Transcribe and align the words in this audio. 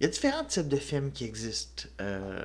Il 0.00 0.04
y 0.04 0.06
a 0.06 0.10
différents 0.10 0.44
types 0.44 0.68
de 0.68 0.76
films 0.76 1.10
qui 1.10 1.24
existent. 1.24 1.84
Euh, 2.00 2.44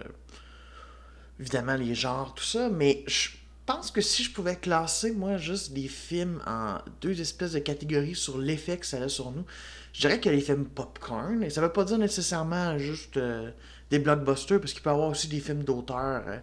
évidemment, 1.40 1.76
les 1.76 1.94
genres, 1.94 2.34
tout 2.34 2.44
ça, 2.44 2.70
mais 2.70 3.04
je 3.08 3.30
pense 3.66 3.92
que 3.92 4.02
si 4.02 4.24
je 4.24 4.32
pouvais 4.32 4.56
classer, 4.56 5.12
moi, 5.12 5.38
juste 5.38 5.72
des 5.72 5.88
films 5.88 6.42
en 6.48 6.80
deux 7.02 7.22
espèces 7.22 7.52
de 7.54 7.60
catégories 7.60 8.16
sur 8.16 8.38
l'effet 8.38 8.78
que 8.78 8.86
ça 8.86 8.98
a 8.98 9.10
sur 9.10 9.32
nous, 9.32 9.46
je 9.94 10.02
dirais 10.02 10.20
que 10.20 10.30
les 10.30 10.42
films 10.42 10.66
popcorn, 10.66 11.44
et 11.44 11.50
ça 11.52 11.62
veut 11.62 11.72
pas 11.72 11.86
dire 11.86 12.00
nécessairement 12.00 12.78
juste 12.80 13.18
euh, 13.18 13.52
des 13.92 14.00
blockbusters, 14.00 14.60
parce 14.60 14.74
qu'il 14.74 14.82
peut 14.82 14.90
y 14.90 14.94
avoir 14.94 15.10
aussi 15.10 15.28
des 15.28 15.40
films 15.40 15.64
d'auteur 15.64 16.24
euh, 16.28 16.40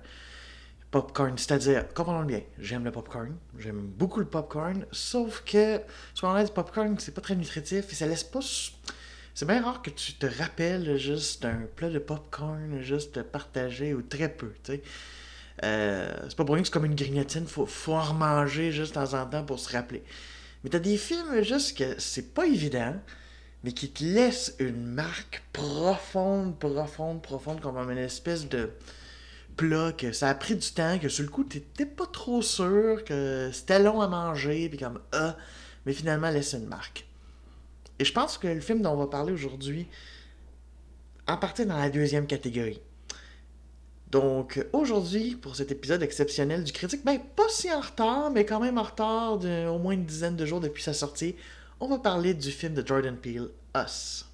popcorn. 0.92 1.36
C'est-à-dire, 1.36 1.92
comprenons 1.92 2.24
bien, 2.24 2.42
j'aime 2.58 2.84
le 2.84 2.92
popcorn, 2.92 3.36
j'aime 3.58 3.80
beaucoup 3.80 4.20
le 4.20 4.27
popcorn, 4.27 4.86
sauf 4.92 5.42
que, 5.45 5.80
souvent 6.14 6.32
honnête, 6.32 6.48
le 6.48 6.54
popcorn, 6.54 6.96
c'est 7.00 7.14
pas 7.14 7.20
très 7.20 7.34
nutritif, 7.34 7.92
et 7.92 7.95
ça 7.96 8.06
laisse 8.06 8.22
pas... 8.22 8.40
C'est 9.34 9.46
bien 9.46 9.62
rare 9.62 9.82
que 9.82 9.90
tu 9.90 10.14
te 10.14 10.26
rappelles 10.26 10.96
juste 10.98 11.42
d'un 11.42 11.66
plat 11.76 11.88
de 11.88 11.98
popcorn, 11.98 12.80
juste 12.80 13.23
partagé, 13.23 13.95
ou 13.95 14.02
très 14.02 14.28
peu, 14.28 14.52
tu. 14.64 14.80
Euh, 15.62 16.12
c'est 16.28 16.36
pas 16.36 16.45
pour 16.45 16.55
rien 16.55 16.62
que 16.62 16.68
c'est 16.68 16.72
comme 16.72 16.86
une 16.86 16.95
grignotine, 16.95 17.46
faut, 17.46 17.66
faut 17.66 17.92
en 17.92 18.02
remanger 18.02 18.72
juste 18.72 18.95
de 18.95 19.00
temps 19.00 19.14
en 19.14 19.27
temps 19.27 19.45
pour 19.45 19.58
se 19.58 19.70
rappeler. 19.72 20.02
Mais 20.64 20.70
t'as 20.70 20.78
des 20.78 20.96
films 20.96 21.42
juste 21.42 21.77
que 21.77 21.98
c'est 21.98 22.34
pas 22.34 22.46
évident, 22.46 22.95
mais 23.62 23.72
qui 23.72 23.91
te 23.91 24.02
laissent 24.02 24.55
une 24.58 24.86
marque 24.86 25.42
profonde, 25.52 26.58
profonde, 26.58 27.22
profonde, 27.22 27.60
comme 27.60 27.77
une 27.91 27.98
espèce 27.98 28.48
de 28.48 28.70
plat 29.56 29.92
que 29.92 30.12
ça 30.12 30.30
a 30.30 30.34
pris 30.34 30.56
du 30.56 30.70
temps, 30.70 30.98
que 30.98 31.08
sur 31.08 31.24
le 31.24 31.30
coup 31.30 31.44
t'étais 31.44 31.86
pas 31.86 32.06
trop 32.06 32.41
sûr, 32.41 33.05
que 33.05 33.50
c'était 33.52 33.78
long 33.78 34.00
à 34.00 34.08
manger, 34.08 34.69
puis 34.69 34.78
comme 34.78 35.00
ah, 35.12 35.36
mais 35.84 35.92
finalement 35.92 36.30
laisse 36.30 36.55
une 36.55 36.66
marque. 36.66 37.06
Et 38.00 38.04
je 38.04 38.12
pense 38.12 38.38
que 38.38 38.48
le 38.48 38.60
film 38.60 38.80
dont 38.80 38.92
on 38.92 38.96
va 38.96 39.06
parler 39.06 39.30
aujourd'hui 39.30 39.86
en 41.28 41.36
partie 41.36 41.66
dans 41.66 41.77
la 41.77 41.91
deuxième 41.91 42.27
catégorie. 42.27 42.80
Donc 44.10 44.66
aujourd'hui, 44.72 45.36
pour 45.36 45.55
cet 45.55 45.70
épisode 45.70 46.02
exceptionnel 46.02 46.64
du 46.64 46.72
critique, 46.72 47.05
ben 47.05 47.20
pas 47.36 47.48
si 47.50 47.70
en 47.70 47.80
retard, 47.80 48.30
mais 48.30 48.44
quand 48.44 48.58
même 48.58 48.78
en 48.78 48.83
retard 48.83 49.38
d'au 49.38 49.78
moins 49.78 49.92
une 49.92 50.06
dizaine 50.06 50.34
de 50.34 50.47
jours 50.47 50.60
depuis 50.60 50.83
sa 50.83 50.94
sortie, 50.94 51.36
on 51.78 51.88
va 51.88 51.98
parler 51.98 52.33
du 52.33 52.50
film 52.50 52.75
de 52.75 52.84
Jordan 52.84 53.16
Peele, 53.16 53.50
Us. 53.77 54.30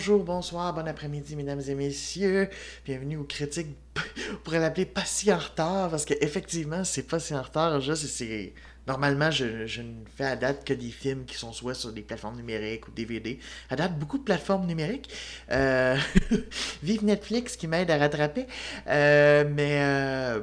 Bonjour, 0.00 0.24
bonsoir, 0.24 0.72
bon 0.72 0.88
après-midi, 0.88 1.36
mesdames 1.36 1.60
et 1.68 1.74
messieurs. 1.74 2.48
Bienvenue 2.86 3.18
aux 3.18 3.24
critiques. 3.24 3.76
On 4.32 4.36
pourrait 4.36 4.58
l'appeler 4.58 4.86
pas 4.86 5.04
si 5.04 5.30
en 5.30 5.36
retard, 5.36 5.90
parce 5.90 6.06
qu'effectivement, 6.06 6.84
c'est 6.84 7.02
pas 7.02 7.18
si 7.18 7.34
en 7.34 7.42
retard. 7.42 7.82
Juste, 7.82 8.06
c'est. 8.06 8.54
Normalement, 8.86 9.30
je, 9.30 9.44
ne 9.44 9.92
fais 10.16 10.24
à 10.24 10.36
date 10.36 10.64
que 10.64 10.72
des 10.72 10.88
films 10.88 11.26
qui 11.26 11.36
sont 11.36 11.52
soit 11.52 11.74
sur 11.74 11.92
des 11.92 12.00
plateformes 12.00 12.36
numériques 12.36 12.88
ou 12.88 12.92
DVD. 12.92 13.38
À 13.68 13.76
date, 13.76 13.98
beaucoup 13.98 14.16
de 14.16 14.22
plateformes 14.22 14.66
numériques. 14.66 15.12
Euh, 15.50 15.98
vive 16.82 17.04
Netflix 17.04 17.58
qui 17.58 17.66
m'aide 17.66 17.90
à 17.90 17.98
rattraper. 17.98 18.46
Euh, 18.86 19.44
mais. 19.54 19.82
Euh, 19.82 20.40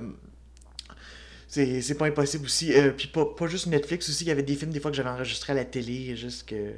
c'est 1.47 1.97
pas 1.97 2.05
impossible 2.05 2.45
aussi. 2.45 2.73
puis 2.95 3.07
pas, 3.07 3.25
pas 3.25 3.47
juste 3.47 3.65
Netflix 3.65 4.07
aussi, 4.07 4.23
il 4.23 4.27
y 4.27 4.31
avait 4.31 4.43
des 4.43 4.53
films 4.53 4.69
des 4.69 4.79
fois 4.79 4.91
que 4.91 4.97
j'avais 4.97 5.09
enregistrés 5.09 5.53
à 5.53 5.55
la 5.55 5.65
télé, 5.65 6.15
juste 6.15 6.47
que 6.47 6.75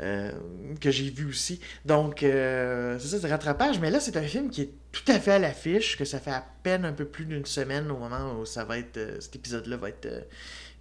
euh, 0.00 0.32
que 0.80 0.90
j'ai 0.90 1.08
vu 1.08 1.28
aussi. 1.28 1.60
Donc, 1.84 2.24
euh, 2.24 2.98
c'est 2.98 3.06
ça, 3.06 3.20
c'est 3.20 3.28
rattrapage. 3.28 3.78
Mais 3.78 3.90
là, 3.90 4.00
c'est 4.00 4.16
un 4.16 4.22
film 4.22 4.50
qui 4.50 4.62
est 4.62 4.70
tout 4.90 5.04
à 5.06 5.20
fait 5.20 5.32
à 5.32 5.38
l'affiche, 5.38 5.96
que 5.96 6.04
ça 6.04 6.18
fait 6.18 6.32
à 6.32 6.44
peine 6.64 6.84
un 6.84 6.92
peu 6.92 7.04
plus 7.04 7.24
d'une 7.26 7.46
semaine 7.46 7.88
au 7.92 7.96
moment 7.96 8.40
où 8.40 8.44
ça 8.44 8.64
va 8.64 8.78
être, 8.78 8.96
euh, 8.96 9.20
cet 9.20 9.36
épisode-là 9.36 9.76
va 9.76 9.90
être 9.90 10.08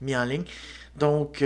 mis 0.01 0.15
en 0.15 0.25
ligne. 0.25 0.45
Donc, 0.95 1.43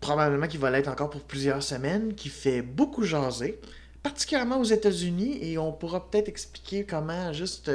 probablement 0.00 0.46
qu'il 0.46 0.60
va 0.60 0.70
l'être 0.70 0.88
encore 0.88 1.10
pour 1.10 1.22
plusieurs 1.22 1.62
semaines, 1.62 2.14
qui 2.14 2.28
fait 2.28 2.62
beaucoup 2.62 3.02
jaser, 3.02 3.58
particulièrement 4.02 4.58
aux 4.58 4.64
États-Unis, 4.64 5.38
et 5.42 5.58
on 5.58 5.72
pourra 5.72 6.08
peut-être 6.08 6.28
expliquer 6.28 6.84
comment, 6.84 7.32
juste, 7.32 7.70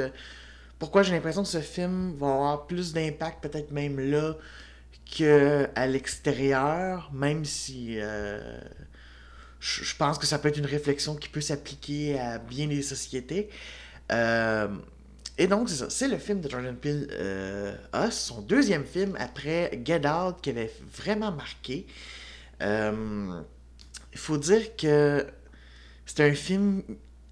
pourquoi 0.78 1.02
j'ai 1.02 1.12
l'impression 1.12 1.42
que 1.42 1.48
ce 1.48 1.60
film 1.60 2.14
va 2.16 2.32
avoir 2.32 2.66
plus 2.66 2.92
d'impact, 2.92 3.42
peut-être 3.42 3.72
même 3.72 4.00
là, 4.00 4.36
qu'à 5.08 5.86
l'extérieur, 5.86 7.10
même 7.12 7.44
si 7.44 7.96
euh, 7.98 8.60
je 9.58 9.96
pense 9.96 10.18
que 10.18 10.26
ça 10.26 10.38
peut 10.38 10.48
être 10.48 10.58
une 10.58 10.66
réflexion 10.66 11.16
qui 11.16 11.28
peut 11.28 11.40
s'appliquer 11.40 12.18
à 12.18 12.38
bien 12.38 12.66
des 12.66 12.82
sociétés. 12.82 13.48
Euh, 14.12 14.68
et 15.38 15.46
donc, 15.46 15.68
c'est 15.68 15.76
ça. 15.76 15.90
C'est 15.90 16.08
le 16.08 16.18
film 16.18 16.40
de 16.40 16.50
Jordan 16.50 16.76
Peele, 16.76 17.08
euh, 17.12 17.74
son 18.10 18.42
deuxième 18.42 18.84
film 18.84 19.16
après 19.18 19.80
Get 19.84 20.06
Out, 20.06 20.36
qui 20.42 20.50
avait 20.50 20.72
vraiment 20.96 21.32
marqué. 21.32 21.86
Il 22.60 23.44
faut 24.18 24.36
dire 24.36 24.76
que 24.76 25.26
c'est 26.06 26.28
un 26.28 26.34
film 26.34 26.82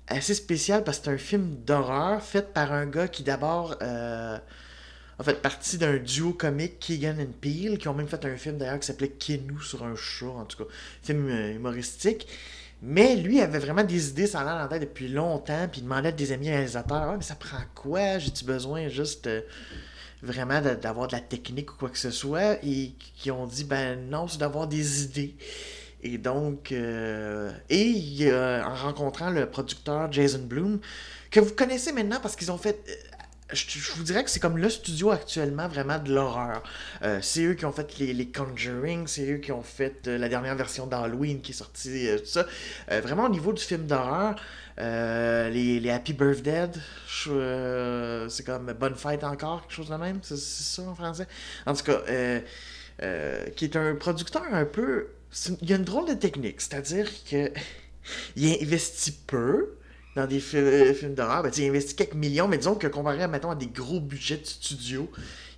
assez 0.06 0.34
spécial 0.34 0.84
parce 0.84 0.98
que 0.98 1.06
c'est 1.06 1.10
un 1.10 1.18
film 1.18 1.56
d'horreur 1.64 2.22
fait 2.22 2.52
par 2.52 2.72
un 2.72 2.86
gars 2.86 3.08
qui 3.08 3.24
d'abord 3.24 3.76
en 5.18 5.24
fait 5.24 5.40
partie 5.40 5.78
d'un 5.78 5.96
duo 5.96 6.32
comique, 6.32 6.78
Keegan 6.78 7.16
and 7.18 7.32
Peele, 7.40 7.78
qui 7.78 7.88
ont 7.88 7.94
même 7.94 8.08
fait 8.08 8.24
un 8.24 8.36
film 8.36 8.58
d'ailleurs 8.58 8.78
qui 8.78 8.86
s'appelait 8.86 9.08
Kenou 9.08 9.60
sur 9.60 9.82
un 9.84 9.96
chat, 9.96 10.26
en 10.26 10.44
tout 10.44 10.58
cas, 10.58 10.70
film 11.02 11.28
euh, 11.28 11.54
humoristique. 11.54 12.26
Mais 12.82 13.16
lui 13.16 13.40
avait 13.40 13.58
vraiment 13.58 13.84
des 13.84 14.10
idées 14.10 14.26
l'air 14.26 14.62
en 14.62 14.68
tête 14.68 14.82
depuis 14.82 15.08
longtemps, 15.08 15.66
puis 15.70 15.80
il 15.80 15.84
demandait 15.84 16.10
à 16.10 16.12
des 16.12 16.32
amis 16.32 16.50
réalisateurs 16.50 17.16
mais 17.16 17.22
ça 17.22 17.34
prend 17.34 17.62
quoi? 17.74 18.18
J'ai-tu 18.18 18.44
besoin 18.44 18.88
juste 18.88 19.26
euh, 19.26 19.40
vraiment 20.22 20.60
d'avoir 20.60 21.08
de 21.08 21.12
la 21.12 21.20
technique 21.20 21.72
ou 21.72 21.76
quoi 21.76 21.88
que 21.88 21.98
ce 21.98 22.10
soit 22.10 22.62
Et 22.62 22.92
qui 23.16 23.30
ont 23.30 23.46
dit 23.46 23.64
Ben 23.64 24.10
non, 24.10 24.28
c'est 24.28 24.38
d'avoir 24.38 24.66
des 24.66 25.04
idées. 25.04 25.34
Et 26.02 26.18
donc, 26.18 26.70
euh, 26.70 27.50
et 27.70 28.30
en 28.30 28.74
rencontrant 28.74 29.30
le 29.30 29.46
producteur 29.46 30.12
Jason 30.12 30.42
Bloom, 30.42 30.78
que 31.30 31.40
vous 31.40 31.54
connaissez 31.54 31.92
maintenant 31.92 32.18
parce 32.20 32.36
qu'ils 32.36 32.52
ont 32.52 32.58
fait 32.58 32.78
je, 33.52 33.92
vous 33.92 34.02
dirais 34.02 34.24
que 34.24 34.30
c'est 34.30 34.40
comme 34.40 34.58
le 34.58 34.68
studio 34.68 35.10
actuellement 35.10 35.68
vraiment 35.68 35.98
de 35.98 36.12
l'horreur. 36.12 36.62
Euh, 37.02 37.20
c'est 37.22 37.44
eux 37.44 37.54
qui 37.54 37.64
ont 37.64 37.72
fait 37.72 37.98
les, 37.98 38.26
Conjuring, 38.28 39.06
c'est 39.06 39.30
eux 39.30 39.38
qui 39.38 39.52
ont 39.52 39.62
fait 39.62 40.08
euh, 40.08 40.18
la 40.18 40.28
dernière 40.28 40.56
version 40.56 40.86
d'Halloween 40.86 41.40
qui 41.40 41.52
est 41.52 41.54
sortie, 41.54 42.08
euh, 42.08 42.18
tout 42.18 42.26
ça. 42.26 42.46
vraiment 42.88 43.24
au 43.24 43.28
niveau 43.28 43.52
du 43.52 43.62
film 43.62 43.86
d'horreur, 43.86 44.34
les, 44.78 45.80
les, 45.80 45.90
Happy 45.90 46.12
Birthday, 46.12 46.70
c'est 48.28 48.44
comme 48.44 48.72
Bonne 48.72 48.96
Fête 48.96 49.22
encore, 49.22 49.62
quelque 49.62 49.74
chose 49.74 49.90
de 49.90 49.96
même, 49.96 50.18
c'est 50.22 50.36
ça 50.36 50.82
en 50.82 50.94
français? 50.94 51.26
En 51.66 51.74
tout 51.74 51.84
cas, 51.84 52.00
qui 53.54 53.64
est 53.64 53.76
un 53.76 53.94
producteur 53.94 54.42
un 54.52 54.64
peu... 54.64 55.08
Il 55.62 55.70
y 55.70 55.72
a 55.72 55.76
une 55.76 55.84
drôle 55.84 56.08
de 56.08 56.14
technique, 56.14 56.60
c'est-à-dire 56.60 57.08
que 57.30 57.52
il 58.36 58.62
investit 58.62 59.12
peu, 59.26 59.76
dans 60.16 60.26
des 60.26 60.42
euh, 60.54 60.94
films 60.94 61.14
d'horreur, 61.14 61.42
ben, 61.42 61.52
il 61.56 61.68
investit 61.68 61.94
quelques 61.94 62.14
millions, 62.14 62.48
mais 62.48 62.56
disons 62.56 62.74
que 62.74 62.86
comparé 62.86 63.22
à, 63.22 63.30
à 63.30 63.54
des 63.54 63.66
gros 63.66 64.00
budgets 64.00 64.38
de 64.38 64.46
studio, 64.46 65.10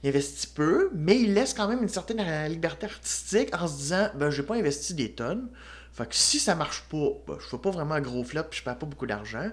il 0.02 0.08
investit 0.08 0.48
peu, 0.48 0.90
mais 0.94 1.18
il 1.18 1.32
laisse 1.32 1.54
quand 1.54 1.68
même 1.68 1.80
une 1.80 1.88
certaine 1.88 2.20
liberté 2.48 2.86
artistique 2.86 3.54
en 3.54 3.68
se 3.68 3.76
disant 3.76 4.10
ben, 4.16 4.30
j'ai 4.30 4.42
pas 4.42 4.56
investi 4.56 4.94
des 4.94 5.12
tonnes. 5.12 5.48
Fait 5.92 6.08
que 6.08 6.14
si 6.14 6.40
ça 6.40 6.56
marche 6.56 6.82
pas, 6.90 7.08
ben, 7.26 7.36
je 7.40 7.46
fais 7.46 7.58
pas 7.58 7.70
vraiment 7.70 7.94
un 7.94 8.00
gros 8.00 8.24
flop 8.24 8.44
puis 8.50 8.58
je 8.58 8.64
perds 8.64 8.78
pas 8.78 8.86
beaucoup 8.86 9.06
d'argent. 9.06 9.48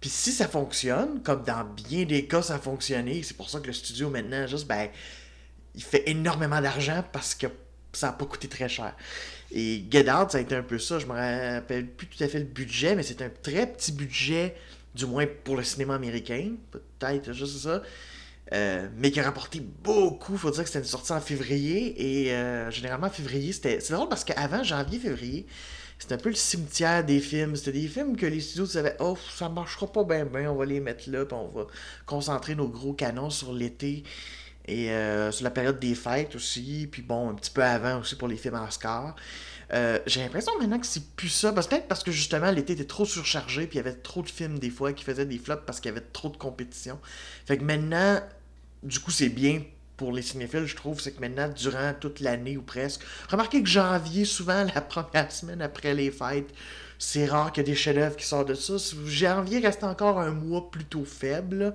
Puis 0.00 0.10
si 0.10 0.30
ça 0.30 0.46
fonctionne, 0.46 1.20
comme 1.22 1.42
dans 1.42 1.64
bien 1.64 2.04
des 2.04 2.26
cas 2.26 2.42
ça 2.42 2.54
a 2.54 2.58
fonctionné, 2.58 3.24
c'est 3.24 3.36
pour 3.36 3.50
ça 3.50 3.58
que 3.58 3.66
le 3.66 3.72
studio 3.72 4.08
maintenant, 4.08 4.46
juste, 4.46 4.68
ben, 4.68 4.88
il 5.74 5.82
fait 5.82 6.08
énormément 6.08 6.60
d'argent 6.60 7.04
parce 7.12 7.34
que 7.34 7.48
ça 7.98 8.10
a 8.10 8.12
pas 8.12 8.24
coûté 8.24 8.48
très 8.48 8.68
cher. 8.68 8.94
Et 9.52 9.84
Get 9.90 10.04
ça 10.04 10.28
a 10.34 10.40
été 10.40 10.54
un 10.54 10.62
peu 10.62 10.78
ça. 10.78 10.98
Je 10.98 11.06
me 11.06 11.12
rappelle 11.12 11.86
plus 11.86 12.06
tout 12.06 12.22
à 12.22 12.28
fait 12.28 12.38
le 12.38 12.44
budget, 12.44 12.94
mais 12.94 13.02
c'est 13.02 13.22
un 13.22 13.30
très 13.42 13.66
petit 13.66 13.92
budget, 13.92 14.54
du 14.94 15.06
moins 15.06 15.26
pour 15.44 15.56
le 15.56 15.62
cinéma 15.62 15.94
américain. 15.94 16.52
Peut-être 16.70 17.32
juste 17.32 17.58
ça. 17.58 17.82
Euh, 18.52 18.88
mais 18.96 19.10
qui 19.10 19.20
a 19.20 19.24
rapporté 19.24 19.60
beaucoup. 19.60 20.36
Faut 20.36 20.50
dire 20.50 20.62
que 20.62 20.68
c'était 20.68 20.78
une 20.78 20.84
sortie 20.84 21.12
en 21.12 21.20
février. 21.20 22.26
Et 22.26 22.32
euh, 22.32 22.70
généralement, 22.70 23.10
février, 23.10 23.52
c'était. 23.52 23.80
C'est 23.80 23.92
drôle 23.92 24.08
parce 24.08 24.24
qu'avant 24.24 24.62
janvier, 24.62 24.98
février, 24.98 25.46
c'était 25.98 26.14
un 26.14 26.18
peu 26.18 26.28
le 26.28 26.34
cimetière 26.34 27.04
des 27.04 27.20
films. 27.20 27.56
C'était 27.56 27.72
des 27.72 27.88
films 27.88 28.16
que 28.16 28.26
les 28.26 28.40
studios 28.40 28.66
savaient, 28.66 28.96
oh, 29.00 29.16
ça 29.36 29.48
marchera 29.48 29.90
pas 29.90 30.04
bien, 30.04 30.24
bien, 30.24 30.50
on 30.50 30.56
va 30.56 30.64
les 30.64 30.80
mettre 30.80 31.10
là, 31.10 31.24
puis 31.24 31.36
on 31.36 31.48
va 31.48 31.66
concentrer 32.06 32.54
nos 32.54 32.68
gros 32.68 32.92
canons 32.92 33.30
sur 33.30 33.52
l'été. 33.52 34.04
Et 34.68 34.90
euh, 34.90 35.32
sur 35.32 35.44
la 35.44 35.50
période 35.50 35.80
des 35.80 35.94
fêtes 35.94 36.34
aussi, 36.36 36.86
puis 36.92 37.00
bon, 37.00 37.30
un 37.30 37.34
petit 37.34 37.50
peu 37.50 37.64
avant 37.64 38.00
aussi 38.00 38.16
pour 38.16 38.28
les 38.28 38.36
films 38.36 38.54
Oscar. 38.54 39.16
Euh, 39.72 39.98
j'ai 40.06 40.20
l'impression 40.20 40.52
maintenant 40.58 40.78
que 40.78 40.86
c'est 40.86 41.16
plus 41.16 41.30
ça. 41.30 41.52
Parce, 41.52 41.66
peut-être 41.66 41.88
parce 41.88 42.04
que 42.04 42.12
justement 42.12 42.50
l'été 42.50 42.74
était 42.74 42.84
trop 42.84 43.06
surchargé, 43.06 43.66
puis 43.66 43.78
il 43.78 43.84
y 43.84 43.86
avait 43.86 43.96
trop 43.96 44.22
de 44.22 44.28
films 44.28 44.58
des 44.58 44.70
fois 44.70 44.92
qui 44.92 45.04
faisaient 45.04 45.24
des 45.24 45.38
flops 45.38 45.62
parce 45.66 45.80
qu'il 45.80 45.88
y 45.88 45.92
avait 45.92 46.06
trop 46.12 46.28
de 46.28 46.36
compétition. 46.36 46.98
Fait 47.46 47.56
que 47.56 47.64
maintenant, 47.64 48.20
du 48.82 49.00
coup, 49.00 49.10
c'est 49.10 49.30
bien 49.30 49.62
pour 49.96 50.12
les 50.12 50.22
cinéphiles, 50.22 50.66
je 50.66 50.76
trouve, 50.76 51.00
c'est 51.00 51.12
que 51.12 51.20
maintenant, 51.20 51.48
durant 51.48 51.92
toute 51.98 52.20
l'année 52.20 52.56
ou 52.56 52.62
presque, 52.62 53.00
remarquez 53.30 53.62
que 53.62 53.68
janvier, 53.68 54.26
souvent 54.26 54.64
la 54.74 54.82
première 54.82 55.32
semaine 55.32 55.62
après 55.62 55.94
les 55.94 56.10
fêtes, 56.10 56.54
c'est 56.98 57.26
rare 57.26 57.52
qu'il 57.52 57.62
y 57.62 57.66
ait 57.68 57.72
des 57.72 57.76
chefs-d'œuvre 57.76 58.16
qui 58.16 58.26
sortent 58.26 58.48
de 58.48 58.54
ça. 58.54 58.74
Janvier 59.06 59.60
reste 59.60 59.84
encore 59.84 60.18
un 60.18 60.32
mois 60.32 60.68
plutôt 60.70 61.04
faible. 61.04 61.74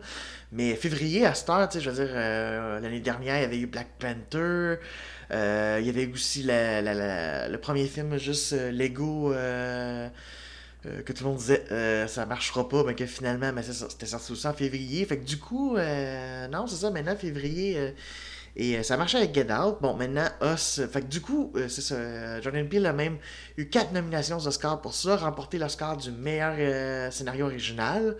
Mais 0.52 0.76
février, 0.76 1.26
à 1.26 1.34
cette 1.34 1.50
heure, 1.50 1.70
je 1.72 1.90
veux 1.90 2.06
dire, 2.06 2.14
euh, 2.14 2.80
l'année 2.82 3.00
dernière, 3.00 3.38
il 3.38 3.42
y 3.42 3.46
avait 3.46 3.60
eu 3.60 3.68
Black 3.68 3.88
Panther. 4.00 4.80
Euh, 5.32 5.78
il 5.80 5.88
y 5.88 5.90
avait 5.90 6.12
aussi 6.12 6.44
le 6.46 7.56
premier 7.56 7.88
film, 7.88 8.18
juste 8.18 8.52
euh, 8.54 8.72
Lego. 8.72 9.34
que 10.84 11.14
tout 11.14 11.24
le 11.24 11.30
monde 11.30 11.38
disait 11.38 11.64
ça 12.08 12.26
marchera 12.26 12.68
pas, 12.68 12.84
mais 12.84 12.94
que 12.94 13.06
finalement, 13.06 13.54
mais 13.54 13.64
c'était 13.64 14.06
sorti 14.06 14.34
aussi 14.34 14.46
en 14.46 14.54
février. 14.54 15.06
Fait 15.06 15.18
que 15.18 15.26
du 15.26 15.40
coup, 15.40 15.78
non, 15.78 16.68
c'est 16.68 16.76
ça, 16.76 16.92
maintenant, 16.92 17.16
février, 17.16 17.94
et 18.56 18.78
euh, 18.78 18.84
ça 18.84 18.98
marchait 18.98 19.18
avec 19.18 19.34
Get 19.34 19.52
Out. 19.52 19.78
Bon, 19.82 19.96
maintenant, 19.96 20.28
Us. 20.42 20.82
Fait 20.92 21.02
que 21.02 21.08
du 21.08 21.22
coup, 21.22 21.52
euh, 21.56 21.68
c'est 21.68 21.82
ça. 21.82 22.42
Jordan 22.42 22.68
Peele 22.68 22.86
a 22.86 22.94
même 22.94 23.18
eu 23.58 23.68
quatre 23.70 23.92
nominations 23.92 24.38
aux 24.38 24.48
Oscars 24.48 24.82
pour 24.82 24.94
ça, 24.94 25.18
remporté 25.18 25.58
l'Oscar 25.58 25.98
du 25.98 26.12
meilleur 26.12 26.56
euh, 26.58 27.12
scénario 27.12 27.46
original. 27.46 28.16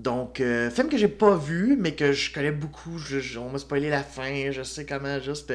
Donc, 0.00 0.40
euh, 0.40 0.70
film 0.70 0.88
que 0.88 0.96
j'ai 0.96 1.08
pas 1.08 1.36
vu, 1.36 1.76
mais 1.78 1.92
que 1.92 2.12
je 2.12 2.32
connais 2.32 2.52
beaucoup. 2.52 2.96
on 3.36 3.50
m'a 3.50 3.58
spoilé 3.58 3.90
la 3.90 4.02
fin, 4.02 4.50
je 4.50 4.62
sais 4.62 4.86
comment 4.86 5.20
juste 5.20 5.52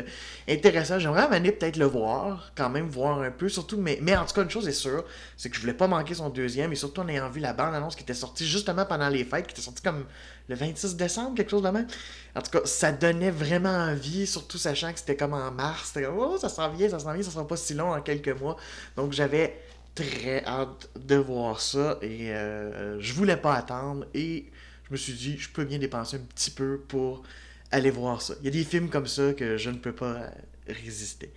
intéressant. 0.47 0.99
J'aimerais 0.99 1.23
amener 1.23 1.51
peut-être 1.51 1.77
le 1.77 1.85
voir, 1.85 2.51
quand 2.55 2.69
même, 2.69 2.87
voir 2.87 3.21
un 3.21 3.31
peu. 3.31 3.49
Surtout, 3.49 3.77
mais, 3.77 3.97
mais 4.03 4.15
en 4.15 4.23
tout 4.23 4.35
cas, 4.35 4.43
une 4.43 4.51
chose 4.51 4.67
est 4.67 4.71
sûre, 4.71 5.03
c'est 5.35 5.49
que 5.49 5.55
je 5.55 5.61
voulais 5.61 5.73
pas 5.73 5.87
manquer 5.87 6.13
son 6.13 6.29
deuxième, 6.29 6.71
et 6.71 6.75
surtout 6.75 7.01
en 7.01 7.07
ayant 7.07 7.27
vu 7.27 7.39
la 7.39 7.53
bande-annonce 7.53 7.95
qui 7.95 8.03
était 8.03 8.13
sortie 8.13 8.45
justement 8.45 8.85
pendant 8.85 9.09
les 9.09 9.23
fêtes, 9.23 9.47
qui 9.47 9.53
était 9.53 9.63
sortie 9.63 9.81
comme 9.81 10.05
le 10.47 10.55
26 10.55 10.95
décembre, 10.95 11.35
quelque 11.35 11.51
chose 11.51 11.63
de 11.63 11.69
même. 11.69 11.87
En 12.35 12.41
tout 12.41 12.51
cas, 12.51 12.65
ça 12.65 12.91
donnait 12.91 13.31
vraiment 13.31 13.69
envie, 13.69 14.27
surtout 14.27 14.57
sachant 14.57 14.91
que 14.93 14.99
c'était 14.99 15.15
comme 15.15 15.33
en 15.33 15.51
mars. 15.51 15.91
C'était 15.93 16.07
oh, 16.07 16.37
ça 16.37 16.49
s'en 16.49 16.69
vient, 16.69 16.89
ça 16.89 16.99
s'en 16.99 17.13
vient, 17.13 17.23
ça 17.23 17.31
sera 17.31 17.47
pas 17.47 17.57
si 17.57 17.73
long 17.73 17.91
en 17.91 18.01
quelques 18.01 18.39
mois. 18.39 18.57
Donc, 18.95 19.13
j'avais 19.13 19.57
très 19.95 20.43
hâte 20.45 20.89
de 20.99 21.15
voir 21.15 21.61
ça 21.61 21.97
et 22.01 22.31
euh, 22.31 22.99
je 22.99 23.13
voulais 23.13 23.37
pas 23.37 23.55
attendre 23.55 24.05
et 24.13 24.45
je 24.83 24.91
me 24.91 24.97
suis 24.97 25.13
dit 25.13 25.37
je 25.37 25.49
peux 25.49 25.63
bien 25.63 25.79
dépenser 25.79 26.17
un 26.17 26.25
petit 26.35 26.51
peu 26.51 26.81
pour 26.87 27.23
aller 27.71 27.91
voir 27.91 28.21
ça. 28.21 28.35
Il 28.41 28.45
y 28.45 28.47
a 28.49 28.51
des 28.51 28.65
films 28.65 28.89
comme 28.89 29.07
ça 29.07 29.33
que 29.33 29.57
je 29.57 29.69
ne 29.69 29.77
peux 29.77 29.93
pas 29.93 30.31
résister. 30.67 31.31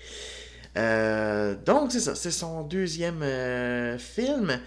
Euh, 0.76 1.55
donc 1.64 1.93
c'est 1.93 2.00
ça, 2.00 2.14
c'est 2.14 2.32
son 2.32 2.62
deuxième 2.62 3.22
euh, 3.22 3.96
film. 3.96 4.60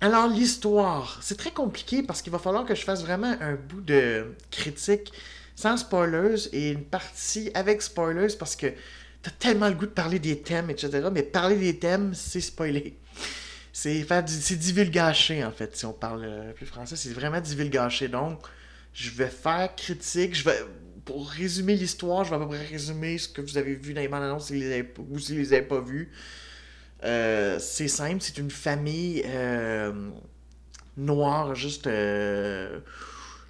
Alors 0.00 0.28
l'histoire, 0.28 1.18
c'est 1.22 1.38
très 1.38 1.52
compliqué 1.52 2.02
parce 2.02 2.20
qu'il 2.20 2.32
va 2.32 2.38
falloir 2.38 2.64
que 2.64 2.74
je 2.74 2.82
fasse 2.82 3.02
vraiment 3.02 3.34
un 3.40 3.54
bout 3.54 3.80
de 3.80 4.26
critique 4.50 5.12
sans 5.54 5.78
spoilers 5.78 6.48
et 6.52 6.72
une 6.72 6.84
partie 6.84 7.50
avec 7.54 7.80
spoilers 7.80 8.36
parce 8.38 8.56
que 8.56 8.66
t'as 9.22 9.30
tellement 9.30 9.68
le 9.68 9.74
goût 9.74 9.86
de 9.86 9.90
parler 9.90 10.18
des 10.18 10.40
thèmes, 10.40 10.70
etc. 10.70 11.08
Mais 11.10 11.22
parler 11.22 11.56
des 11.56 11.78
thèmes, 11.78 12.12
c'est 12.14 12.42
spoiler. 12.42 12.98
C'est 13.72 14.02
faire 14.02 14.22
c'est 14.26 14.56
divulgacher, 14.56 15.44
en 15.44 15.50
fait, 15.50 15.76
si 15.76 15.84
on 15.86 15.92
parle 15.92 16.24
euh, 16.24 16.52
plus 16.52 16.66
français. 16.66 16.96
C'est 16.96 17.12
vraiment 17.12 17.40
divulgacher. 17.40 18.08
Donc, 18.08 18.40
je 18.92 19.10
vais 19.10 19.28
faire 19.28 19.74
critique. 19.76 20.34
Je 20.34 20.44
vais, 20.44 20.58
pour 21.04 21.28
résumer 21.28 21.74
l'histoire, 21.74 22.24
je 22.24 22.34
vais 22.34 22.58
résumer 22.58 23.18
ce 23.18 23.28
que 23.28 23.40
vous 23.40 23.58
avez 23.58 23.74
vu 23.74 23.94
dans 23.94 24.00
les 24.00 24.08
bandes 24.08 24.22
annonces 24.22 24.50
ou 24.50 25.18
si 25.18 25.32
vous 25.32 25.38
les 25.38 25.52
avez 25.52 25.66
pas 25.66 25.80
vus. 25.80 26.10
Euh, 27.04 27.58
c'est 27.58 27.88
simple, 27.88 28.18
c'est 28.20 28.38
une 28.38 28.50
famille 28.50 29.22
euh, 29.26 30.10
noire, 30.96 31.54
juste 31.54 31.88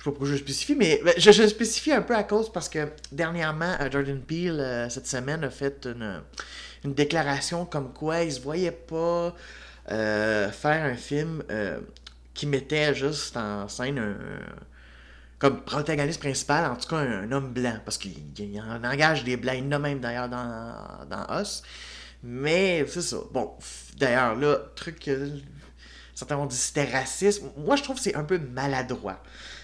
sais 0.06 0.12
pas 0.12 0.19
pourquoi 0.19 0.28
je 0.28 0.37
spécifie, 0.37 0.75
mais 0.75 1.00
ben, 1.04 1.14
je, 1.16 1.46
spécie 1.46 1.93
un 1.93 2.02
peu 2.02 2.14
à 2.14 2.22
cause 2.22 2.52
parce 2.52 2.69
que 2.69 2.88
dernièrement, 3.12 3.75
euh, 3.81 3.90
Jordan 3.90 4.20
Peele, 4.20 4.60
euh, 4.60 4.88
cette 4.88 5.06
semaine, 5.06 5.44
a 5.44 5.50
fait 5.50 5.87
une, 5.87 6.22
déclaration 6.84 7.64
comme 7.64 7.93
quoi 7.93 8.22
il 8.22 8.32
se 8.32 8.40
voyait 8.40 8.70
pas 8.70 9.34
euh, 9.90 10.50
faire 10.52 10.84
un 10.84 10.94
film 10.94 11.43
qui 12.32 12.46
mettait 12.46 12.94
juste 12.94 13.37
en 13.37 13.66
scène 13.66 13.98
un, 13.98 14.16
comme 15.40 15.62
protagoniste 15.62 16.20
principal, 16.20 16.70
en 16.70 16.76
tout 16.76 16.88
cas 16.88 16.98
un, 16.98 17.32
homme 17.32 17.52
blanc, 17.52 17.81
parce 17.84 17.98
qu'il 17.98 18.12
en 18.60 18.84
engage 18.84 19.25
des 19.25 19.37
blancs, 19.37 19.56
il 19.58 19.66
même 19.66 19.98
d'ailleurs 19.98 20.28
dans, 20.28 20.76
dans 21.10 21.40
Us. 21.40 21.64
Mais 22.23 22.85
c'est 22.89 23.03
ça. 23.03 23.19
Bon, 23.33 23.53
d'ailleurs, 23.97 24.35
là, 24.37 24.59
truc 24.75 25.09
certains 26.15 26.37
ont 26.37 26.47
dit 26.47 26.57
c'était 26.57 26.85
raciste. 26.85 27.43
Moi, 27.57 27.77
je 27.77 27.83
trouve 27.83 27.97
que 27.97 28.03
c'est 28.03 28.17
un 28.17 28.25
peu 28.25 28.39
maladroit. 28.39 29.23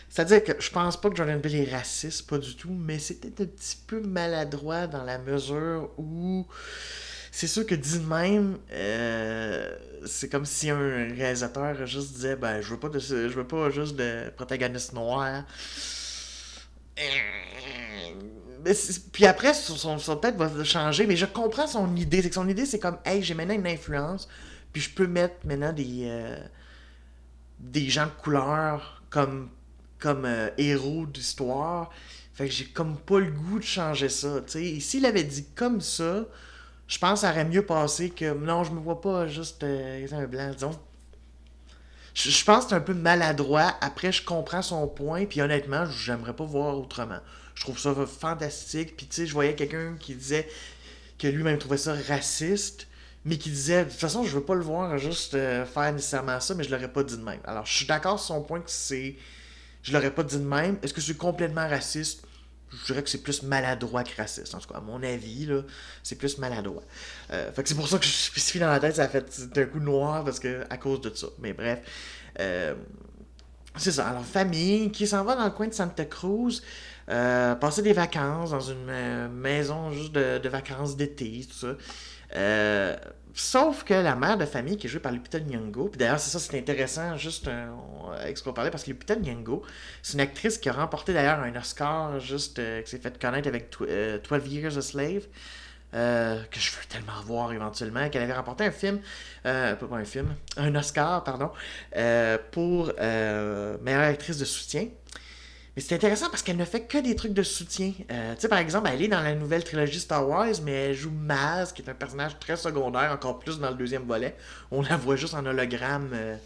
C'est-à-dire 0.08 0.44
que 0.44 0.52
je 0.60 0.70
pense 0.70 1.00
pas 1.00 1.08
que 1.08 1.16
Jordan 1.16 1.40
Peele 1.40 1.56
est 1.56 1.74
raciste, 1.74 2.28
pas 2.28 2.36
du 2.36 2.54
tout, 2.54 2.70
mais 2.70 2.98
c'était 2.98 3.42
un 3.42 3.46
petit 3.46 3.78
peu 3.86 4.00
maladroit 4.00 4.86
dans 4.86 5.04
la 5.04 5.18
mesure 5.18 5.90
où 5.96 6.46
c'est 7.30 7.46
sûr 7.46 7.64
que 7.66 7.74
dit 7.74 7.98
de 7.98 8.04
même, 8.04 8.58
euh, 8.72 9.74
c'est 10.04 10.28
comme 10.30 10.44
si 10.44 10.68
un 10.68 11.08
réalisateur 11.14 11.86
juste 11.86 12.12
disait 12.12 12.36
ben 12.36 12.60
je 12.60 12.68
veux 12.68 12.78
pas 12.78 12.90
de 12.90 12.98
je 12.98 13.28
veux 13.28 13.46
pas 13.46 13.70
juste 13.70 13.96
de 13.96 14.30
protagoniste 14.36 14.92
noir. 14.92 15.44
Puis 19.12 19.26
après, 19.26 19.54
son, 19.54 19.98
son 19.98 20.16
tête 20.16 20.36
va 20.36 20.64
changer, 20.64 21.06
mais 21.06 21.16
je 21.16 21.26
comprends 21.26 21.66
son 21.66 21.94
idée. 21.96 22.22
C'est 22.22 22.28
que 22.28 22.34
son 22.34 22.48
idée, 22.48 22.66
c'est 22.66 22.78
comme, 22.78 22.98
hey, 23.04 23.22
j'ai 23.22 23.34
maintenant 23.34 23.54
une 23.54 23.66
influence, 23.66 24.28
puis 24.72 24.82
je 24.82 24.90
peux 24.90 25.06
mettre 25.06 25.36
maintenant 25.44 25.72
des, 25.72 26.02
euh, 26.04 26.38
des 27.58 27.88
gens 27.88 28.06
de 28.06 28.22
couleur 28.22 29.02
comme 29.10 29.50
comme 30.02 30.24
euh, 30.24 30.50
héros 30.58 31.06
d'histoire. 31.06 31.90
Fait 32.34 32.48
que 32.48 32.52
j'ai 32.52 32.64
comme 32.64 32.96
pas 32.96 33.20
le 33.20 33.30
goût 33.30 33.58
de 33.58 33.64
changer 33.64 34.08
ça. 34.08 34.40
Et 34.56 34.80
s'il 34.80 35.06
avait 35.06 35.22
dit 35.22 35.46
comme 35.54 35.80
ça, 35.80 36.24
je 36.88 36.98
pense 36.98 37.20
que 37.20 37.26
ça 37.26 37.30
aurait 37.30 37.44
mieux 37.44 37.64
passé 37.64 38.10
que 38.10 38.34
non, 38.34 38.64
je 38.64 38.72
me 38.72 38.80
vois 38.80 39.00
pas 39.00 39.28
juste 39.28 39.62
euh, 39.62 40.06
un 40.12 40.26
blanc, 40.26 40.50
disons. 40.52 40.78
Je, 42.14 42.44
pense 42.44 42.64
que 42.64 42.70
c'est 42.70 42.76
un 42.76 42.80
peu 42.80 42.94
maladroit. 42.94 43.74
Après, 43.80 44.12
je 44.12 44.22
comprends 44.22 44.60
son 44.60 44.86
point. 44.86 45.24
Puis 45.24 45.40
honnêtement, 45.40 45.86
j'aimerais 45.86 46.34
pas 46.34 46.44
voir 46.44 46.76
autrement. 46.76 47.20
Je 47.54 47.62
trouve 47.62 47.78
ça 47.78 47.94
fantastique. 48.06 48.96
Puis 48.96 49.06
tu 49.06 49.16
sais, 49.16 49.26
je 49.26 49.32
voyais 49.32 49.54
quelqu'un 49.54 49.96
qui 49.98 50.14
disait 50.14 50.48
que 51.18 51.26
lui-même 51.26 51.58
trouvait 51.58 51.76
ça 51.76 51.94
raciste. 52.08 52.88
Mais 53.24 53.38
qui 53.38 53.50
disait, 53.50 53.84
de 53.84 53.90
toute 53.90 54.00
façon, 54.00 54.24
je 54.24 54.34
veux 54.34 54.42
pas 54.42 54.56
le 54.56 54.62
voir 54.62 54.98
juste 54.98 55.34
euh, 55.34 55.64
faire 55.64 55.92
nécessairement 55.92 56.40
ça, 56.40 56.56
mais 56.56 56.64
je 56.64 56.72
l'aurais 56.72 56.92
pas 56.92 57.04
dit 57.04 57.16
de 57.16 57.22
même. 57.22 57.38
Alors, 57.44 57.64
je 57.64 57.72
suis 57.72 57.86
d'accord 57.86 58.18
sur 58.18 58.34
son 58.34 58.42
point 58.42 58.58
que 58.58 58.70
c'est 58.70 59.14
je 59.82 59.92
l'aurais 59.92 60.12
pas 60.12 60.22
dit 60.22 60.38
de 60.38 60.44
même. 60.44 60.78
Est-ce 60.82 60.94
que 60.94 61.00
c'est 61.00 61.16
complètement 61.16 61.68
raciste? 61.68 62.22
Je 62.70 62.86
dirais 62.86 63.02
que 63.02 63.10
c'est 63.10 63.22
plus 63.22 63.42
maladroit 63.42 64.02
que 64.02 64.16
raciste. 64.16 64.54
En 64.54 64.58
tout 64.58 64.68
cas, 64.68 64.78
à 64.78 64.80
mon 64.80 65.02
avis, 65.02 65.44
là, 65.46 65.62
c'est 66.02 66.16
plus 66.16 66.38
maladroit. 66.38 66.82
Euh, 67.30 67.52
fait 67.52 67.62
que 67.62 67.68
c'est 67.68 67.74
pour 67.74 67.88
ça 67.88 67.98
que 67.98 68.04
je 68.04 68.10
spécifie 68.10 68.60
dans 68.60 68.70
la 68.70 68.80
tête, 68.80 68.96
ça 68.96 69.04
a 69.04 69.08
fait 69.08 69.24
un 69.56 69.64
coup 69.66 69.80
noir 69.80 70.24
parce 70.24 70.40
que 70.40 70.64
à 70.70 70.78
cause 70.78 71.00
de 71.02 71.12
ça. 71.14 71.26
Mais 71.40 71.52
bref. 71.52 71.80
Euh, 72.40 72.74
c'est 73.76 73.92
ça. 73.92 74.08
Alors, 74.08 74.24
famille 74.24 74.90
qui 74.90 75.06
s'en 75.06 75.24
va 75.24 75.34
dans 75.34 75.44
le 75.44 75.50
coin 75.50 75.66
de 75.66 75.74
Santa 75.74 76.04
Cruz, 76.04 76.62
euh, 77.08 77.54
passer 77.54 77.82
des 77.82 77.92
vacances 77.92 78.50
dans 78.50 78.60
une 78.60 79.28
maison 79.28 79.90
juste 79.90 80.12
de, 80.12 80.48
vacances 80.48 80.96
d'été, 80.96 81.46
tout 81.48 81.54
ça. 81.54 81.76
Euh, 82.34 82.96
sauf 83.34 83.84
que 83.84 83.94
la 83.94 84.14
mère 84.14 84.38
de 84.38 84.46
famille 84.46 84.76
qui 84.76 84.86
est 84.86 84.90
jouée 84.90 85.00
par 85.00 85.12
Lupita 85.12 85.38
Nyong'o, 85.38 85.88
puis 85.88 85.98
d'ailleurs 85.98 86.18
c'est 86.18 86.30
ça 86.30 86.38
c'est 86.38 86.58
intéressant 86.58 87.16
juste 87.16 87.48
euh, 87.48 87.66
avec 88.18 88.38
ce 88.38 88.42
qu'on 88.42 88.52
parlait 88.52 88.70
parce 88.70 88.84
que 88.84 88.90
Lupita 88.90 89.16
Nyong'o, 89.16 89.62
c'est 90.02 90.14
une 90.14 90.20
actrice 90.20 90.58
qui 90.58 90.68
a 90.68 90.72
remporté 90.72 91.12
d'ailleurs 91.12 91.40
un 91.40 91.54
Oscar 91.56 92.18
juste 92.20 92.58
euh, 92.58 92.80
qui 92.82 92.90
s'est 92.90 92.98
fait 92.98 93.20
connaître 93.20 93.48
avec 93.48 93.70
12 93.70 94.52
Years 94.52 94.78
a 94.78 94.82
Slave. 94.82 95.26
que 95.92 96.58
je 96.60 96.70
veux 96.70 96.84
tellement 96.88 97.18
revoir 97.20 97.52
éventuellement, 97.52 98.08
qu'elle 98.08 98.22
avait 98.22 98.32
remporté 98.32 98.64
un 98.64 98.70
film, 98.70 99.00
pas 99.42 99.76
un 99.90 100.04
film, 100.04 100.34
un 100.56 100.74
Oscar, 100.74 101.22
pardon, 101.22 101.50
pour 102.50 102.92
meilleure 102.98 104.08
actrice 104.08 104.38
de 104.38 104.46
soutien. 104.46 104.88
Mais 105.74 105.80
c'est 105.82 105.94
intéressant 105.94 106.28
parce 106.28 106.42
qu'elle 106.42 106.58
ne 106.58 106.66
fait 106.66 106.82
que 106.82 106.98
des 106.98 107.16
trucs 107.16 107.32
de 107.32 107.42
soutien. 107.42 107.92
Euh, 108.10 108.34
tu 108.34 108.42
sais, 108.42 108.48
par 108.48 108.58
exemple, 108.58 108.90
elle 108.92 109.00
est 109.00 109.08
dans 109.08 109.22
la 109.22 109.34
nouvelle 109.34 109.64
trilogie 109.64 110.00
Star 110.00 110.28
Wars, 110.28 110.54
mais 110.64 110.72
elle 110.72 110.94
joue 110.94 111.10
Maz, 111.10 111.72
qui 111.72 111.80
est 111.80 111.88
un 111.88 111.94
personnage 111.94 112.38
très 112.38 112.56
secondaire, 112.56 113.10
encore 113.10 113.38
plus 113.38 113.58
dans 113.58 113.70
le 113.70 113.76
deuxième 113.76 114.02
volet. 114.02 114.36
On 114.70 114.82
la 114.82 114.98
voit 114.98 115.16
juste 115.16 115.32
en 115.32 115.46
hologramme 115.46 116.10
euh, 116.12 116.36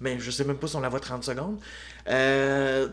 mais 0.00 0.18
je 0.18 0.30
sais 0.30 0.44
même 0.44 0.56
pas 0.56 0.66
si 0.66 0.76
on 0.76 0.80
la 0.80 0.88
voit 0.88 1.00
30 1.00 1.22
secondes. 1.22 1.60
Euh, 2.08 2.88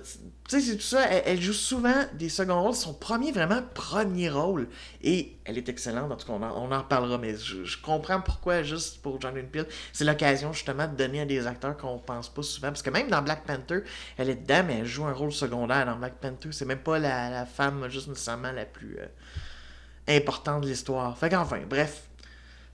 tu 0.48 0.60
sais, 0.60 0.62
c'est 0.62 0.76
tout 0.76 0.82
ça. 0.82 1.06
Elle, 1.10 1.42
joue 1.42 1.54
souvent 1.54 2.04
des 2.14 2.28
seconds 2.28 2.62
rôles. 2.62 2.76
Son 2.76 2.94
premier, 2.94 3.32
vraiment, 3.32 3.62
premier 3.74 4.30
rôle. 4.30 4.68
Et 5.02 5.38
elle 5.46 5.58
est 5.58 5.70
excellente. 5.70 6.12
En 6.12 6.18
tout 6.18 6.28
cas, 6.28 6.34
on 6.34 6.72
en, 6.72 6.78
reparlera. 6.78 7.18
Mais 7.18 7.36
je, 7.38 7.82
comprends 7.82 8.20
pourquoi, 8.20 8.62
juste 8.64 9.02
pour 9.02 9.22
Jordan 9.22 9.46
Peele, 9.48 9.68
c'est 9.94 10.04
l'occasion, 10.04 10.52
justement, 10.52 10.86
de 10.86 10.96
donner 10.96 11.22
à 11.22 11.26
des 11.26 11.48
acteurs 11.48 11.78
qu'on 11.78 11.98
pense 11.98 12.28
pas 12.28 12.44
souvent. 12.44 12.68
Parce 12.68 12.82
que 12.82 12.90
même 12.90 13.08
dans 13.08 13.22
Black 13.22 13.46
Panther, 13.46 13.84
elle 14.18 14.30
est 14.30 14.36
dedans, 14.36 14.64
mais 14.68 14.80
elle 14.80 14.86
joue 14.86 15.06
un 15.06 15.14
rôle 15.14 15.32
secondaire 15.32 15.86
dans 15.86 15.96
Black 15.96 16.16
Panther. 16.16 16.50
C'est 16.52 16.66
même 16.66 16.80
pas 16.80 17.00
la, 17.00 17.46
femme, 17.46 17.88
juste 17.90 18.10
nécessairement 18.10 18.52
la 18.52 18.66
plus 18.66 18.98
euh, 19.00 20.18
importante 20.18 20.64
de 20.64 20.68
l'histoire. 20.68 21.18
Fait 21.18 21.30
qu'enfin, 21.30 21.62
bref. 21.70 22.04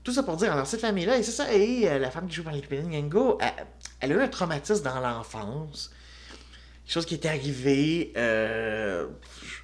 Tout 0.02 0.12
ça 0.12 0.22
pour 0.22 0.36
dire, 0.36 0.52
alors 0.52 0.66
cette 0.66 0.82
famille-là, 0.82 1.16
et 1.16 1.22
c'est 1.22 1.32
ça, 1.32 1.50
et 1.50 1.88
euh, 1.88 1.98
la 1.98 2.10
femme 2.10 2.28
qui 2.28 2.34
joue 2.34 2.42
par 2.42 2.52
Lupita 2.52 2.82
Nyong'o, 2.82 3.38
elle, 4.04 4.12
a 4.12 4.14
eu 4.16 4.20
un 4.20 4.28
traumatisme 4.28 4.84
dans 4.84 5.00
l'enfance. 5.00 5.90
Quelque 6.84 6.92
chose 6.92 7.06
qui 7.06 7.14
est 7.14 7.26
arrivé, 7.26 8.12
euh, 8.16 9.06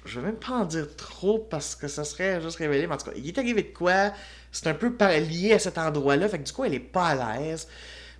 je 0.05 0.19
vais 0.19 0.25
même 0.25 0.35
pas 0.35 0.53
en 0.53 0.65
dire 0.65 0.87
trop 0.95 1.37
parce 1.37 1.75
que 1.75 1.87
ça 1.87 2.03
serait 2.03 2.41
juste 2.41 2.57
révélé, 2.57 2.87
mais 2.87 2.95
en 2.95 2.97
tout 2.97 3.05
cas, 3.05 3.15
il 3.15 3.27
est 3.27 3.37
arrivé 3.37 3.61
de 3.61 3.77
quoi, 3.77 4.11
c'est 4.51 4.67
un 4.67 4.73
peu 4.73 4.91
lié 5.19 5.53
à 5.53 5.59
cet 5.59 5.77
endroit-là, 5.77 6.27
fait 6.27 6.39
que 6.39 6.43
du 6.43 6.51
coup, 6.51 6.65
elle 6.65 6.73
est 6.73 6.79
pas 6.79 7.09
à 7.09 7.37
l'aise. 7.37 7.67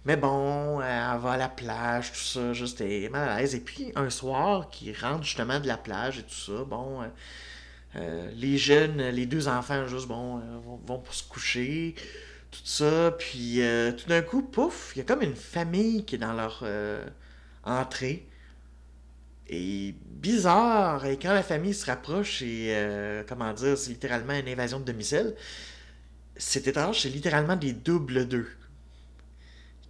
Mais 0.06 0.18
bon, 0.18 0.82
elle 0.82 1.20
va 1.20 1.34
à 1.34 1.38
la 1.38 1.50
plage, 1.50 2.12
tout 2.12 2.20
ça, 2.20 2.54
juste 2.54 2.82
elle 2.82 2.92
est 2.92 3.10
mal 3.10 3.30
à 3.30 3.40
l'aise. 3.40 3.54
Et 3.54 3.60
puis, 3.60 3.92
un 3.96 4.10
soir, 4.10 4.70
qui 4.72 4.94
rentre 4.94 5.24
justement 5.24 5.60
de 5.60 5.68
la 5.68 5.78
plage 5.78 6.20
et 6.20 6.24
tout 6.24 6.34
ça, 6.34 6.64
bon, 6.66 7.04
euh, 7.04 7.06
euh, 7.98 8.32
les 8.36 8.58
jeunes, 8.58 9.02
les 9.10 9.28
deux 9.28 9.48
enfants, 9.48 9.86
juste, 9.88 10.08
bon, 10.08 10.38
euh, 10.38 10.42
vont, 10.88 11.00
pour 11.00 11.14
se 11.14 11.24
coucher, 11.24 11.94
tout 12.52 12.60
ça. 12.66 13.12
Puis 13.18 13.62
euh, 13.62 13.92
tout 13.92 14.08
d'un 14.10 14.22
coup, 14.22 14.44
pouf, 14.44 14.94
il 14.96 15.00
y 15.00 15.02
a 15.02 15.06
comme 15.06 15.22
une 15.22 15.36
famille 15.36 16.06
qui 16.06 16.16
est 16.16 16.18
dans 16.20 16.34
leur 16.34 16.64
entrée. 17.64 18.28
Et 19.48 19.96
bizarre, 20.06 21.06
et 21.06 21.18
quand 21.20 21.34
la 21.34 21.44
famille 21.44 21.74
se 21.74 21.86
rapproche, 21.86 22.42
et 22.42 22.74
comment 23.28 23.52
dire, 23.54 23.78
c'est 23.78 23.90
littéralement 23.90 24.34
une 24.34 24.48
invasion 24.48 24.80
de 24.80 24.86
domicile, 24.86 25.36
c'est 26.38 26.68
étrange, 26.68 27.02
c'est 27.02 27.10
littéralement 27.10 27.58
des 27.58 27.74
doubles 27.74 28.28
d'eux. 28.28 28.48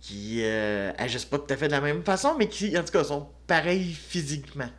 Qui 0.02 0.44
agissent 0.44 1.26
pas 1.26 1.38
tout 1.40 1.54
à 1.54 1.58
fait 1.58 1.68
de 1.68 1.74
la 1.74 1.82
même 1.82 2.04
façon, 2.04 2.36
mais 2.40 2.50
qui, 2.50 2.78
en 2.78 2.84
tout 2.84 2.92
cas, 2.92 3.04
sont 3.04 3.30
pareils 3.48 3.94
physiquement. 3.94 4.70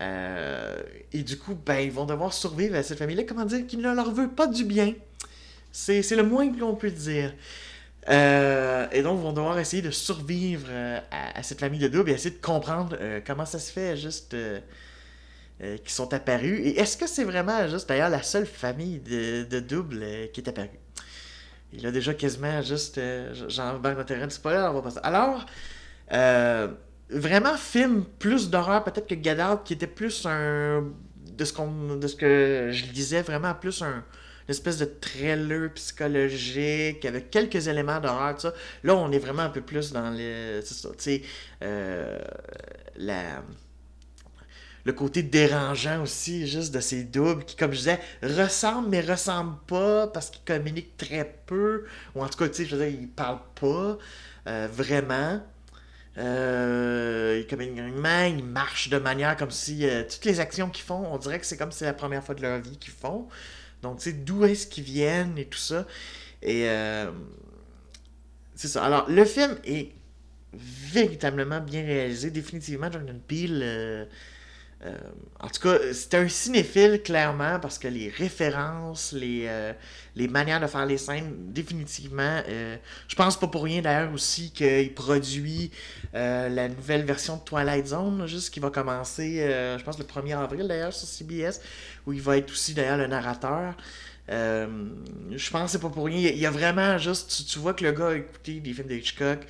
Euh, 0.00 0.82
et 1.12 1.22
du 1.22 1.36
coup, 1.38 1.54
ben, 1.54 1.80
ils 1.80 1.92
vont 1.92 2.06
devoir 2.06 2.32
survivre 2.32 2.76
à 2.76 2.82
cette 2.82 2.98
famille-là. 2.98 3.24
Comment 3.24 3.44
dire 3.44 3.66
Qui 3.66 3.76
ne 3.76 3.94
leur 3.94 4.12
veut 4.12 4.30
pas 4.30 4.46
du 4.46 4.64
bien. 4.64 4.94
C'est 5.72 6.16
le 6.16 6.22
moins 6.22 6.50
que 6.52 6.58
l'on 6.58 6.74
peut 6.74 6.90
dire. 6.90 7.32
Euh, 8.08 8.86
et 8.92 9.02
donc, 9.02 9.18
ils 9.18 9.22
vont 9.22 9.32
devoir 9.32 9.58
essayer 9.58 9.82
de 9.82 9.90
survivre 9.90 10.66
euh, 10.70 11.00
à, 11.10 11.42
cette 11.42 11.60
famille 11.60 11.78
de 11.78 11.88
doubles 11.88 12.10
et 12.10 12.14
essayer 12.14 12.34
de 12.34 12.40
comprendre 12.40 12.96
comment 13.26 13.46
ça 13.46 13.58
se 13.58 13.70
fait 13.70 13.96
juste 13.96 14.36
qui 15.84 15.92
sont 15.92 16.12
apparus. 16.14 16.60
Et 16.64 16.78
est-ce 16.78 16.96
que 16.96 17.06
c'est 17.06 17.24
vraiment 17.24 17.68
juste 17.68 17.88
d'ailleurs 17.88 18.08
la 18.08 18.22
seule 18.22 18.46
famille 18.46 18.98
de, 18.98 19.44
de 19.44 19.60
doubles 19.60 20.02
qui 20.32 20.40
est 20.40 20.48
apparue? 20.48 20.68
Il 21.72 21.86
a 21.86 21.92
déjà 21.92 22.14
quasiment 22.14 22.62
juste. 22.62 22.98
J'embarque 23.48 23.94
dans 23.94 24.00
le 24.00 24.06
terrain 24.06 24.26
de 24.26 24.32
spoiler, 24.32 24.66
on 24.70 24.74
va 24.74 24.82
passer. 24.82 25.00
Alors, 25.02 25.44
vraiment 27.10 27.56
film 27.56 28.04
plus 28.18 28.50
d'horreur 28.50 28.84
peut-être 28.84 29.06
que 29.06 29.22
Get 29.22 29.36
qui 29.64 29.74
était 29.74 29.86
plus 29.86 30.24
un 30.26 30.84
de 31.36 31.44
ce 31.44 31.52
qu'on 31.52 31.96
de 31.96 32.06
ce 32.06 32.16
que 32.16 32.70
je 32.72 32.86
disais 32.86 33.22
vraiment 33.22 33.54
plus 33.54 33.82
un 33.82 34.04
une 34.48 34.52
espèce 34.52 34.78
de 34.78 34.84
thriller 34.84 35.72
psychologique 35.74 37.04
avec 37.04 37.30
quelques 37.30 37.68
éléments 37.68 38.00
d'horreur 38.00 38.40
ça 38.40 38.52
là 38.84 38.94
on 38.96 39.10
est 39.12 39.18
vraiment 39.18 39.42
un 39.42 39.50
peu 39.50 39.60
plus 39.60 39.92
dans 39.92 40.14
ça 40.62 40.88
tu 40.90 40.94
sais 40.98 41.22
euh, 41.62 42.18
la 42.96 43.42
le 44.84 44.92
côté 44.92 45.22
dérangeant 45.22 46.02
aussi, 46.02 46.46
juste 46.46 46.72
de 46.74 46.80
ces 46.80 47.04
doubles 47.04 47.44
qui, 47.44 47.56
comme 47.56 47.72
je 47.72 47.78
disais, 47.78 48.00
ressemblent 48.22 48.88
mais 48.88 49.00
ressemblent 49.00 49.58
pas 49.66 50.06
parce 50.06 50.30
qu'ils 50.30 50.44
communiquent 50.44 50.96
très 50.96 51.42
peu. 51.46 51.84
Ou 52.14 52.22
en 52.22 52.28
tout 52.28 52.38
cas, 52.38 52.48
tu 52.48 52.54
sais, 52.54 52.64
je 52.64 52.76
veux 52.76 52.84
dire, 52.84 53.00
ils 53.00 53.08
parlent 53.08 53.42
pas 53.60 53.98
euh, 54.46 54.68
vraiment. 54.72 55.40
Euh, 56.18 57.42
comme 57.48 57.62
ils 57.62 58.44
marchent 58.44 58.88
de 58.88 58.98
manière 58.98 59.36
comme 59.36 59.50
si 59.50 59.86
euh, 59.86 60.02
toutes 60.02 60.24
les 60.24 60.40
actions 60.40 60.68
qu'ils 60.68 60.84
font, 60.84 61.06
on 61.12 61.18
dirait 61.18 61.38
que 61.38 61.46
c'est 61.46 61.56
comme 61.56 61.70
si 61.70 61.78
c'est 61.78 61.84
la 61.84 61.94
première 61.94 62.24
fois 62.24 62.34
de 62.34 62.42
leur 62.42 62.58
vie 62.60 62.76
qu'ils 62.78 62.92
font. 62.92 63.28
Donc, 63.82 63.98
tu 63.98 64.04
sais, 64.04 64.12
d'où 64.12 64.44
est-ce 64.44 64.66
qu'ils 64.66 64.84
viennent 64.84 65.38
et 65.38 65.46
tout 65.46 65.58
ça. 65.58 65.86
Et 66.42 66.68
euh, 66.68 67.10
c'est 68.54 68.68
ça. 68.68 68.84
Alors, 68.84 69.08
le 69.08 69.24
film 69.24 69.56
est 69.64 69.92
véritablement 70.52 71.60
bien 71.60 71.84
réalisé. 71.84 72.30
Définitivement, 72.30 72.90
Jordan 72.90 73.20
Peele 73.20 73.60
euh, 73.62 74.04
euh, 74.86 74.96
en 75.40 75.48
tout 75.48 75.60
cas, 75.60 75.78
c'est 75.92 76.14
un 76.14 76.28
cinéphile, 76.28 77.02
clairement, 77.02 77.60
parce 77.60 77.78
que 77.78 77.88
les 77.88 78.08
références, 78.08 79.12
les, 79.12 79.44
euh, 79.46 79.74
les 80.16 80.26
manières 80.26 80.60
de 80.60 80.66
faire 80.66 80.86
les 80.86 80.96
scènes, 80.96 81.52
définitivement. 81.52 82.40
Euh, 82.48 82.76
je 83.06 83.14
pense 83.14 83.38
pas 83.38 83.46
pour 83.46 83.64
rien, 83.64 83.82
d'ailleurs, 83.82 84.12
aussi 84.14 84.52
qu'il 84.52 84.94
produit 84.94 85.70
la 86.12 86.68
nouvelle 86.68 87.04
version 87.04 87.36
de 87.36 87.42
Twilight 87.42 87.88
Zone, 87.88 88.26
juste 88.26 88.52
qui 88.52 88.60
va 88.60 88.70
commencer, 88.70 89.46
je 89.78 89.82
pense, 89.84 89.98
le 89.98 90.04
1er 90.04 90.36
avril, 90.38 90.66
d'ailleurs, 90.66 90.92
sur 90.92 91.06
CBS, 91.06 91.60
où 92.06 92.12
il 92.12 92.22
va 92.22 92.38
être 92.38 92.50
aussi, 92.50 92.74
d'ailleurs, 92.74 92.98
le 92.98 93.06
narrateur. 93.06 93.74
je 94.28 95.50
pense 95.50 95.64
que 95.64 95.70
c'est 95.70 95.78
pas 95.78 95.90
pour 95.90 96.06
rien. 96.06 96.30
Il 96.30 96.38
y 96.38 96.46
a 96.46 96.50
vraiment 96.50 96.96
juste. 96.98 97.30
Tu, 97.36 97.44
tu 97.44 97.58
vois 97.58 97.74
que 97.74 97.84
le 97.84 97.92
gars 97.92 98.08
a 98.08 98.14
écouté 98.16 98.60
des 98.60 98.72
films 98.72 98.88
de 98.88 98.94
Hitchcock. 98.94 99.40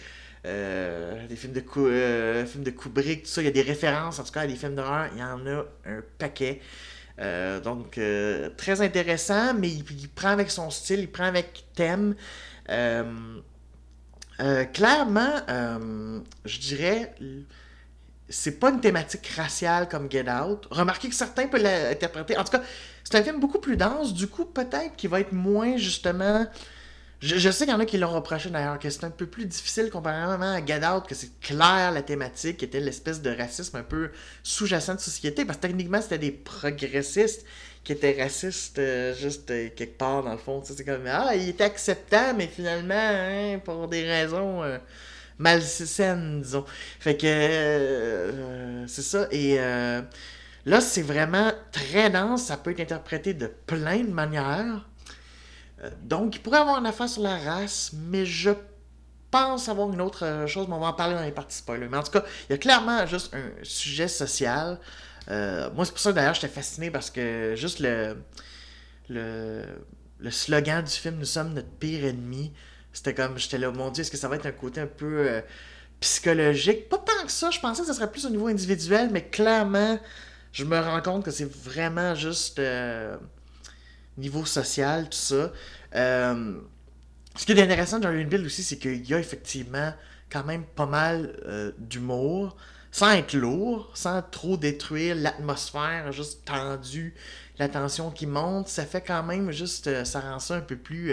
Euh, 0.47 1.27
des 1.27 1.37
films 1.37 1.53
de, 1.53 1.63
euh, 1.77 2.47
films 2.47 2.65
de 2.65 2.71
Kubrick, 2.71 3.25
tout 3.25 3.29
ça. 3.29 3.43
Il 3.43 3.45
y 3.45 3.49
a 3.49 3.51
des 3.51 3.63
références, 3.63 4.19
en 4.19 4.25
tout 4.25 4.33
cas, 4.33 4.41
à 4.43 4.47
des 4.47 4.57
films 4.57 4.75
d'horreur. 4.75 5.09
Il 5.13 5.19
y 5.19 5.23
en 5.23 5.47
a 5.47 5.67
un 5.87 6.03
paquet. 6.19 6.61
Euh, 7.19 7.61
donc, 7.61 8.01
très 8.57 8.81
intéressant, 8.81 9.53
mais 9.55 9.69
il, 9.69 10.09
prend 10.09 10.31
avec 10.31 10.51
son 10.51 10.71
style, 10.71 11.01
il 11.01 11.11
prend 11.11 11.25
avec 11.25 11.65
thème. 11.75 12.15
clairement, 14.73 15.33
je 16.47 16.59
dirais, 16.59 17.15
c'est 18.31 18.59
pas 18.59 18.71
une 18.71 18.81
thématique 18.81 19.27
raciale 19.37 19.89
comme 19.89 20.11
Get 20.11 20.31
Out. 20.31 20.67
Remarquez 20.71 21.11
que 21.11 21.15
certains 21.15 21.49
peuvent 21.49 21.63
l'interpréter. 21.63 22.39
En 22.39 22.45
tout 22.45 22.53
cas, 22.53 22.63
c'est 23.05 23.19
un 23.19 23.23
film 23.23 23.41
beaucoup 23.41 23.59
plus 23.59 23.77
dense. 23.77 24.15
Du 24.15 24.27
coup, 24.27 24.47
peut-être 24.47 24.97
qu'il 24.97 25.11
va 25.11 25.21
être 25.21 25.33
moins, 25.33 25.77
justement 25.77 26.47
je, 27.21 27.51
sais 27.51 27.65
qu'il 27.65 27.75
y 27.75 27.77
en 27.77 27.81
a 27.81 27.85
qui 27.85 27.99
l'ont 27.99 28.13
reproché 28.13 28.49
d'ailleurs, 28.49 28.79
que 28.79 28.89
c'est 28.89 29.05
un 29.05 29.11
peu 29.11 29.27
plus 29.27 29.45
difficile 29.45 29.91
comparément 29.91 30.55
à 30.55 30.65
Get 30.65 30.81
que 31.07 31.15
c'est 31.15 31.39
clair 31.41 31.93
la 31.93 32.03
thématique, 32.03 32.57
qui 32.59 32.65
était 32.65 32.81
l'espèce 32.81 33.21
de 33.21 33.31
racisme 33.31 33.77
un 33.77 33.83
peu 33.83 34.11
sous-jacent 34.43 34.95
de 34.95 35.01
société, 35.01 35.45
parce 35.45 35.59
que 35.59 35.63
techniquement 35.63 36.01
c'était 36.01 36.19
des 36.19 36.31
progressistes 36.31 37.45
qui 37.85 37.93
étaient 37.93 38.17
racistes 38.21 38.79
euh, 38.79 39.15
juste 39.15 39.51
euh, 39.51 39.69
quelque 39.75 39.99
part 39.99 40.23
dans 40.23 40.33
le 40.33 40.39
fond. 40.39 40.63
C'est 40.65 40.85
comme, 40.85 41.07
ah, 41.07 41.35
il 41.35 41.49
était 41.49 41.65
acceptant, 41.65 42.35
mais 42.37 42.47
finalement, 42.47 42.95
hein, 42.95 43.59
pour 43.65 43.89
des 43.89 44.05
raisons 44.05 44.63
euh, 44.63 44.79
malsaines, 45.39 46.43
disons. 46.43 46.65
Fait 46.99 47.17
que 47.17 48.85
c'est 48.87 49.03
ça. 49.03 49.29
Et 49.31 49.57
là, 50.67 50.81
c'est 50.81 51.03
vraiment 51.03 51.53
très 51.73 52.11
dense, 52.11 52.45
ça 52.45 52.57
peut 52.57 52.73
être 52.73 52.81
interprété 52.81 53.35
de 53.35 53.47
plein 53.47 53.99
de 53.99 54.11
manières. 54.13 54.90
Euh, 55.83 55.91
donc, 56.03 56.37
il 56.37 56.41
pourrait 56.41 56.59
avoir 56.59 56.79
une 56.79 56.87
affaire 56.87 57.09
sur 57.09 57.23
la 57.23 57.39
race, 57.39 57.93
mais 57.95 58.27
je 58.27 58.51
pense 59.31 59.69
avoir 59.69 59.93
une 59.93 60.01
autre 60.01 60.25
euh, 60.25 60.47
chose, 60.47 60.67
mais 60.69 60.75
on 60.75 60.81
va 60.81 60.89
en 60.89 60.93
parler 60.93 61.15
dans 61.15 61.23
les 61.23 61.33
parties. 61.33 61.63
Mais 61.69 61.97
en 61.97 62.03
tout 62.03 62.13
cas, 62.13 62.25
il 62.49 62.53
y 62.53 62.55
a 62.55 62.59
clairement 62.59 63.07
juste 63.07 63.35
un 63.35 63.51
sujet 63.63 64.09
social. 64.09 64.79
Euh, 65.31 65.71
moi, 65.75 65.85
c'est 65.85 65.93
pour 65.93 66.01
ça 66.01 66.13
d'ailleurs 66.13 66.35
j'étais 66.35 66.49
fasciné 66.49 66.91
parce 66.91 67.11
que 67.11 67.55
juste 67.55 67.79
le, 67.79 68.17
le, 69.09 69.63
le, 70.19 70.31
slogan 70.31 70.83
du 70.83 70.91
film 70.91 71.19
Nous 71.19 71.27
sommes 71.27 71.53
notre 71.53 71.69
pire 71.69 72.05
ennemi, 72.05 72.53
c'était 72.93 73.15
comme, 73.15 73.39
j'étais 73.39 73.59
là, 73.59 73.71
mon 73.71 73.91
Dieu, 73.91 74.01
est-ce 74.01 74.11
que 74.11 74.17
ça 74.17 74.29
va 74.29 74.37
être 74.37 74.47
un 74.47 74.53
côté 74.53 74.81
un 74.81 74.87
peu 74.87 75.43
psychologique? 76.01 76.89
Pas 76.89 76.99
tant 76.99 77.25
que 77.25 77.31
ça, 77.31 77.51
je 77.51 77.61
pensais 77.61 77.83
que 77.83 77.87
ça 77.87 77.95
serait 77.95 78.11
plus 78.11 78.27
au 78.27 78.31
niveau 78.31 78.49
individuel, 78.49 79.11
mais 79.13 79.23
clairement, 79.29 80.01
je 80.53 80.65
me 80.65 80.81
rends 80.81 81.03
compte 81.03 81.25
que 81.25 81.31
c'est 81.31 81.49
vraiment 81.49 82.15
juste 82.15 82.61
niveau 84.21 84.45
social, 84.45 85.09
tout 85.09 85.19
ça. 85.19 85.53
Euh, 85.95 86.61
ce 87.37 87.47
qui 87.47 87.53
est 87.53 87.63
intéressant 87.63 87.99
dans 87.99 88.13
Bill 88.13 88.45
aussi, 88.45 88.63
c'est 88.63 88.79
qu'il 88.79 89.09
y 89.09 89.15
a 89.15 89.19
effectivement 89.19 89.93
quand 90.31 90.45
même 90.45 90.65
pas 90.65 90.87
mal 90.87 91.37
euh, 91.47 91.73
d'humour, 91.79 92.57
sans 92.93 93.11
être 93.13 93.35
lourd, 93.35 93.91
sans 93.95 94.23
trop 94.23 94.57
détruire 94.57 95.15
l'atmosphère, 95.15 96.13
juste 96.13 96.45
tendue, 96.45 97.15
la 97.61 97.69
tension 97.69 98.11
qui 98.11 98.27
monte. 98.27 98.69
Ça 98.69 98.85
fait 98.85 99.03
quand 99.03 99.23
même 99.23 99.53
juste, 99.53 99.87
euh, 99.87 100.05
ça 100.05 100.21
rend 100.21 100.39
ça 100.39 100.57
un 100.57 100.61
peu 100.61 100.77
plus 100.77 101.13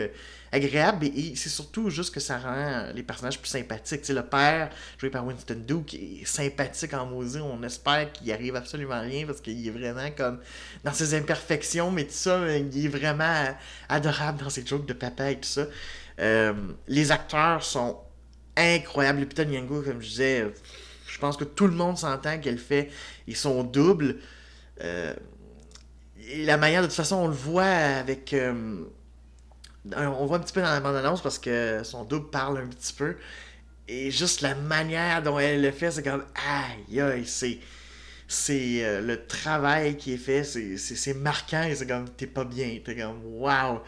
agréable 0.52 1.06
et, 1.06 1.36
c'est 1.36 1.50
surtout 1.50 1.90
juste 1.90 2.14
que 2.14 2.20
ça 2.20 2.38
rend 2.38 2.92
les 2.96 3.04
personnages 3.04 3.40
plus 3.40 3.50
sympathiques. 3.50 4.08
le 4.08 4.24
père, 4.24 4.70
joué 4.98 5.10
par 5.10 5.26
Winston 5.26 5.62
Duke, 5.68 5.94
est 5.94 6.26
sympathique 6.26 6.94
en 6.94 7.06
maudit. 7.06 7.40
On 7.40 7.62
espère 7.64 8.12
qu'il 8.14 8.32
arrive 8.32 8.56
absolument 8.56 9.02
rien 9.02 9.26
parce 9.26 9.42
qu'il 9.42 9.68
est 9.68 9.72
vraiment 9.72 10.10
comme 10.16 10.40
dans 10.84 10.94
ses 10.94 11.14
imperfections, 11.14 11.92
mais 11.92 12.06
tout 12.06 12.12
ça, 12.14 12.58
il 12.58 12.86
est 12.86 12.90
vraiment 12.90 13.54
adorable 13.90 14.40
dans 14.44 14.50
ses 14.50 14.66
jokes 14.66 14.86
de 14.86 14.94
papa 14.94 15.32
et 15.32 15.36
tout 15.36 15.50
ça. 15.50 15.68
Euh, 16.20 16.54
les 16.88 17.12
acteurs 17.12 17.64
sont 17.64 18.00
incroyable. 18.56 19.20
Lupita 19.20 19.46
Nyong'o, 19.46 19.82
comme 19.82 20.02
je 20.02 20.08
disais, 20.08 20.54
je 21.08 21.20
pense 21.20 21.38
que 21.38 21.44
tout 21.44 21.68
le 21.68 21.74
monde 21.74 21.98
s'entend 21.98 22.40
qu'elle 22.40 22.58
fait 22.58 22.90
ils 23.28 23.36
sont 23.36 23.64
doubles. 23.64 24.18
Euh, 24.82 25.14
et 26.30 26.46
la 26.46 26.58
manière, 26.58 26.82
de 26.82 26.88
toute 26.88 26.96
façon, 26.96 27.18
on 27.18 27.28
le 27.28 27.34
voit 27.34 27.64
avec. 27.64 28.34
Euh, 28.34 28.84
on 29.96 30.26
voit 30.26 30.38
un 30.38 30.40
petit 30.42 30.54
peu 30.54 30.62
dans 30.62 30.72
la 30.72 30.82
bande-annonce 30.82 31.22
parce 31.22 31.40
que 31.40 31.82
son 31.84 32.04
double 32.04 32.30
parle 32.30 32.58
un 32.58 32.68
petit 32.68 32.94
peu. 32.94 33.16
Et 33.88 34.12
juste 34.12 34.42
la 34.42 34.54
manière 34.54 35.24
dont 35.24 35.40
elle 35.40 35.62
le 35.62 35.72
fait, 35.72 35.92
c'est 35.92 36.04
comme. 36.04 36.26
Aïe, 36.36 37.02
aïe, 37.02 37.26
c'est. 37.26 37.60
C'est 38.30 38.84
euh, 38.84 39.00
le 39.00 39.26
travail 39.26 39.96
qui 39.96 40.14
est 40.14 40.18
fait, 40.18 40.44
c'est 40.44 41.14
marquant 41.14 41.64
et 41.64 41.76
c'est 41.76 41.88
comme. 41.88 42.10
T'es 42.10 42.28
pas 42.28 42.44
bien. 42.44 42.78
T'es 42.84 42.98
comme. 42.98 43.22
Waouh! 43.24 43.80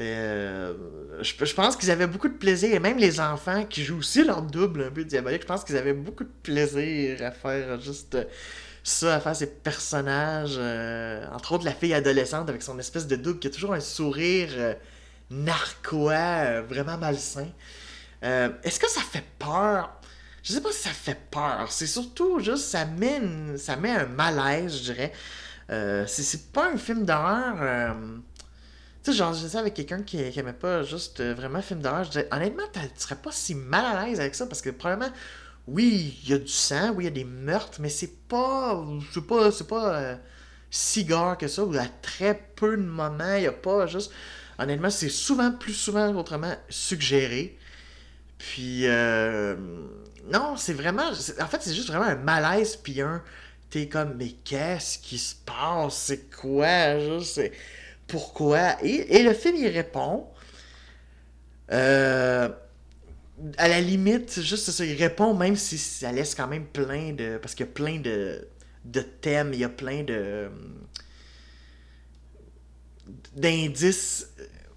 Euh, 0.00 0.74
je, 1.22 1.44
je, 1.44 1.54
pense 1.54 1.74
qu'ils 1.74 1.90
avaient 1.90 2.06
beaucoup 2.06 2.28
de 2.28 2.36
plaisir, 2.36 2.72
et 2.72 2.78
même 2.78 2.98
les 2.98 3.18
enfants 3.18 3.64
qui 3.64 3.82
jouent 3.82 3.98
aussi 3.98 4.22
leur 4.22 4.42
double 4.42 4.84
un 4.84 4.90
peu 4.92 5.04
diabolique, 5.04 5.42
je 5.42 5.46
pense 5.46 5.64
qu'ils 5.64 5.76
avaient 5.76 5.92
beaucoup 5.92 6.22
de 6.22 6.30
plaisir 6.42 7.20
à 7.20 7.32
faire 7.32 7.80
juste 7.80 8.16
ça, 8.88 9.16
à 9.16 9.20
faire 9.20 9.36
ces 9.36 9.46
personnages. 9.46 10.56
Euh, 10.58 11.26
entre 11.32 11.52
autres, 11.52 11.64
la 11.64 11.72
fille 11.72 11.94
adolescente 11.94 12.48
avec 12.48 12.62
son 12.62 12.78
espèce 12.78 13.06
de 13.06 13.16
double 13.16 13.38
qui 13.38 13.48
a 13.48 13.50
toujours 13.50 13.74
un 13.74 13.80
sourire 13.80 14.50
euh, 14.56 14.74
narquois, 15.30 16.62
vraiment 16.62 16.98
malsain. 16.98 17.48
Est-ce 18.22 18.80
que 18.80 18.90
ça 18.90 19.00
fait 19.00 19.24
peur? 19.38 19.92
Je 20.42 20.52
sais 20.52 20.60
pas 20.60 20.72
si 20.72 20.82
ça 20.82 20.90
fait 20.90 21.18
peur. 21.30 21.66
C'est 21.70 21.86
surtout 21.86 22.40
juste, 22.40 22.64
ça 22.64 22.84
met, 22.84 23.20
ça 23.56 23.76
met 23.76 23.90
un 23.90 24.06
malaise, 24.06 24.78
je 24.78 24.92
dirais. 24.92 25.12
c'est 26.06 26.52
pas 26.52 26.70
un 26.72 26.76
film 26.76 27.04
d'horreur 27.04 27.94
tu 29.02 29.12
sais, 29.12 29.18
genre, 29.18 29.32
je 29.32 29.40
disais 29.40 29.58
avec 29.58 29.74
quelqu'un 29.74 30.02
qui, 30.02 30.18
aimait 30.18 30.52
pas 30.52 30.82
juste 30.82 31.20
euh, 31.20 31.32
vraiment 31.32 31.62
film 31.62 31.80
d'horreur, 31.80 32.04
je 32.04 32.10
disais, 32.10 32.28
honnêtement, 32.32 32.64
tu 32.72 32.80
serais 32.96 33.16
pas 33.16 33.30
si 33.30 33.54
mal 33.54 33.84
à 33.84 34.04
l'aise 34.04 34.20
avec 34.20 34.34
ça 34.34 34.46
parce 34.46 34.60
que, 34.60 34.70
probablement, 34.70 35.12
oui, 35.68 36.18
il 36.24 36.30
y 36.30 36.32
a 36.32 36.38
du 36.38 36.48
sang, 36.48 36.92
oui, 36.94 37.04
il 37.04 37.06
y 37.06 37.08
a 37.08 37.10
des 37.10 37.24
meurtres, 37.24 37.78
mais 37.80 37.90
c'est 37.90 38.26
pas. 38.28 38.82
C'est 39.12 39.26
pas. 39.26 39.52
C'est 39.52 39.68
pas 39.68 39.98
euh, 39.98 40.16
si 40.70 41.04
gare 41.04 41.36
que 41.38 41.48
ça, 41.48 41.64
ou 41.64 41.74
à 41.76 41.86
très 42.02 42.34
peu 42.56 42.76
de 42.76 42.82
moments, 42.82 43.34
il 43.34 43.42
y 43.44 43.46
a 43.46 43.52
pas 43.52 43.86
juste. 43.86 44.12
Honnêtement, 44.58 44.90
c'est 44.90 45.08
souvent, 45.08 45.52
plus 45.52 45.74
souvent 45.74 46.14
autrement, 46.14 46.54
suggéré. 46.68 47.58
Puis, 48.38 48.86
euh, 48.86 49.56
non, 50.32 50.56
c'est 50.56 50.72
vraiment. 50.72 51.10
En 51.40 51.46
fait, 51.46 51.62
c'est 51.62 51.74
juste 51.74 51.88
vraiment 51.88 52.06
un 52.06 52.16
malaise, 52.16 52.76
puis 52.76 53.00
un. 53.02 53.22
T'es 53.70 53.88
comme, 53.88 54.14
mais 54.16 54.30
qu'est-ce 54.44 54.98
qui 54.98 55.18
se 55.18 55.34
passe? 55.34 55.96
C'est 55.96 56.30
quoi? 56.34 56.98
Juste, 56.98 57.42
pourquoi? 58.06 58.82
Et, 58.82 59.22
le 59.22 59.34
film, 59.34 59.56
il 59.56 59.68
répond. 59.68 60.26
Euh, 61.70 62.48
à 63.56 63.68
la 63.68 63.80
limite, 63.80 64.40
juste 64.42 64.70
ça, 64.70 64.84
il 64.84 64.96
répond 64.96 65.34
même 65.34 65.56
si 65.56 65.78
ça 65.78 66.12
laisse 66.12 66.34
quand 66.34 66.48
même 66.48 66.66
plein 66.66 67.12
de. 67.12 67.38
Parce 67.38 67.54
qu'il 67.54 67.66
y 67.66 67.68
a 67.68 67.72
plein 67.72 67.98
de, 67.98 68.46
de 68.84 69.00
thèmes, 69.00 69.52
il 69.52 69.60
y 69.60 69.64
a 69.64 69.68
plein 69.68 70.02
de. 70.02 70.48
d'indices 73.34 74.28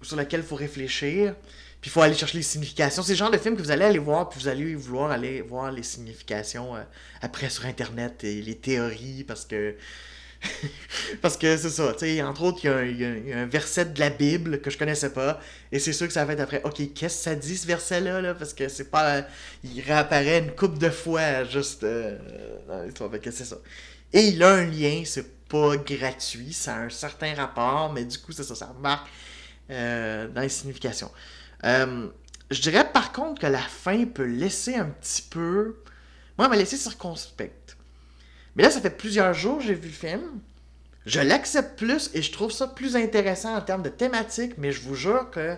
sur 0.02 0.16
lesquels 0.16 0.40
il 0.40 0.46
faut 0.46 0.56
réfléchir. 0.56 1.34
Puis 1.80 1.90
il 1.90 1.92
faut 1.92 2.00
aller 2.00 2.14
chercher 2.14 2.38
les 2.38 2.44
significations. 2.44 3.02
C'est 3.02 3.12
le 3.12 3.18
genre 3.18 3.30
de 3.30 3.38
film 3.38 3.56
que 3.56 3.62
vous 3.62 3.72
allez 3.72 3.84
aller 3.84 3.98
voir, 3.98 4.28
puis 4.28 4.38
vous 4.40 4.46
allez 4.46 4.76
vouloir 4.76 5.10
aller 5.10 5.40
voir 5.40 5.72
les 5.72 5.82
significations 5.82 6.76
euh, 6.76 6.82
après 7.20 7.50
sur 7.50 7.66
Internet 7.66 8.22
et 8.22 8.40
les 8.40 8.56
théories, 8.56 9.24
parce 9.24 9.44
que 9.44 9.74
Parce 11.22 11.36
que 11.36 11.56
c'est 11.56 11.70
ça, 11.70 11.92
tu 11.92 12.00
sais, 12.00 12.22
entre 12.22 12.42
autres, 12.42 12.60
il 12.64 13.00
y, 13.00 13.32
a 13.32 13.38
un 13.38 13.46
verset 13.46 13.86
de 13.86 14.00
la 14.00 14.10
Bible 14.10 14.60
que 14.60 14.70
je 14.70 14.78
connaissais 14.78 15.10
pas, 15.10 15.40
et 15.70 15.78
c'est 15.78 15.92
sûr 15.92 16.06
que 16.06 16.12
ça 16.12 16.24
va 16.24 16.32
être 16.32 16.40
après, 16.40 16.62
ok, 16.64 16.92
qu'est-ce 16.94 17.18
que 17.18 17.22
ça 17.22 17.34
dit 17.34 17.56
ce 17.56 17.66
verset-là, 17.66 18.20
là? 18.20 18.34
Parce 18.34 18.52
que 18.52 18.68
c'est 18.68 18.90
pas. 18.90 19.24
Il 19.64 19.80
réapparaît 19.80 20.40
une 20.40 20.52
coupe 20.52 20.78
de 20.78 20.90
fois 20.90 21.44
juste 21.44 21.84
euh, 21.84 22.18
dans 22.66 22.82
l'histoire, 22.82 23.10
que 23.20 23.30
c'est 23.30 23.44
ça. 23.44 23.58
Et 24.12 24.28
il 24.28 24.42
a 24.42 24.54
un 24.54 24.64
lien, 24.64 25.02
c'est 25.04 25.46
pas 25.48 25.76
gratuit, 25.76 26.52
ça 26.52 26.76
a 26.76 26.78
un 26.80 26.90
certain 26.90 27.34
rapport, 27.34 27.92
mais 27.92 28.04
du 28.04 28.18
coup, 28.18 28.32
c'est 28.32 28.42
ça, 28.42 28.54
ça 28.54 28.66
remarque 28.66 29.08
euh, 29.70 30.28
dans 30.28 30.40
les 30.40 30.48
significations. 30.48 31.10
Euh, 31.64 32.08
je 32.50 32.60
dirais 32.60 32.90
par 32.92 33.12
contre 33.12 33.40
que 33.40 33.46
la 33.46 33.60
fin 33.60 34.04
peut 34.04 34.24
laisser 34.24 34.74
un 34.74 34.86
petit 34.86 35.22
peu. 35.22 35.76
Moi, 36.36 36.46
elle 36.46 36.50
m'a 36.50 36.56
laissé 36.56 36.76
circonspect. 36.76 37.61
Mais 38.56 38.62
là, 38.62 38.70
ça 38.70 38.80
fait 38.80 38.96
plusieurs 38.96 39.34
jours 39.34 39.58
que 39.58 39.64
j'ai 39.64 39.74
vu 39.74 39.88
le 39.88 39.94
film. 39.94 40.40
Je 41.06 41.20
l'accepte 41.20 41.78
plus 41.78 42.10
et 42.14 42.22
je 42.22 42.30
trouve 42.30 42.52
ça 42.52 42.68
plus 42.68 42.96
intéressant 42.96 43.56
en 43.56 43.60
termes 43.60 43.82
de 43.82 43.88
thématique, 43.88 44.52
mais 44.58 44.70
je 44.70 44.82
vous 44.82 44.94
jure 44.94 45.30
que 45.30 45.56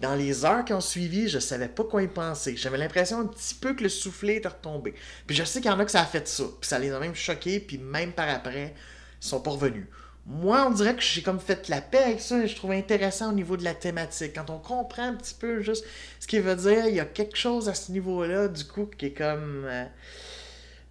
dans 0.00 0.16
les 0.16 0.44
heures 0.44 0.64
qui 0.64 0.72
ont 0.72 0.80
suivi, 0.80 1.28
je 1.28 1.38
savais 1.38 1.68
pas 1.68 1.84
quoi 1.84 2.02
y 2.02 2.08
penser. 2.08 2.56
J'avais 2.56 2.78
l'impression 2.78 3.20
un 3.20 3.26
petit 3.26 3.54
peu 3.54 3.74
que 3.74 3.84
le 3.84 3.88
soufflet 3.88 4.36
était 4.36 4.48
retombé. 4.48 4.94
Puis 5.26 5.36
je 5.36 5.44
sais 5.44 5.60
qu'il 5.60 5.70
y 5.70 5.74
en 5.74 5.78
a 5.78 5.84
que 5.84 5.90
ça 5.90 6.00
a 6.00 6.06
fait 6.06 6.26
ça. 6.26 6.44
Puis 6.60 6.68
ça 6.68 6.78
les 6.80 6.90
a 6.90 6.98
même 6.98 7.14
choqués, 7.14 7.60
puis 7.60 7.78
même 7.78 8.12
par 8.12 8.28
après, 8.28 8.74
ils 9.22 9.26
sont 9.26 9.40
pas 9.40 9.52
revenus. 9.52 9.86
Moi, 10.26 10.66
on 10.66 10.70
dirait 10.70 10.96
que 10.96 11.02
j'ai 11.02 11.22
comme 11.22 11.38
fait 11.38 11.68
la 11.68 11.82
paix 11.82 11.98
avec 11.98 12.20
ça 12.20 12.42
et 12.42 12.48
je 12.48 12.56
trouve 12.56 12.72
intéressant 12.72 13.30
au 13.30 13.34
niveau 13.34 13.56
de 13.56 13.62
la 13.62 13.74
thématique. 13.74 14.32
Quand 14.34 14.50
on 14.50 14.58
comprend 14.58 15.04
un 15.04 15.14
petit 15.14 15.34
peu 15.34 15.60
juste 15.60 15.84
ce 16.18 16.26
qu'il 16.26 16.40
veut 16.40 16.56
dire, 16.56 16.86
il 16.88 16.94
y 16.94 17.00
a 17.00 17.04
quelque 17.04 17.36
chose 17.36 17.68
à 17.68 17.74
ce 17.74 17.92
niveau-là, 17.92 18.48
du 18.48 18.64
coup, 18.64 18.86
qui 18.98 19.06
est 19.06 19.12
comme. 19.12 19.64
Euh, 19.66 19.84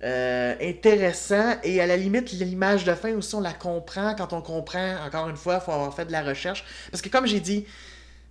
euh, 0.03 0.55
intéressant 0.61 1.55
et 1.63 1.79
à 1.79 1.87
la 1.87 1.95
limite 1.95 2.33
l'image 2.33 2.83
de 2.83 2.93
fin 2.93 3.13
aussi 3.13 3.35
on 3.35 3.39
la 3.39 3.53
comprend 3.53 4.13
quand 4.15 4.33
on 4.33 4.41
comprend 4.41 4.97
encore 5.05 5.29
une 5.29 5.37
fois 5.37 5.61
il 5.61 5.61
faut 5.61 5.71
avoir 5.71 5.95
fait 5.95 6.03
de 6.03 6.11
la 6.11 6.21
recherche. 6.23 6.65
Parce 6.91 7.01
que 7.01 7.07
comme 7.07 7.25
j'ai 7.25 7.39
dit 7.39 7.65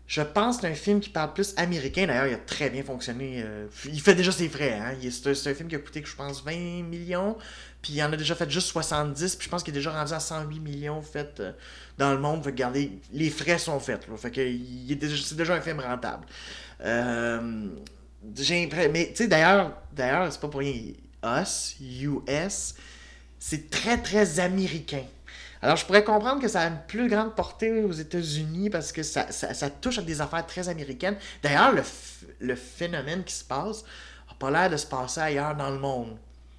je 0.06 0.20
pense 0.20 0.56
que 0.56 0.62
c'est 0.62 0.68
un 0.68 0.74
film 0.74 1.00
qui 1.00 1.08
parle 1.08 1.32
plus 1.32 1.54
américain 1.56 2.06
d'ailleurs 2.06 2.26
il 2.26 2.34
a 2.34 2.38
très 2.38 2.68
bien 2.68 2.82
fonctionné 2.82 3.42
euh, 3.42 3.68
il 3.86 4.02
fait 4.02 4.14
déjà 4.14 4.32
ses 4.32 4.50
frais 4.50 4.74
hein. 4.74 4.94
c'est, 5.10 5.48
un, 5.48 5.54
film 5.54 5.70
qui 5.70 5.76
a 5.76 5.78
coûté 5.78 6.02
je 6.04 6.14
pense 6.14 6.44
20 6.44 6.82
millions 6.82 7.38
puis 7.80 7.94
il 7.94 8.02
en 8.02 8.12
a 8.12 8.18
déjà 8.18 8.34
fait 8.34 8.50
juste 8.50 8.66
70 8.66 9.36
puis 9.36 9.46
je 9.46 9.50
pense 9.50 9.62
qu'il 9.62 9.72
est 9.72 9.78
déjà 9.78 9.92
rendu 9.92 10.12
à 10.12 10.20
108 10.20 10.60
millions 10.60 11.00
fait 11.00 11.40
euh, 11.40 11.52
dans 11.96 12.12
le 12.12 12.18
monde. 12.18 12.44
Regardez 12.44 12.92
les 13.14 13.30
frais 13.30 13.56
sont 13.56 13.80
faits 13.80 14.06
fait 14.18 14.30
que 14.30 15.16
c'est 15.16 15.36
déjà 15.36 15.54
un 15.54 15.62
film 15.62 15.80
rentable. 15.80 16.26
J'ai 18.36 18.68
mais 18.92 19.08
tu 19.08 19.16
sais 19.16 19.26
d'ailleurs 19.26 19.72
d'ailleurs 19.90 20.30
c'est 20.30 20.40
pas 20.40 20.48
pour 20.48 20.60
rien 20.60 20.74
US, 21.22 21.76
US, 21.80 22.74
c'est 23.38 23.70
très 23.70 24.00
très 24.00 24.40
américain. 24.40 25.04
Alors 25.60 25.76
je 25.76 25.86
pourrais 25.86 26.02
comprendre 26.02 26.40
que 26.40 26.48
ça 26.48 26.62
a 26.62 26.66
une 26.66 26.80
plus 26.88 27.08
grande 27.08 27.36
portée 27.36 27.84
aux 27.84 27.92
États-Unis 27.92 28.68
parce 28.68 28.90
que 28.90 29.02
ça, 29.02 29.24
touche 29.80 29.98
à 29.98 30.02
des 30.02 30.20
affaires 30.20 30.46
très 30.46 30.68
américaines. 30.68 31.16
D'ailleurs, 31.42 31.72
le, 32.40 32.56
phénomène 32.56 33.22
qui 33.22 33.34
se 33.34 33.44
passe 33.44 33.84
n'a 34.28 34.34
pas 34.38 34.50
l'air 34.50 34.70
de 34.70 34.76
se 34.76 34.86
passer 34.86 35.20
ailleurs 35.20 35.54
dans 35.54 35.70
le 35.70 35.78
monde. 35.78 36.16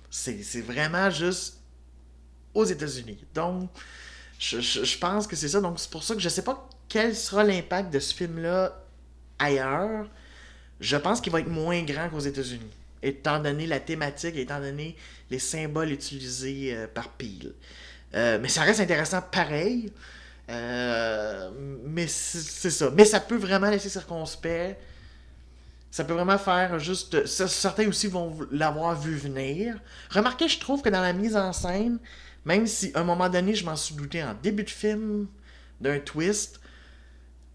C'est 0.10 0.62
vraiment 0.62 1.10
juste 1.10 1.58
aux 2.54 2.64
États-Unis. 2.64 3.26
Donc, 3.34 3.70
je, 4.40 4.62
je, 4.62 4.98
pense 4.98 5.28
que 5.28 5.36
c'est 5.36 5.50
ça. 5.50 5.60
Donc, 5.60 5.80
c'est 5.80 5.90
pour 5.90 6.04
ça 6.04 6.14
que 6.14 6.20
je 6.22 6.28
ne 6.28 6.32
sais 6.32 6.44
pas 6.44 6.70
quel 6.88 7.16
sera 7.16 7.44
l'impact 7.44 7.92
de 7.92 8.00
ce 8.00 8.14
film-là 8.14 8.78
ailleurs. 9.40 10.08
Je 10.80 10.96
pense 10.96 11.20
qu'il 11.20 11.32
va 11.32 11.40
être 11.40 11.50
moins 11.50 11.82
grand 11.84 12.10
qu'aux 12.10 12.20
États-Unis 12.20 12.72
étant 13.04 13.40
donné 13.40 13.68
la 13.68 13.80
thématique, 13.80 14.36
étant 14.36 14.60
donné 14.60 14.96
les 15.30 15.40
symboles 15.40 15.92
utilisés 15.92 16.74
euh, 16.74 16.88
par 16.88 17.10
Peel. 17.10 17.54
Euh, 18.16 18.40
mais 18.42 18.48
ça 18.48 18.62
reste 18.62 18.80
intéressant 18.80 19.22
pareil. 19.22 19.92
Euh, 20.50 21.50
mais 21.86 22.08
c'est 22.08 22.70
ça. 22.70 22.90
Mais 22.96 23.06
ça 23.06 23.20
peut 23.20 23.38
vraiment 23.38 23.70
laisser 23.70 23.90
circonspect. 23.90 24.80
Ça 25.92 26.04
peut 26.04 26.14
vraiment 26.14 26.38
faire 26.38 26.80
juste. 26.80 27.26
Certains 27.26 27.88
aussi 27.88 28.08
vont 28.08 28.36
l'avoir 28.52 29.00
vu 29.00 29.16
venir. 29.16 29.80
Remarquez, 30.10 30.48
je 30.48 30.60
trouve 30.60 30.82
que 30.82 30.90
dans 30.90 31.02
la 31.02 31.14
mise 31.14 31.36
en 31.36 31.54
scène, 31.54 32.00
même 32.46 32.66
si 32.66 32.92
à 32.96 33.02
un 33.02 33.04
moment 33.04 33.30
donné, 33.30 33.54
je 33.54 33.66
m'en 33.66 33.76
suis 33.76 33.96
douté 33.96 34.24
en 34.24 34.34
début 34.34 34.64
de 34.64 34.70
film 34.70 35.28
d'un 35.80 36.00
twist, 36.00 36.60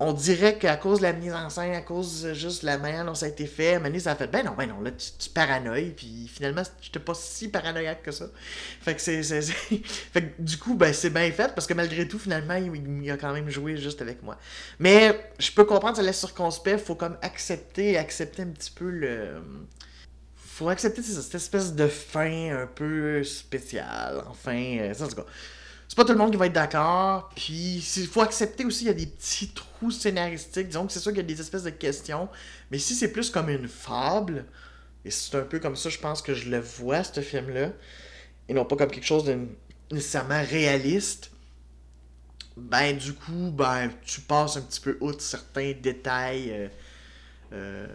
on 0.00 0.12
dirait 0.12 0.58
qu'à 0.58 0.76
cause 0.76 0.98
de 0.98 1.04
la 1.04 1.12
mise 1.12 1.32
en 1.32 1.50
scène, 1.50 1.74
à 1.74 1.80
cause 1.80 2.32
juste 2.32 2.62
de 2.62 2.66
la 2.66 2.78
manière 2.78 3.04
dont 3.04 3.16
ça 3.16 3.26
a 3.26 3.28
été 3.28 3.46
fait, 3.46 3.80
Mané, 3.80 3.98
ça 3.98 4.12
a 4.12 4.14
fait, 4.14 4.28
ben 4.28 4.44
non, 4.44 4.52
ben 4.56 4.68
non, 4.68 4.80
là, 4.80 4.92
tu, 4.92 5.08
tu 5.18 5.28
paranoïes, 5.30 5.90
puis 5.90 6.30
finalement, 6.32 6.62
j'étais 6.80 7.00
pas 7.00 7.14
si 7.14 7.48
paranoïaque 7.48 8.02
que 8.02 8.12
ça. 8.12 8.26
Fait 8.80 8.94
que 8.94 9.00
c'est. 9.00 9.22
fait 9.42 10.22
que 10.22 10.42
du 10.42 10.56
coup, 10.56 10.76
ben, 10.76 10.92
c'est 10.92 11.10
bien 11.10 11.30
fait, 11.32 11.52
parce 11.52 11.66
que 11.66 11.74
malgré 11.74 12.06
tout, 12.06 12.18
finalement, 12.20 12.54
il, 12.54 13.10
a 13.10 13.16
quand 13.16 13.32
même 13.32 13.50
joué 13.50 13.76
juste 13.76 14.00
avec 14.00 14.22
moi. 14.22 14.38
Mais 14.78 15.32
je 15.40 15.50
peux 15.50 15.64
comprendre, 15.64 15.96
ça 15.96 16.02
laisse 16.02 16.20
circonspect, 16.20 16.78
faut 16.78 16.94
comme 16.94 17.16
accepter, 17.22 17.98
accepter 17.98 18.42
un 18.42 18.48
petit 18.48 18.70
peu 18.70 18.88
le. 18.90 19.42
Faut 20.36 20.68
accepter 20.68 21.02
cette 21.02 21.34
espèce 21.34 21.74
de 21.74 21.88
fin 21.88 22.62
un 22.62 22.66
peu 22.66 23.24
spéciale. 23.24 24.22
Enfin, 24.28 24.78
euh, 24.80 24.94
ça, 24.94 25.06
en 25.06 25.08
tout 25.08 25.22
c'est 25.88 25.96
pas 25.96 26.04
tout 26.04 26.12
le 26.12 26.18
monde 26.18 26.30
qui 26.32 26.36
va 26.38 26.46
être 26.46 26.52
d'accord. 26.52 27.30
Puis 27.34 27.78
il 27.96 28.06
faut 28.06 28.20
accepter 28.22 28.64
aussi 28.64 28.80
qu'il 28.80 28.88
y 28.88 28.90
a 28.90 28.94
des 28.94 29.06
petits 29.06 29.48
trous 29.52 29.90
scénaristiques. 29.90 30.68
Disons 30.68 30.86
que 30.86 30.92
c'est 30.92 31.00
sûr 31.00 31.12
qu'il 31.12 31.18
y 31.18 31.24
a 31.24 31.26
des 31.26 31.40
espèces 31.40 31.64
de 31.64 31.70
questions. 31.70 32.28
Mais 32.70 32.78
si 32.78 32.94
c'est 32.94 33.12
plus 33.12 33.30
comme 33.30 33.48
une 33.50 33.68
fable, 33.68 34.46
et 35.04 35.10
c'est 35.10 35.36
un 35.36 35.42
peu 35.42 35.58
comme 35.60 35.76
ça, 35.76 35.90
je 35.90 35.98
pense 35.98 36.22
que 36.22 36.34
je 36.34 36.50
le 36.50 36.60
vois, 36.60 37.04
ce 37.04 37.20
film-là, 37.20 37.72
et 38.48 38.54
non 38.54 38.64
pas 38.64 38.76
comme 38.76 38.90
quelque 38.90 39.06
chose 39.06 39.24
de 39.24 39.38
nécessairement 39.92 40.42
réaliste, 40.44 41.32
ben 42.56 42.96
du 42.96 43.14
coup, 43.14 43.50
ben 43.52 43.90
tu 44.04 44.20
passes 44.22 44.56
un 44.56 44.62
petit 44.62 44.80
peu 44.80 44.96
outre 45.00 45.20
certains 45.22 45.72
détails. 45.72 46.50
Euh, 46.52 46.68
Euh, 47.52 47.86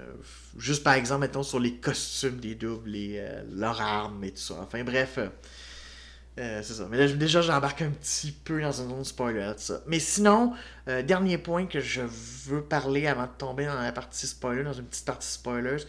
juste 0.58 0.84
par 0.84 0.96
exemple, 0.96 1.22
mettons, 1.22 1.44
sur 1.44 1.60
les 1.60 1.76
costumes 1.78 2.40
des 2.40 2.56
doubles, 2.56 2.96
et 2.96 3.18
euh, 3.20 3.44
leurs 3.52 3.82
armes 3.82 4.24
et 4.24 4.32
tout 4.32 4.42
ça. 4.42 4.56
Enfin 4.62 4.84
bref, 4.84 5.20
euh, 6.40 6.62
c'est 6.64 6.74
ça. 6.74 6.88
Mais 6.90 6.98
là, 6.98 7.08
déjà, 7.08 7.42
j'embarque 7.42 7.82
un 7.82 7.92
petit 7.92 8.32
peu 8.32 8.62
dans 8.62 8.72
une 8.72 8.90
zone 8.90 9.04
spoiler, 9.04 9.52
tout 9.56 9.62
ça. 9.62 9.82
Mais 9.88 10.00
sinon, 10.00 10.54
dernier 10.88 11.38
point 11.38 11.66
que 11.66 11.80
je 11.80 12.02
veux 12.02 12.62
parler 12.62 13.08
avant 13.08 13.24
de 13.24 13.32
tomber 13.38 13.66
dans 13.66 13.80
la 13.80 13.92
partie 13.92 14.28
spoiler, 14.28 14.64
dans 14.64 14.74
une 14.74 14.86
petite 14.86 15.06
partie 15.06 15.30
spoilers. 15.30 15.84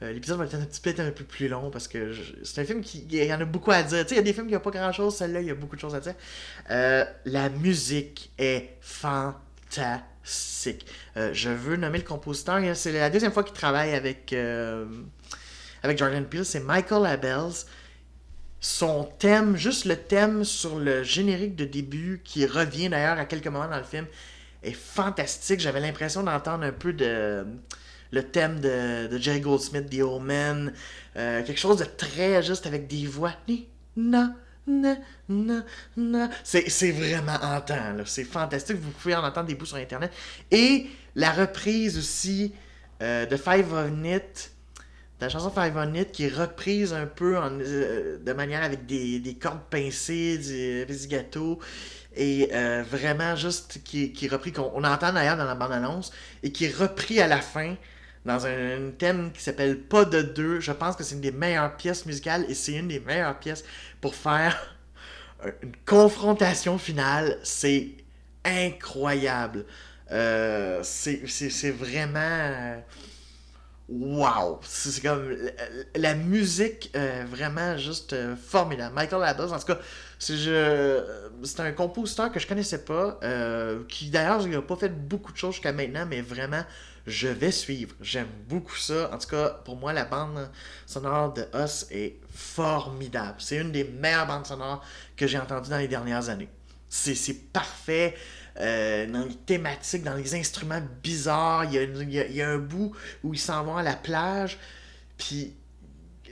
L'épisode 0.00 0.38
va 0.38 0.46
être 0.46 0.54
un 0.54 0.64
petit 0.64 0.80
peu 0.80 0.94
un 1.02 1.10
peu 1.10 1.24
plus 1.24 1.46
long 1.46 1.70
parce 1.70 1.86
que 1.86 2.14
c'est 2.42 2.62
un 2.62 2.64
film 2.64 2.80
qui. 2.80 3.06
Il 3.10 3.22
y 3.22 3.34
en 3.34 3.40
a 3.40 3.44
beaucoup 3.44 3.70
à 3.70 3.82
dire. 3.82 4.06
Tu 4.06 4.08
sais, 4.08 4.14
il 4.14 4.16
y 4.16 4.20
a 4.20 4.22
des 4.22 4.32
films 4.32 4.46
qui 4.46 4.54
n'ont 4.54 4.60
pas 4.60 4.70
grand 4.70 4.92
chose, 4.92 5.14
celle-là, 5.16 5.42
il 5.42 5.48
y 5.48 5.50
a 5.50 5.54
beaucoup 5.54 5.76
de 5.76 5.80
choses 5.80 5.94
à 5.94 6.00
dire. 6.00 6.14
la 6.68 7.48
musique 7.50 8.32
est 8.38 8.76
fantastique 8.80 10.00
euh, 11.16 11.30
je 11.32 11.50
veux 11.50 11.76
nommer 11.76 11.98
le 11.98 12.04
compositeur. 12.04 12.60
C'est 12.74 12.92
la 12.92 13.10
deuxième 13.10 13.32
fois 13.32 13.42
qu'il 13.42 13.54
travaille 13.54 13.94
avec, 13.94 14.32
euh, 14.32 14.86
avec 15.82 15.98
Jordan 15.98 16.24
Peele. 16.24 16.44
C'est 16.44 16.60
Michael 16.60 17.06
Abels. 17.06 17.64
Son 18.60 19.04
thème, 19.18 19.56
juste 19.56 19.86
le 19.86 19.96
thème 19.96 20.44
sur 20.44 20.78
le 20.78 21.02
générique 21.02 21.56
de 21.56 21.64
début, 21.64 22.20
qui 22.24 22.46
revient 22.46 22.88
d'ailleurs 22.90 23.18
à 23.18 23.24
quelques 23.24 23.46
moments 23.46 23.68
dans 23.68 23.78
le 23.78 23.84
film, 23.84 24.06
est 24.62 24.72
fantastique. 24.72 25.60
J'avais 25.60 25.80
l'impression 25.80 26.22
d'entendre 26.22 26.64
un 26.64 26.72
peu 26.72 26.92
de 26.92 27.46
le 28.12 28.22
thème 28.24 28.60
de, 28.60 29.06
de 29.06 29.18
Jerry 29.18 29.40
Goldsmith, 29.40 29.88
The 29.88 30.00
Omen. 30.00 30.72
Euh, 31.16 31.42
quelque 31.42 31.60
chose 31.60 31.78
de 31.78 31.84
très 31.84 32.42
juste 32.42 32.66
avec 32.66 32.86
des 32.86 33.06
voix. 33.06 33.32
C'est 36.44 36.90
vraiment 36.92 37.38
hantant, 37.42 37.96
c'est 38.04 38.24
fantastique. 38.24 38.76
Vous 38.76 38.90
pouvez 38.90 39.14
en 39.14 39.24
entendre 39.24 39.46
des 39.46 39.54
bouts 39.54 39.66
sur 39.66 39.76
Internet. 39.76 40.12
Et 40.50 40.86
la 41.14 41.32
reprise 41.32 41.98
aussi 41.98 42.52
euh, 43.02 43.26
de 43.26 43.36
Five 43.36 43.72
on 43.72 44.04
It, 44.04 44.52
la 45.20 45.28
chanson 45.28 45.50
Five 45.50 45.76
on 45.76 45.94
It, 45.94 46.12
qui 46.12 46.24
est 46.24 46.34
reprise 46.34 46.92
un 46.92 47.06
peu 47.06 47.36
euh, 47.36 48.18
de 48.18 48.32
manière 48.32 48.62
avec 48.62 48.86
des, 48.86 49.36
cordes 49.40 49.62
pincées, 49.70 50.38
des, 50.38 51.06
gâteaux. 51.08 51.58
Et 52.16 52.50
euh, 52.52 52.82
vraiment 52.88 53.36
juste 53.36 53.82
qui, 53.84 54.12
qui 54.12 54.26
est 54.26 54.28
repris, 54.28 54.52
qu'on 54.52 54.82
entend 54.82 55.12
d'ailleurs 55.12 55.36
dans 55.36 55.44
la 55.44 55.54
bande-annonce, 55.54 56.12
et 56.42 56.50
qui 56.50 56.64
est 56.64 56.74
repris 56.74 57.20
à 57.20 57.28
la 57.28 57.40
fin 57.40 57.76
dans 58.24 58.46
un, 58.46 58.90
thème 58.98 59.30
qui 59.32 59.42
s'appelle 59.42 59.78
Pas 59.78 60.04
de 60.04 60.22
deux. 60.22 60.60
Je 60.60 60.72
pense 60.72 60.96
que 60.96 61.04
c'est 61.04 61.14
une 61.14 61.20
des 61.20 61.32
meilleures 61.32 61.76
pièces 61.76 62.06
musicales 62.06 62.44
et 62.48 62.54
c'est 62.54 62.74
une 62.74 62.88
des 62.88 63.00
meilleures 63.00 63.38
pièces 63.38 63.64
pour 64.00 64.14
faire 64.14 64.76
une 65.62 65.72
confrontation 65.86 66.78
finale. 66.78 67.38
C'est 67.42 67.88
incroyable. 68.44 69.64
Euh, 70.10 70.80
c'est 70.82 71.70
vraiment. 71.70 72.82
Wow! 73.90 74.60
C'est 74.62 75.02
comme. 75.02 75.36
La, 75.96 76.14
musique, 76.14 76.90
euh, 76.94 77.24
vraiment 77.28 77.76
juste 77.76 78.12
euh, 78.12 78.36
formidable. 78.36 78.94
Michael 78.94 79.24
Adams, 79.24 79.52
en 79.52 79.58
tout 79.58 79.66
cas, 79.66 79.78
c'est 80.18 81.60
un 81.60 81.72
compositeur 81.72 82.30
que 82.30 82.38
je 82.38 82.46
connaissais 82.46 82.84
pas, 82.84 83.18
qui 83.88 84.10
d'ailleurs 84.10 84.46
n'a 84.46 84.62
pas 84.62 84.76
fait 84.76 84.90
beaucoup 84.90 85.32
de 85.32 85.36
choses 85.36 85.54
jusqu'à 85.54 85.72
maintenant, 85.72 86.06
mais 86.06 86.20
vraiment 86.20 86.62
je 87.06 87.28
vais 87.28 87.50
suivre. 87.50 87.94
J'aime 88.00 88.28
beaucoup 88.48 88.76
ça. 88.76 89.10
En 89.12 89.18
tout 89.18 89.28
cas, 89.28 89.50
pour 89.64 89.76
moi, 89.76 89.92
la 89.92 90.04
bande 90.04 90.50
sonore 90.86 91.32
de 91.32 91.46
Us 91.54 91.86
est 91.90 92.16
formidable. 92.32 93.36
C'est 93.38 93.56
une 93.56 93.72
des 93.72 93.84
meilleures 93.84 94.26
bandes 94.26 94.46
sonores 94.46 94.84
que 95.16 95.26
j'ai 95.26 95.38
entendues 95.38 95.70
dans 95.70 95.78
les 95.78 95.88
dernières 95.88 96.28
années. 96.28 96.48
C'est 96.88 97.52
parfait 97.52 98.16
euh, 98.60 99.06
dans 99.06 99.24
les 99.24 99.34
thématiques, 99.34 100.02
dans 100.02 100.14
les 100.14 100.34
instruments 100.34 100.82
bizarres. 101.02 101.64
Il 101.64 102.10
y 102.10 102.42
a, 102.42 102.48
un 102.48 102.58
bout 102.58 102.94
où 103.24 103.32
ils 103.32 103.38
s'en 103.38 103.64
vont 103.64 103.76
à 103.76 103.82
la 103.82 103.96
plage. 103.96 104.58
Puis 105.16 105.54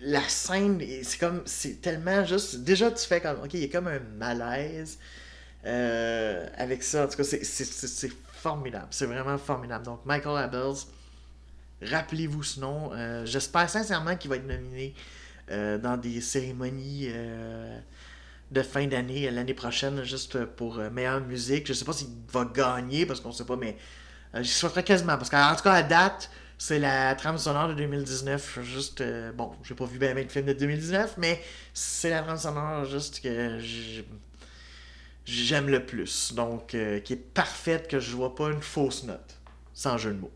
la 0.03 0.21
scène, 0.29 0.83
c'est 1.03 1.19
comme, 1.19 1.43
c'est 1.47 1.81
tellement 1.81 2.25
juste. 2.25 2.59
Déjà, 2.59 2.91
tu 2.91 3.07
fais 3.07 3.21
comme, 3.21 3.41
ok, 3.43 3.55
il 3.55 3.61
y 3.61 3.65
a 3.65 3.69
comme 3.69 3.89
un 3.89 4.01
malaise 4.19 4.99
euh, 5.65 6.47
avec 6.57 6.83
ça. 6.83 7.05
En 7.05 7.09
tout 7.09 7.17
cas, 7.17 7.25
c'est 7.25 8.13
formidable. 8.33 8.89
C'est 8.91 9.07
vraiment 9.07 9.39
formidable. 9.39 9.85
Donc, 9.85 10.05
Michael 10.05 10.37
Abels, 10.37 10.85
rappelez-vous 11.83 12.43
ce 12.43 12.61
nom. 12.61 12.91
Euh, 12.93 13.25
j'espère 13.25 13.71
sincèrement 13.71 14.17
qu'il 14.17 14.29
va 14.31 14.37
être 14.37 14.47
nominé 14.47 14.95
dans 15.51 15.97
des 15.97 16.21
cérémonies 16.21 17.09
de 18.51 18.63
fin 18.63 18.87
d'année 18.87 19.31
l'année 19.31 19.55
prochaine, 19.55 20.03
juste 20.05 20.45
pour 20.45 20.79
meilleure 20.93 21.21
musique. 21.21 21.67
Je 21.67 21.73
sais 21.73 21.85
pas 21.85 21.93
s'il 21.93 22.09
va 22.33 22.45
gagner 22.45 23.07
parce 23.07 23.21
qu'on 23.21 23.33
sait 23.33 23.45
pas, 23.45 23.57
mais 23.57 23.77
je 24.35 24.43
souhaiterais 24.43 24.85
quasiment. 24.85 25.17
Parce 25.19 25.31
qu'en 25.31 25.55
tout 25.55 25.63
cas, 25.63 25.73
à 25.73 25.83
date, 25.83 26.31
c'est 26.57 26.79
la 26.79 27.15
trame 27.15 27.39
sonore 27.39 27.69
de 27.69 27.75
2019. 27.75 28.61
Juste, 28.63 29.03
bon, 29.35 29.53
j'ai 29.63 29.75
pas 29.75 29.85
vu 29.85 29.99
bien 29.99 30.15
de 30.15 30.29
film 30.29 30.47
de 30.47 30.55
2019, 30.55 31.15
mais 31.19 31.43
c'est 31.75 32.11
la 32.11 32.23
trame 32.23 32.39
sonore 32.39 32.85
juste 32.85 33.21
que 33.21 33.59
j'aime 35.29 35.69
le 35.69 35.85
plus. 35.85 36.33
Donc, 36.35 36.75
euh, 36.75 37.01
qui 37.01 37.13
est 37.13 37.17
parfaite, 37.17 37.89
que 37.89 38.01
je 38.01 38.17
vois 38.17 38.35
pas 38.35 38.49
une 38.49 38.63
fausse 38.63 39.05
note. 39.05 39.37
Sans 39.75 39.99
jeu 39.99 40.13
de 40.13 40.19
mots. 40.19 40.33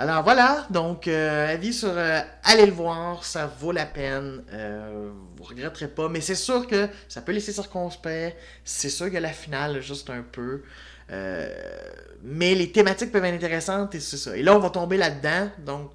Alors 0.00 0.22
voilà, 0.22 0.66
donc 0.70 1.08
euh, 1.08 1.52
avis 1.52 1.74
sur 1.74 1.92
euh, 1.94 2.20
allez 2.44 2.64
le 2.64 2.72
voir, 2.72 3.22
ça 3.22 3.46
vaut 3.46 3.70
la 3.70 3.84
peine, 3.84 4.42
vous 5.36 5.44
regretterez 5.44 5.88
pas, 5.88 6.08
mais 6.08 6.22
c'est 6.22 6.34
sûr 6.34 6.66
que 6.66 6.88
ça 7.06 7.20
peut 7.20 7.32
laisser 7.32 7.52
circonspect, 7.52 8.34
c'est 8.64 8.88
sûr 8.88 9.12
que 9.12 9.18
la 9.18 9.28
finale 9.28 9.82
juste 9.82 10.08
un 10.08 10.22
peu, 10.22 10.62
mais 12.22 12.54
les 12.54 12.72
thématiques 12.72 13.12
peuvent 13.12 13.26
être 13.26 13.34
intéressantes 13.34 13.94
et 13.94 14.00
c'est 14.00 14.16
ça. 14.16 14.34
Et 14.34 14.42
là 14.42 14.56
on 14.56 14.58
va 14.58 14.70
tomber 14.70 14.96
là-dedans, 14.96 15.50
donc 15.58 15.90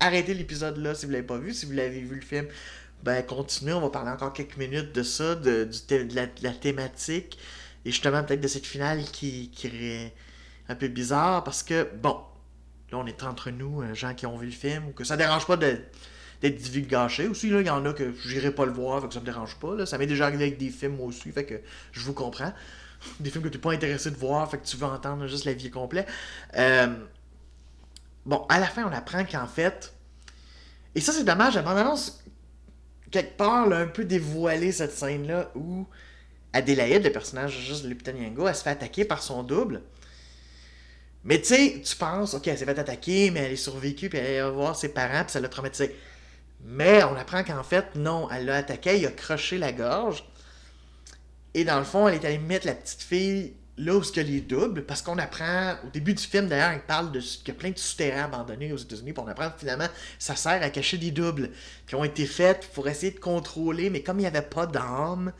arrêtez 0.00 0.32
l'épisode 0.32 0.78
là 0.78 0.94
si 0.94 1.04
vous 1.04 1.12
l'avez 1.12 1.26
pas 1.26 1.36
vu, 1.36 1.52
si 1.52 1.66
vous 1.66 1.72
l'avez 1.72 2.00
vu 2.00 2.14
le 2.14 2.22
film, 2.22 2.46
ben 3.02 3.22
continuez, 3.22 3.74
on 3.74 3.82
va 3.82 3.90
parler 3.90 4.12
encore 4.12 4.32
quelques 4.32 4.56
minutes 4.56 4.94
de 4.94 5.02
ça, 5.02 5.34
de, 5.34 5.68
la, 6.14 6.52
thématique, 6.52 7.38
et 7.84 7.90
justement 7.90 8.24
peut-être 8.24 8.40
de 8.40 8.48
cette 8.48 8.64
finale 8.64 9.02
qui, 9.12 9.50
qui 9.50 9.66
est 9.66 10.14
un 10.70 10.74
peu 10.74 10.88
bizarre, 10.88 11.44
parce 11.44 11.62
que, 11.62 11.86
bon, 12.02 12.16
là 12.92 12.98
on 12.98 13.06
est 13.06 13.22
entre 13.22 13.50
nous, 13.50 13.82
euh, 13.82 13.94
gens 13.94 14.14
qui 14.14 14.26
ont 14.26 14.36
vu 14.36 14.46
le 14.46 14.52
film, 14.52 14.88
ou 14.88 14.92
que 14.92 15.04
ça 15.04 15.16
dérange 15.16 15.46
pas 15.46 15.56
d'être 15.56 15.94
divulgaché. 16.42 17.28
Aussi, 17.28 17.50
là, 17.50 17.60
il 17.60 17.66
y 17.66 17.70
en 17.70 17.84
a 17.84 17.92
que 17.92 18.12
j'irai 18.24 18.52
pas 18.52 18.66
le 18.66 18.72
voir, 18.72 19.00
fait 19.00 19.08
que 19.08 19.14
ça 19.14 19.20
me 19.20 19.24
dérange 19.24 19.56
pas. 19.56 19.74
Là. 19.74 19.86
Ça 19.86 19.98
m'est 19.98 20.06
déjà 20.06 20.26
arrivé 20.26 20.44
avec 20.44 20.58
des 20.58 20.70
films 20.70 21.00
aussi, 21.00 21.32
fait 21.32 21.44
que 21.44 21.60
je 21.92 22.00
vous 22.00 22.14
comprends. 22.14 22.52
Des 23.18 23.30
films 23.30 23.42
que 23.42 23.48
tu 23.48 23.56
n'es 23.56 23.60
pas 23.60 23.72
intéressé 23.72 24.10
de 24.10 24.16
voir, 24.16 24.48
fait 24.50 24.58
que 24.58 24.66
tu 24.66 24.76
veux 24.76 24.86
entendre 24.86 25.26
juste 25.26 25.44
la 25.44 25.54
vie 25.54 25.70
complète. 25.70 26.08
Euh, 26.56 26.94
bon, 28.26 28.46
à 28.48 28.60
la 28.60 28.66
fin, 28.66 28.84
on 28.84 28.92
apprend 28.92 29.24
qu'en 29.24 29.46
fait. 29.46 29.92
Et 30.94 31.00
ça, 31.00 31.12
c'est 31.12 31.24
dommage, 31.24 31.54
la 31.54 31.62
bande-annonce 31.62 32.22
quelque 33.12 33.36
part, 33.36 33.68
là, 33.68 33.78
un 33.78 33.86
peu 33.86 34.04
dévoilé 34.04 34.72
cette 34.72 34.92
scène-là 34.92 35.52
où 35.54 35.86
Adélaïde, 36.52 37.04
le 37.04 37.12
personnage 37.12 37.56
juste 37.60 37.84
de 37.84 37.88
Lupita 37.88 38.12
Nyong'o, 38.12 38.48
elle 38.48 38.54
se 38.56 38.62
fait 38.62 38.70
attaquer 38.70 39.04
par 39.04 39.22
son 39.22 39.44
double. 39.44 39.82
Mais 41.24 41.40
tu 41.40 41.54
sais, 41.54 41.80
tu 41.84 41.96
penses, 41.96 42.34
ok, 42.34 42.48
elle 42.48 42.58
s'est 42.58 42.64
fait 42.64 42.78
attaquer, 42.78 43.30
mais 43.30 43.40
elle 43.40 43.52
est 43.52 43.56
survécue, 43.56 44.08
puis 44.08 44.18
elle 44.18 44.42
va 44.42 44.50
voir 44.50 44.76
ses 44.76 44.88
parents, 44.88 45.22
puis 45.22 45.32
ça 45.32 45.40
l'a 45.40 45.48
traumatisé. 45.48 45.96
Mais 46.64 47.02
on 47.04 47.16
apprend 47.16 47.44
qu'en 47.44 47.62
fait, 47.62 47.94
non, 47.94 48.28
elle 48.30 48.46
l'a 48.46 48.56
attaqué, 48.56 48.98
il 48.98 49.06
a 49.06 49.10
croché 49.10 49.58
la 49.58 49.72
gorge. 49.72 50.24
Et 51.54 51.64
dans 51.64 51.78
le 51.78 51.84
fond, 51.84 52.08
elle 52.08 52.14
est 52.14 52.24
allée 52.24 52.38
mettre 52.38 52.66
la 52.66 52.74
petite 52.74 53.02
fille 53.02 53.54
là 53.78 53.94
où 53.94 54.02
y 54.02 54.20
a 54.20 54.22
les 54.22 54.40
doubles, 54.40 54.84
parce 54.84 55.02
qu'on 55.02 55.18
apprend, 55.18 55.74
au 55.84 55.90
début 55.90 56.14
du 56.14 56.22
film 56.22 56.46
d'ailleurs, 56.46 56.74
il 56.74 56.80
parle 56.80 57.10
de 57.10 57.20
qu'il 57.20 57.48
y 57.48 57.50
a 57.50 57.54
plein 57.54 57.70
de 57.70 57.78
souterrains 57.78 58.24
abandonnés 58.24 58.72
aux 58.72 58.76
États-Unis, 58.76 59.12
puis 59.12 59.22
on 59.24 59.28
apprend 59.28 59.50
que 59.50 59.58
finalement, 59.58 59.88
ça 60.18 60.36
sert 60.36 60.62
à 60.62 60.70
cacher 60.70 60.98
des 60.98 61.10
doubles 61.10 61.50
qui 61.86 61.94
ont 61.94 62.04
été 62.04 62.26
faits 62.26 62.68
pour 62.74 62.88
essayer 62.88 63.12
de 63.12 63.18
contrôler, 63.18 63.88
mais 63.88 64.02
comme 64.02 64.18
il 64.18 64.22
n'y 64.22 64.28
avait 64.28 64.42
pas 64.42 64.66
d'âme, 64.66 65.32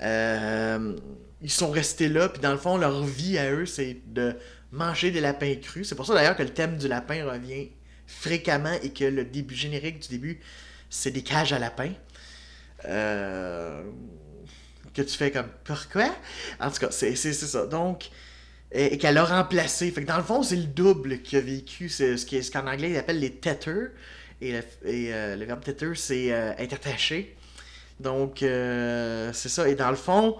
euh, 0.00 0.96
ils 1.42 1.50
sont 1.50 1.70
restés 1.70 2.08
là, 2.08 2.28
puis 2.28 2.40
dans 2.40 2.52
le 2.52 2.58
fond, 2.58 2.78
leur 2.78 3.04
vie 3.04 3.38
à 3.38 3.52
eux, 3.52 3.66
c'est 3.66 3.98
de 4.06 4.34
manger 4.72 5.10
des 5.10 5.20
lapins 5.20 5.54
crus. 5.56 5.88
C'est 5.88 5.94
pour 5.94 6.06
ça 6.06 6.14
d'ailleurs 6.14 6.36
que 6.36 6.42
le 6.42 6.50
thème 6.52 6.76
du 6.76 6.88
lapin 6.88 7.24
revient 7.24 7.68
fréquemment 8.06 8.76
et 8.82 8.90
que 8.90 9.04
le 9.04 9.24
début 9.24 9.54
générique 9.54 10.00
du 10.00 10.08
début, 10.08 10.40
c'est 10.90 11.10
des 11.10 11.22
cages 11.22 11.52
à 11.52 11.58
lapins. 11.58 11.92
Euh 12.84 13.82
que 14.98 15.02
tu 15.02 15.16
fais 15.16 15.30
comme 15.30 15.48
pourquoi? 15.64 16.14
En 16.60 16.70
tout 16.70 16.80
cas, 16.80 16.90
c'est 16.90 17.14
ça. 17.14 17.66
Donc, 17.66 18.10
et, 18.72 18.98
qu'elle 18.98 19.16
a 19.18 19.24
remplacé. 19.24 19.90
Fait 19.90 20.02
que 20.02 20.06
dans 20.06 20.16
le 20.16 20.22
fond, 20.22 20.42
c'est 20.42 20.56
le 20.56 20.64
double 20.64 21.22
qui 21.22 21.36
a 21.36 21.40
vécu 21.40 21.88
ce 21.88 22.14
qu'en 22.24 22.42
ce 22.42 22.58
anglais 22.58 22.90
ils 22.90 22.96
appellent 22.96 23.20
les 23.20 23.32
tether. 23.32 23.88
Et, 24.40 24.52
le, 24.52 24.58
et 24.84 25.12
euh, 25.12 25.36
le 25.36 25.44
verbe 25.44 25.62
c'est 25.94 26.32
euh, 26.32 26.52
être 26.58 26.74
attaché. 26.74 27.36
Donc, 28.00 28.42
euh, 28.42 29.32
c'est 29.32 29.48
ça. 29.48 29.68
Et 29.68 29.74
dans 29.74 29.90
le 29.90 29.96
fond, 29.96 30.36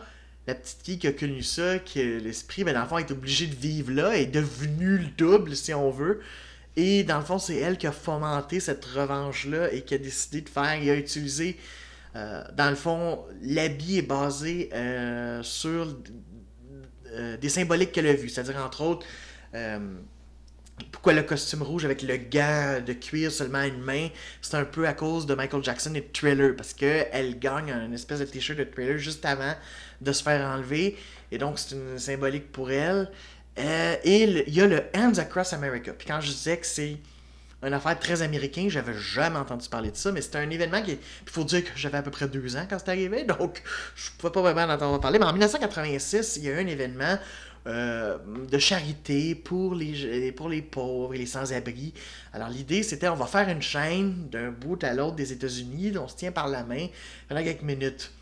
la 0.48 0.54
petite 0.54 0.78
fille 0.82 0.98
qui 0.98 1.06
a 1.06 1.12
connu 1.12 1.42
ça, 1.42 1.78
qui 1.78 2.02
l'esprit, 2.02 2.64
ben, 2.64 2.74
dans 2.74 2.80
le 2.80 2.88
fond, 2.88 2.98
est 2.98 3.11
obligée 3.11 3.46
de 3.46 3.54
vivre 3.54 3.92
là, 3.92 4.16
est 4.16 4.26
devenue 4.26 4.96
le 4.96 5.06
double, 5.16 5.54
si 5.54 5.74
on 5.74 5.90
veut. 5.90 6.20
Et 6.74 7.04
dans 7.04 7.18
le 7.18 7.24
fond, 7.24 7.38
c'est 7.38 7.56
elle 7.56 7.76
qui 7.76 7.87
a 7.87 7.92
fomenté 7.92 8.58
cette 8.58 8.84
revanche-là 8.84 9.72
et 9.72 9.82
qui 9.82 9.94
a 9.94 9.98
décidé 9.98 10.40
de 10.40 10.48
faire, 10.48 10.74
il 10.82 10.88
a 10.88 10.96
utilisé 10.96 11.58
euh, 12.16 12.42
dans 12.56 12.70
le 12.70 12.76
fond, 12.76 13.24
l'habit 13.42 13.98
est 13.98 14.02
basé 14.02 14.70
euh, 14.72 15.42
sur 15.42 15.94
euh, 17.12 17.37
des 17.37 17.48
symboliques 17.50 17.92
qu'elle 17.92 18.06
a 18.06 18.14
vues. 18.14 18.30
C'est-à-dire, 18.30 18.56
entre 18.64 18.80
autres, 18.80 19.06
pourquoi 20.92 21.12
le 21.12 21.22
costume 21.22 21.62
rouge 21.62 21.84
avec 21.84 22.02
le 22.02 22.16
gant 22.16 22.80
de 22.84 22.92
cuir 22.92 23.32
seulement 23.32 23.58
à 23.58 23.66
une 23.66 23.82
main, 23.82 24.08
c'est 24.40 24.56
un 24.56 24.64
peu 24.64 24.87
à 24.87 24.94
cause 24.94 25.26
de 25.26 25.34
Michael 25.34 25.62
Jackson 25.62 25.92
et 25.94 26.00
de 26.00 26.06
Thriller, 26.12 26.54
parce 26.56 26.72
qu'elle 26.72 27.38
gagne 27.38 27.70
un 27.70 27.92
espèce 27.92 28.20
de 28.20 28.24
t-shirt 28.24 28.58
de 28.58 28.64
Thriller 28.64 28.98
juste 28.98 29.24
avant 29.24 29.54
de 30.00 30.12
se 30.12 30.22
faire 30.22 30.46
enlever, 30.46 30.96
et 31.30 31.38
donc 31.38 31.58
c'est 31.58 31.74
une 31.74 31.98
symbolique 31.98 32.52
pour 32.52 32.70
elle. 32.70 33.11
Euh, 33.58 33.96
et 34.04 34.22
il 34.46 34.54
y 34.54 34.61
a 34.61 34.66
le 34.66 34.84
Hands 34.94 35.18
Across 35.18 35.52
America. 35.52 35.92
Puis 35.92 36.06
quand 36.06 36.20
je 36.20 36.28
disais 36.28 36.56
que 36.58 36.66
c'est 36.66 36.96
une 37.64 37.72
affaire 37.72 37.98
très 37.98 38.22
américaine, 38.22 38.68
j'avais 38.68 38.94
jamais 38.94 39.37
entendu 39.37 39.68
parler 39.68 39.90
de 39.90 39.96
ça, 39.96 40.12
mais 40.12 40.22
c'était 40.22 40.38
un 40.38 40.50
événement 40.50 40.80
qui. 40.80 40.92
Il 40.92 41.30
faut 41.30 41.44
dire 41.44 41.64
que 41.64 41.70
j'avais 41.74 41.98
à 41.98 42.02
peu 42.02 42.12
près 42.12 42.28
deux 42.28 42.56
ans 42.56 42.66
quand 42.68 42.78
c'est 42.78 42.90
arrivé, 42.90 43.24
donc 43.38 43.62
je 43.96 44.11
pouvais 44.16 44.32
pas 44.32 44.42
vraiment 44.42 44.62
en 44.62 44.74
entendre 44.74 45.00
parler. 45.00 45.18
Mais 45.18 45.26
en 45.26 45.32
1986, 45.32 46.37
il 46.37 46.44
y 46.44 46.48
a 46.48 46.52
eu 46.52 46.64
un 46.64 46.68
événement 46.68 47.18
euh, 47.66 48.16
de 48.50 48.58
charité 48.58 49.34
pour 49.34 49.74
les, 49.74 50.30
pour 50.32 50.48
les 50.48 50.62
pauvres 50.62 51.14
et 51.14 51.18
les 51.18 51.26
sans-abri. 51.26 51.92
Alors 52.32 52.48
l'idée, 52.48 52.84
c'était 52.84 53.08
on 53.08 53.16
va 53.16 53.26
faire 53.26 53.48
une 53.48 53.61
chaîne 53.61 54.28
d'un 54.30 54.50
bout 54.50 54.82
à 54.84 54.94
l'autre 54.94 55.16
des 55.16 55.32
États-Unis, 55.32 55.98
on 55.98 56.06
se 56.06 56.16
tient 56.16 56.30
par 56.32 56.46
la 56.46 56.62
main 56.62 56.87
pendant 57.28 57.42
quelques 57.42 57.62
minutes. 57.62 58.12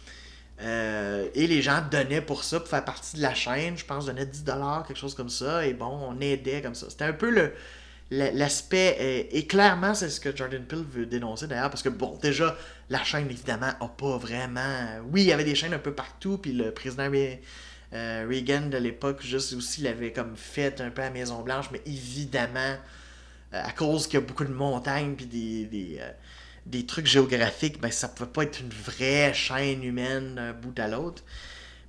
Euh, 0.62 1.28
et 1.34 1.46
les 1.46 1.60
gens 1.60 1.82
donnaient 1.90 2.22
pour 2.22 2.42
ça, 2.42 2.60
pour 2.60 2.68
faire 2.68 2.84
partie 2.84 3.16
de 3.16 3.22
la 3.22 3.34
chaîne, 3.34 3.76
je 3.76 3.84
pense, 3.84 4.06
donnaient 4.06 4.24
10$, 4.24 4.86
quelque 4.86 4.96
chose 4.96 5.14
comme 5.14 5.28
ça, 5.28 5.66
et 5.66 5.74
bon, 5.74 5.86
on 5.86 6.20
aidait 6.20 6.62
comme 6.62 6.74
ça. 6.74 6.86
C'était 6.88 7.04
un 7.04 7.12
peu 7.12 7.30
le, 7.30 7.52
l'aspect, 8.10 8.96
euh, 8.98 9.36
et 9.36 9.46
clairement, 9.46 9.94
c'est 9.94 10.08
ce 10.08 10.18
que 10.18 10.34
Jordan 10.34 10.64
Peele 10.64 10.84
veut 10.90 11.06
dénoncer 11.06 11.46
d'ailleurs, 11.46 11.68
parce 11.68 11.82
que 11.82 11.90
bon, 11.90 12.18
déjà, 12.22 12.56
la 12.88 13.04
chaîne, 13.04 13.26
évidemment, 13.30 13.72
a 13.80 13.88
pas 13.88 14.16
vraiment. 14.16 14.86
Oui, 15.10 15.22
il 15.22 15.26
y 15.26 15.32
avait 15.32 15.44
des 15.44 15.54
chaînes 15.54 15.74
un 15.74 15.78
peu 15.78 15.92
partout, 15.92 16.38
puis 16.38 16.52
le 16.52 16.70
président 16.72 17.10
euh, 17.92 18.26
Reagan 18.28 18.68
de 18.70 18.78
l'époque, 18.78 19.22
juste 19.22 19.52
aussi, 19.52 19.82
l'avait 19.82 20.12
comme 20.12 20.36
fait 20.36 20.80
un 20.80 20.90
peu 20.90 21.02
à 21.02 21.10
Maison-Blanche, 21.10 21.66
mais 21.70 21.82
évidemment, 21.84 22.76
à 23.52 23.72
cause 23.72 24.06
qu'il 24.06 24.14
y 24.20 24.22
a 24.22 24.26
beaucoup 24.26 24.44
de 24.44 24.52
montagnes, 24.52 25.14
puis 25.14 25.26
des, 25.26 26.00
des 26.66 26.84
trucs 26.84 27.06
géographiques, 27.06 27.80
ben 27.80 27.90
ça 27.90 28.08
pouvait 28.08 28.28
pas 28.30 28.42
être 28.42 28.60
une 28.60 28.70
vraie 28.70 29.32
chaîne 29.32 29.82
humaine 29.82 30.34
d'un 30.34 30.52
bout 30.52 30.78
à 30.78 30.88
l'autre. 30.88 31.22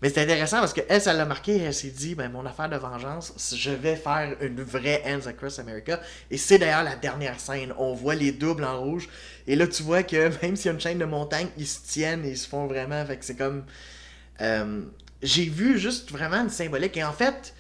Mais 0.02 0.10
c'est 0.10 0.22
intéressant 0.22 0.60
parce 0.60 0.74
qu'elle, 0.74 1.02
ça 1.02 1.12
l'a 1.14 1.26
marqué, 1.26 1.58
elle 1.58 1.74
s'est 1.74 1.90
dit, 1.90 2.14
ben 2.14 2.32
mon 2.32 2.46
affaire 2.46 2.70
de 2.70 2.76
vengeance, 2.76 3.56
je 3.56 3.72
vais 3.72 3.96
faire 3.96 4.36
une 4.42 4.62
vraie 4.62 5.02
Hands 5.08 5.28
Across 5.28 5.58
America. 5.58 6.00
Et 6.30 6.38
c'est 6.38 6.60
d'ailleurs 6.60 6.84
la 6.84 6.96
dernière 6.96 7.40
scène. 7.40 7.74
On 7.80 7.96
voit 7.96 8.14
les 8.14 8.32
doubles 8.32 8.64
en 8.64 8.80
rouge. 8.80 9.10
Et 9.48 9.56
là, 9.56 9.66
tu 9.66 9.82
vois 9.82 10.04
que 10.04 10.30
même 10.44 10.56
s'il 10.56 10.68
y 10.68 10.70
a 10.70 10.74
une 10.74 10.80
chaîne 10.80 11.00
de 11.00 11.06
montagne, 11.06 11.48
ils 11.58 11.68
se 11.68 11.80
tiennent 11.82 12.24
et 12.26 12.30
ils 12.30 12.38
se 12.38 12.48
font 12.48 12.68
vraiment. 12.68 13.04
Fait 13.06 13.18
que 13.18 13.26
c'est 13.26 13.36
comme. 13.36 13.66
Euh, 14.42 14.84
j'ai 15.24 15.46
vu 15.46 15.80
juste 15.80 16.12
vraiment 16.12 16.44
une 16.44 16.52
symbolique. 16.52 16.96
Et 16.96 17.04
en 17.04 17.14
fait, 17.14 17.56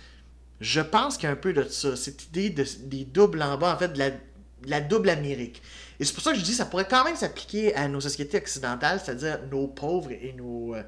je 0.62 0.82
pense 0.82 1.18
qu'il 1.18 1.26
y 1.26 1.30
a 1.30 1.32
un 1.32 1.38
peu 1.38 1.54
de 1.54 1.64
ça. 1.64 1.96
Cette 1.96 2.26
idée 2.26 2.52
de, 2.52 2.64
des 2.84 3.04
doubles 3.04 3.42
en 3.42 3.58
bas, 3.58 3.74
en 3.74 3.80
fait, 3.80 3.98
la, 3.98 4.12
de 4.12 4.70
la 4.70 4.82
double 4.82 5.10
Amérique. 5.10 5.62
Et 6.00 6.06
c'est 6.06 6.14
pour 6.14 6.24
ça 6.24 6.32
que 6.32 6.38
je 6.38 6.44
dis 6.44 6.52
que 6.52 6.58
ça 6.58 6.66
pourrait 6.66 6.88
quand 6.88 7.04
même 7.04 7.16
s'appliquer 7.16 7.74
à 7.76 7.88
nos 7.88 8.00
sociétés 8.00 8.38
occidentales, 8.38 9.02
c'est-à-dire 9.04 9.40
nos 9.52 9.68
pauvres 9.68 10.12
et 10.12 10.34
nos 10.38 10.76
euh, 10.76 10.84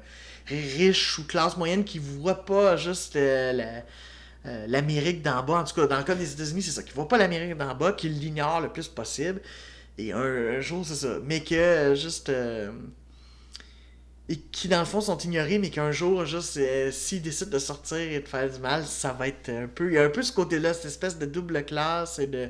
riches 0.46 1.18
ou 1.18 1.26
classes 1.26 1.56
moyennes 1.56 1.84
qui 1.84 1.98
ne 1.98 2.04
voient 2.04 2.44
pas 2.44 2.76
juste 2.76 3.16
euh, 3.16 3.80
euh, 4.46 4.66
l'Amérique 4.68 5.22
d'en 5.22 5.42
bas. 5.42 5.54
En 5.54 5.64
tout 5.64 5.74
cas, 5.74 5.86
dans 5.88 5.98
le 5.98 6.04
cas 6.04 6.14
des 6.14 6.32
États-Unis, 6.32 6.62
c'est 6.62 6.70
ça, 6.70 6.82
qui 6.82 6.90
ne 6.90 6.94
voient 6.94 7.08
pas 7.08 7.18
l'Amérique 7.18 7.56
d'en 7.56 7.74
bas, 7.74 7.92
qui 7.92 8.08
l'ignorent 8.08 8.60
le 8.60 8.68
plus 8.68 8.86
possible. 8.86 9.40
Et 9.98 10.12
un, 10.12 10.60
jour, 10.60 10.86
c'est 10.86 10.94
ça. 10.94 11.18
Mais 11.24 11.40
que 11.42 11.94
juste. 11.96 12.30
et 14.28 14.36
qui, 14.52 14.68
dans 14.68 14.78
le 14.78 14.86
fond, 14.86 15.00
sont 15.00 15.18
ignorés, 15.18 15.58
mais 15.58 15.70
qu'un 15.70 15.90
jour, 15.90 16.24
juste, 16.24 16.58
s'ils 16.92 17.20
décident 17.20 17.50
de 17.50 17.58
sortir 17.58 17.98
et 17.98 18.20
de 18.20 18.28
faire 18.28 18.48
du 18.48 18.60
mal, 18.60 18.86
ça 18.86 19.12
va 19.12 19.26
être 19.26 19.50
un 19.50 19.66
peu. 19.66 19.88
Il 19.88 19.94
y 19.94 19.98
a 19.98 20.04
un 20.04 20.10
peu 20.10 20.22
ce 20.22 20.32
côté-là, 20.32 20.72
cette 20.72 20.86
espèce 20.86 21.18
de 21.18 21.26
double 21.26 21.64
classe 21.64 22.20
et 22.20 22.28
de. 22.28 22.48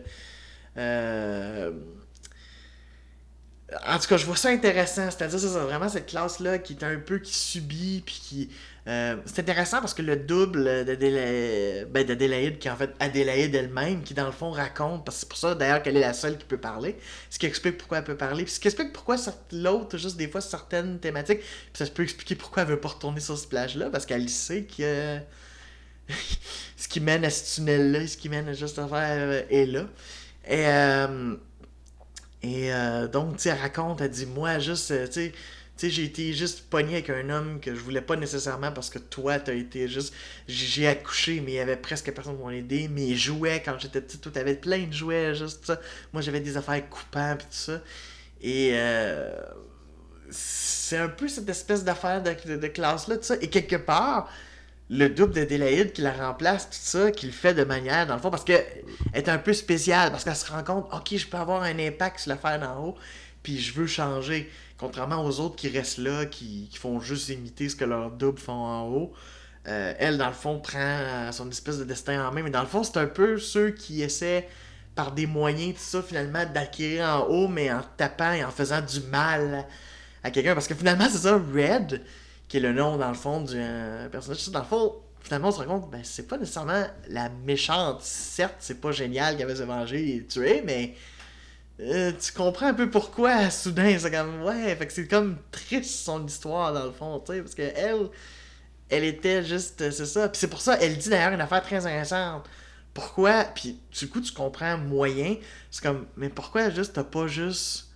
En 3.87 3.99
tout 3.99 4.09
cas, 4.09 4.17
je 4.17 4.27
vois 4.27 4.37
ça 4.37 4.49
intéressant. 4.49 5.11
C'est-à-dire, 5.11 5.39
c'est 5.39 5.47
vraiment 5.47 5.89
cette 5.89 6.07
classe-là 6.07 6.59
qui 6.59 6.73
est 6.73 6.85
un 6.85 6.99
peu 6.99 7.19
qui 7.19 7.35
subit, 7.35 8.03
puis 8.05 8.21
qui. 8.23 8.51
Euh, 8.89 9.17
c'est 9.27 9.41
intéressant 9.41 9.81
parce 9.81 9.95
que 9.95 10.03
le 10.03 10.17
double 10.17 10.85
d'Adélaïde, 10.85 11.89
ben 11.91 12.05
d'Adélaïde, 12.05 12.59
qui 12.59 12.67
est 12.67 12.71
en 12.71 12.77
fait 12.77 12.91
Adélaïde 12.99 13.55
elle-même, 13.55 14.03
qui 14.03 14.15
dans 14.15 14.27
le 14.27 14.33
fond 14.33 14.51
raconte, 14.51 15.05
parce 15.05 15.19
que 15.19 15.21
c'est 15.21 15.29
pour 15.29 15.39
ça 15.39 15.55
d'ailleurs 15.55 15.83
qu'elle 15.83 15.97
est 15.99 16.01
la 16.01 16.15
seule 16.15 16.39
qui 16.39 16.47
peut 16.47 16.57
parler, 16.57 16.97
ce 17.29 17.39
qui 17.39 17.47
explique 17.47 17.77
pourquoi 17.77 17.99
elle 17.99 18.05
peut 18.05 18.17
parler, 18.17 18.45
puis 18.45 18.53
ce 18.55 18.59
qui 18.59 18.69
explique 18.69 18.93
pourquoi 18.93 19.17
l'autre, 19.53 19.99
juste 19.99 20.17
des 20.17 20.29
fois 20.29 20.41
certaines 20.41 20.99
thématiques, 20.99 21.41
puis 21.41 21.85
ça 21.85 21.87
peut 21.87 22.03
expliquer 22.03 22.37
pourquoi 22.37 22.63
elle 22.63 22.71
veut 22.71 22.81
pas 22.81 22.89
retourner 22.89 23.21
sur 23.21 23.37
ce 23.39 23.47
plage-là, 23.47 23.91
parce 23.91 24.07
qu'elle 24.07 24.29
sait 24.31 24.65
que 24.65 25.19
ce 26.77 26.89
qui 26.89 27.01
mène 27.01 27.25
à 27.25 27.31
ce 27.31 27.57
tunnel-là, 27.57 28.07
ce 28.07 28.17
qui 28.17 28.31
mène 28.31 28.53
juste 28.55 28.79
à 28.79 28.89
faire 28.89 29.29
euh, 29.29 29.43
est 29.51 29.67
là. 29.67 29.85
Et. 30.49 30.67
Euh, 30.67 31.37
et 32.43 32.73
euh, 32.73 33.07
donc, 33.07 33.37
tu 33.37 33.43
sais, 33.43 33.49
elle 33.51 33.59
raconte, 33.59 34.01
elle 34.01 34.11
dit, 34.11 34.27
moi, 34.27 34.59
juste, 34.59 34.91
euh, 34.93 35.07
tu 35.07 35.33
sais, 35.77 35.91
j'ai 35.91 36.05
été 36.05 36.33
juste 36.33 36.69
pogné 36.71 36.95
avec 36.95 37.11
un 37.11 37.29
homme 37.31 37.61
que 37.61 37.75
je 37.75 37.81
voulais 37.81 38.01
pas 38.01 38.17
nécessairement 38.17 38.73
parce 38.73 38.91
que 38.91 38.99
toi, 38.99 39.39
t'as 39.39 39.55
été 39.55 39.89
juste. 39.89 40.15
J'ai 40.49 40.87
accouché, 40.87 41.41
mais 41.41 41.53
il 41.53 41.57
y 41.57 41.61
avait 41.61 41.77
presque 41.77 42.13
personne 42.13 42.37
pour 42.37 42.49
m'aider. 42.49 42.89
Mes 42.89 43.15
jouets, 43.15 43.63
quand 43.65 43.79
j'étais 43.79 44.01
petit, 44.01 44.19
tout 44.19 44.33
avait 44.37 44.55
plein 44.55 44.87
de 44.87 44.93
jouets, 44.93 45.35
juste 45.35 45.67
ça. 45.67 45.81
Moi, 46.13 46.23
j'avais 46.23 46.41
des 46.41 46.57
affaires 46.57 46.89
coupants, 46.89 47.37
puis 47.37 47.47
tout 47.47 47.53
ça. 47.55 47.81
Et 48.43 48.71
euh, 48.75 49.39
c'est 50.31 50.99
un 50.99 51.09
peu 51.09 51.29
cette 51.29 51.49
espèce 51.49 51.85
d'affaire 51.85 52.23
de, 52.23 52.57
de 52.57 52.67
classe-là, 52.67 53.17
tout 53.17 53.25
ça. 53.25 53.37
Et 53.41 53.49
quelque 53.49 53.77
part, 53.77 54.31
le 54.91 55.09
double 55.09 55.35
de 55.35 55.45
Délaïde 55.45 55.93
qui 55.93 56.03
la 56.03 56.13
remplace, 56.13 56.69
tout 56.69 56.77
ça, 56.77 57.13
qui 57.13 57.27
le 57.27 57.33
fait 57.33 57.55
de 57.55 57.63
manière, 57.63 58.09
dans 58.09 58.15
le 58.15 58.21
fond, 58.21 58.31
parce 58.31 58.43
qu'elle 58.43 58.67
est 59.15 59.29
un 59.29 59.39
peu 59.39 59.53
spéciale, 59.53 60.11
parce 60.11 60.25
qu'elle 60.25 60.35
se 60.35 60.51
rend 60.51 60.65
compte, 60.65 60.87
ok, 60.93 61.17
je 61.17 61.27
peux 61.29 61.37
avoir 61.37 61.63
un 61.63 61.79
impact 61.79 62.19
sur 62.19 62.31
l'affaire 62.31 62.59
d'en 62.59 62.85
haut, 62.85 62.97
puis 63.45 63.59
je 63.59 63.73
veux 63.73 63.87
changer. 63.87 64.51
Contrairement 64.79 65.25
aux 65.25 65.39
autres 65.39 65.55
qui 65.55 65.69
restent 65.69 65.99
là, 65.99 66.27
qui, 66.27 66.69
font 66.75 67.01
juste 67.01 67.29
imiter 67.29 67.69
ce 67.69 67.77
que 67.77 67.85
leurs 67.85 68.11
doubles 68.11 68.41
font 68.41 68.53
en 68.53 68.89
haut. 68.89 69.13
Euh, 69.69 69.95
elle, 69.99 70.19
dans 70.19 70.27
le 70.27 70.33
fond, 70.33 70.59
prend 70.59 71.31
son 71.31 71.49
espèce 71.51 71.79
de 71.79 71.85
destin 71.85 72.27
en 72.27 72.33
main, 72.33 72.43
mais 72.43 72.51
dans 72.51 72.63
le 72.63 72.67
fond, 72.67 72.83
c'est 72.83 72.97
un 72.97 73.07
peu 73.07 73.39
ceux 73.39 73.71
qui 73.71 74.03
essaient, 74.03 74.49
par 74.97 75.13
des 75.13 75.27
moyens, 75.27 75.75
tout 75.75 75.83
ça, 75.83 76.03
finalement, 76.03 76.45
d'acquérir 76.53 77.05
en 77.05 77.21
haut, 77.29 77.47
mais 77.47 77.71
en 77.71 77.83
tapant 77.97 78.33
et 78.33 78.45
en 78.45 78.51
faisant 78.51 78.81
du 78.81 79.01
mal 79.09 79.67
à 80.25 80.33
quelqu'un. 80.33 80.55
Parce 80.55 80.67
que 80.67 80.75
finalement, 80.75 81.07
c'est 81.09 81.19
ça, 81.19 81.35
Red, 81.37 82.03
qui 82.51 82.57
est 82.57 82.61
le 82.61 82.73
nom, 82.73 82.97
dans 82.97 83.09
le 83.09 83.15
fond, 83.15 83.41
du 83.41 83.55
euh, 83.55 84.09
personnage. 84.09 84.49
Dans 84.51 84.59
le 84.59 84.65
fond, 84.65 84.97
finalement, 85.21 85.49
on 85.49 85.53
se 85.53 85.59
rend 85.59 85.67
compte, 85.67 85.91
ben, 85.91 86.01
c'est 86.03 86.27
pas 86.27 86.37
nécessairement 86.37 86.85
la 87.09 87.29
méchante. 87.29 88.03
Certes, 88.03 88.57
c'est 88.59 88.81
pas 88.81 88.91
génial 88.91 89.37
qu'elle 89.37 89.49
avait 89.49 89.55
se 89.55 89.63
venger 89.63 90.17
et 90.17 90.27
tuer, 90.27 90.61
mais 90.67 90.97
euh, 91.79 92.11
tu 92.21 92.33
comprends 92.33 92.67
un 92.67 92.75
peu 92.75 92.91
pourquoi, 92.91 93.51
soudain, 93.51 93.97
c'est 93.97 94.11
comme, 94.11 94.43
ouais, 94.43 94.75
fait 94.75 94.87
que 94.89 94.93
c'est 94.93 95.07
comme 95.07 95.39
triste 95.53 96.05
son 96.05 96.27
histoire, 96.27 96.73
dans 96.73 96.87
le 96.87 96.91
fond, 96.91 97.21
tu 97.25 97.35
sais, 97.35 97.41
parce 97.41 97.55
que 97.55 97.63
elle, 97.63 98.09
elle 98.89 99.05
était 99.05 99.45
juste, 99.45 99.89
c'est 99.93 100.07
ça. 100.07 100.29
Puis 100.29 100.41
c'est 100.41 100.51
pour 100.51 100.61
ça, 100.61 100.77
elle 100.81 100.99
dit 100.99 101.09
d'ailleurs 101.09 101.33
une 101.33 101.41
affaire 101.41 101.63
très 101.63 101.87
intéressante. 101.87 102.45
Pourquoi, 102.93 103.45
puis 103.45 103.79
du 103.97 104.09
coup, 104.09 104.21
tu 104.21 104.33
comprends 104.33 104.77
moyen, 104.77 105.37
c'est 105.71 105.85
comme, 105.85 106.09
mais 106.17 106.29
pourquoi 106.31 106.71
juste 106.71 106.95
t'as 106.95 107.05
pas 107.05 107.29
juste 107.29 107.90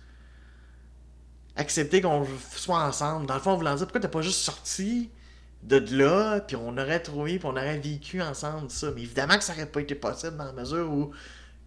accepter 1.55 2.01
qu'on 2.01 2.25
soit 2.51 2.83
ensemble. 2.83 3.25
Dans 3.25 3.35
le 3.35 3.39
fond, 3.39 3.51
on 3.51 3.57
voulait 3.57 3.75
dire 3.75 3.85
pourquoi 3.85 4.01
t'as 4.01 4.07
pas 4.07 4.21
juste 4.21 4.39
sorti 4.39 5.09
de 5.63 5.77
là, 5.95 6.39
puis 6.41 6.55
on 6.55 6.77
aurait 6.77 6.99
trouvé, 6.99 7.39
puis 7.39 7.47
on 7.47 7.55
aurait 7.55 7.79
vécu 7.79 8.21
ensemble 8.21 8.69
ça? 8.69 8.91
Mais 8.95 9.01
évidemment 9.01 9.37
que 9.37 9.43
ça 9.43 9.53
aurait 9.53 9.65
pas 9.65 9.81
été 9.81 9.95
possible 9.95 10.37
dans 10.37 10.45
la 10.45 10.53
mesure 10.53 10.91
où. 10.91 11.11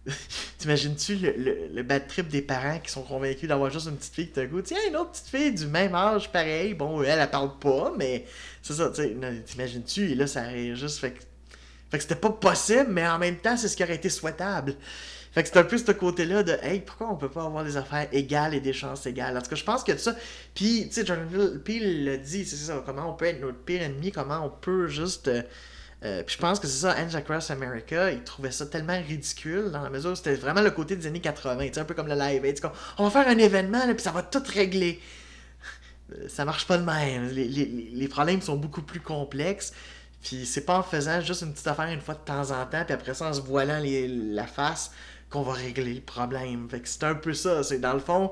T'imagines-tu 0.57 1.17
le, 1.17 1.67
le, 1.73 1.83
bad 1.83 2.07
trip 2.07 2.29
des 2.29 2.41
parents 2.41 2.79
qui 2.79 2.89
sont 2.89 3.03
convaincus 3.03 3.49
d'avoir 3.49 3.69
juste 3.69 3.87
une 3.87 3.97
petite 3.97 4.15
fille 4.15 4.27
qui 4.27 4.33
te 4.33 4.45
goûte? 4.45 4.65
Tiens, 4.65 4.77
une 4.87 4.95
autre 4.95 5.11
petite 5.11 5.27
fille 5.27 5.53
du 5.53 5.67
même 5.67 5.93
âge, 5.93 6.31
pareil. 6.31 6.73
Bon, 6.73 7.03
elle, 7.03 7.19
elle 7.19 7.29
parle 7.29 7.59
pas, 7.59 7.93
mais 7.97 8.25
c'est 8.61 8.73
ça, 8.73 8.89
t'imagines-tu? 8.89 10.11
Et 10.11 10.15
là, 10.15 10.25
ça 10.25 10.41
aurait 10.43 10.75
juste 10.75 10.99
fait 10.99 11.11
que. 11.11 11.19
Fait 11.91 11.97
que 11.97 12.03
c'était 12.03 12.15
pas 12.15 12.29
possible, 12.29 12.87
mais 12.89 13.07
en 13.07 13.17
même 13.17 13.37
temps, 13.37 13.57
c'est 13.57 13.67
ce 13.67 13.75
qui 13.75 13.83
aurait 13.83 13.95
été 13.95 14.09
souhaitable. 14.09 14.75
Fait 15.39 15.43
que 15.43 15.49
c'est 15.53 15.59
un 15.59 15.63
peu 15.63 15.77
ce 15.77 15.91
côté-là 15.93 16.43
de 16.43 16.51
Hey, 16.61 16.81
pourquoi 16.81 17.09
on 17.09 17.15
peut 17.15 17.29
pas 17.29 17.45
avoir 17.45 17.63
des 17.63 17.77
affaires 17.77 18.09
égales 18.11 18.53
et 18.53 18.59
des 18.59 18.73
chances 18.73 19.05
égales? 19.05 19.37
En 19.37 19.41
tout 19.41 19.49
cas, 19.49 19.55
je 19.55 19.63
pense 19.63 19.85
que 19.85 19.95
ça. 19.95 20.13
Puis, 20.53 20.89
tu 20.89 20.95
sais, 20.95 21.05
Jonathan 21.05 21.57
Peele 21.63 22.03
le 22.03 22.17
dit, 22.17 22.43
c'est 22.43 22.57
ça, 22.57 22.83
comment 22.85 23.09
on 23.09 23.13
peut 23.13 23.23
être 23.23 23.39
notre 23.39 23.59
pire 23.59 23.81
ennemi, 23.81 24.11
comment 24.11 24.45
on 24.45 24.49
peut 24.49 24.89
juste. 24.89 25.29
Euh, 25.29 25.41
euh, 26.03 26.23
puis 26.23 26.35
je 26.35 26.41
pense 26.41 26.59
que 26.59 26.67
c'est 26.67 26.81
ça, 26.81 26.93
Angel 26.99 27.15
Across 27.15 27.51
America, 27.51 28.11
il 28.11 28.21
trouvait 28.25 28.51
ça 28.51 28.65
tellement 28.65 29.01
ridicule 29.01 29.71
dans 29.71 29.81
la 29.81 29.89
mesure 29.89 30.11
où 30.11 30.15
c'était 30.15 30.35
vraiment 30.35 30.61
le 30.61 30.71
côté 30.71 30.97
des 30.97 31.07
années 31.07 31.21
80, 31.21 31.67
tu 31.67 31.73
sais, 31.73 31.79
un 31.79 31.85
peu 31.85 31.93
comme 31.93 32.09
le 32.09 32.15
live 32.15 32.43
aid. 32.43 32.59
On 32.97 33.07
va 33.07 33.09
faire 33.09 33.33
un 33.33 33.37
événement, 33.37 33.85
là, 33.85 33.93
puis 33.93 34.03
ça 34.03 34.11
va 34.11 34.23
tout 34.23 34.43
régler. 34.45 34.99
Euh, 36.17 36.27
ça 36.27 36.43
marche 36.43 36.67
pas 36.67 36.77
de 36.77 36.83
même. 36.83 37.29
Les, 37.29 37.47
les, 37.47 37.91
les 37.93 38.07
problèmes 38.09 38.41
sont 38.41 38.57
beaucoup 38.57 38.81
plus 38.81 38.99
complexes. 38.99 39.71
Puis 40.21 40.45
c'est 40.45 40.65
pas 40.65 40.77
en 40.79 40.83
faisant 40.83 41.21
juste 41.21 41.43
une 41.43 41.53
petite 41.53 41.67
affaire 41.67 41.87
une 41.87 42.01
fois 42.01 42.15
de 42.15 42.19
temps 42.19 42.51
en 42.51 42.65
temps, 42.65 42.83
puis 42.83 42.93
après 42.93 43.13
ça 43.13 43.29
en 43.29 43.33
se 43.33 43.41
voilant 43.41 43.81
la 43.81 44.47
face, 44.47 44.91
qu'on 45.29 45.43
va 45.43 45.53
régler 45.53 45.93
le 45.93 46.01
problème. 46.01 46.67
Fait 46.69 46.79
que 46.79 46.87
c'est 46.87 47.03
un 47.03 47.15
peu 47.15 47.33
ça. 47.33 47.63
C'est 47.63 47.79
dans 47.79 47.93
le 47.93 47.99
fond, 47.99 48.31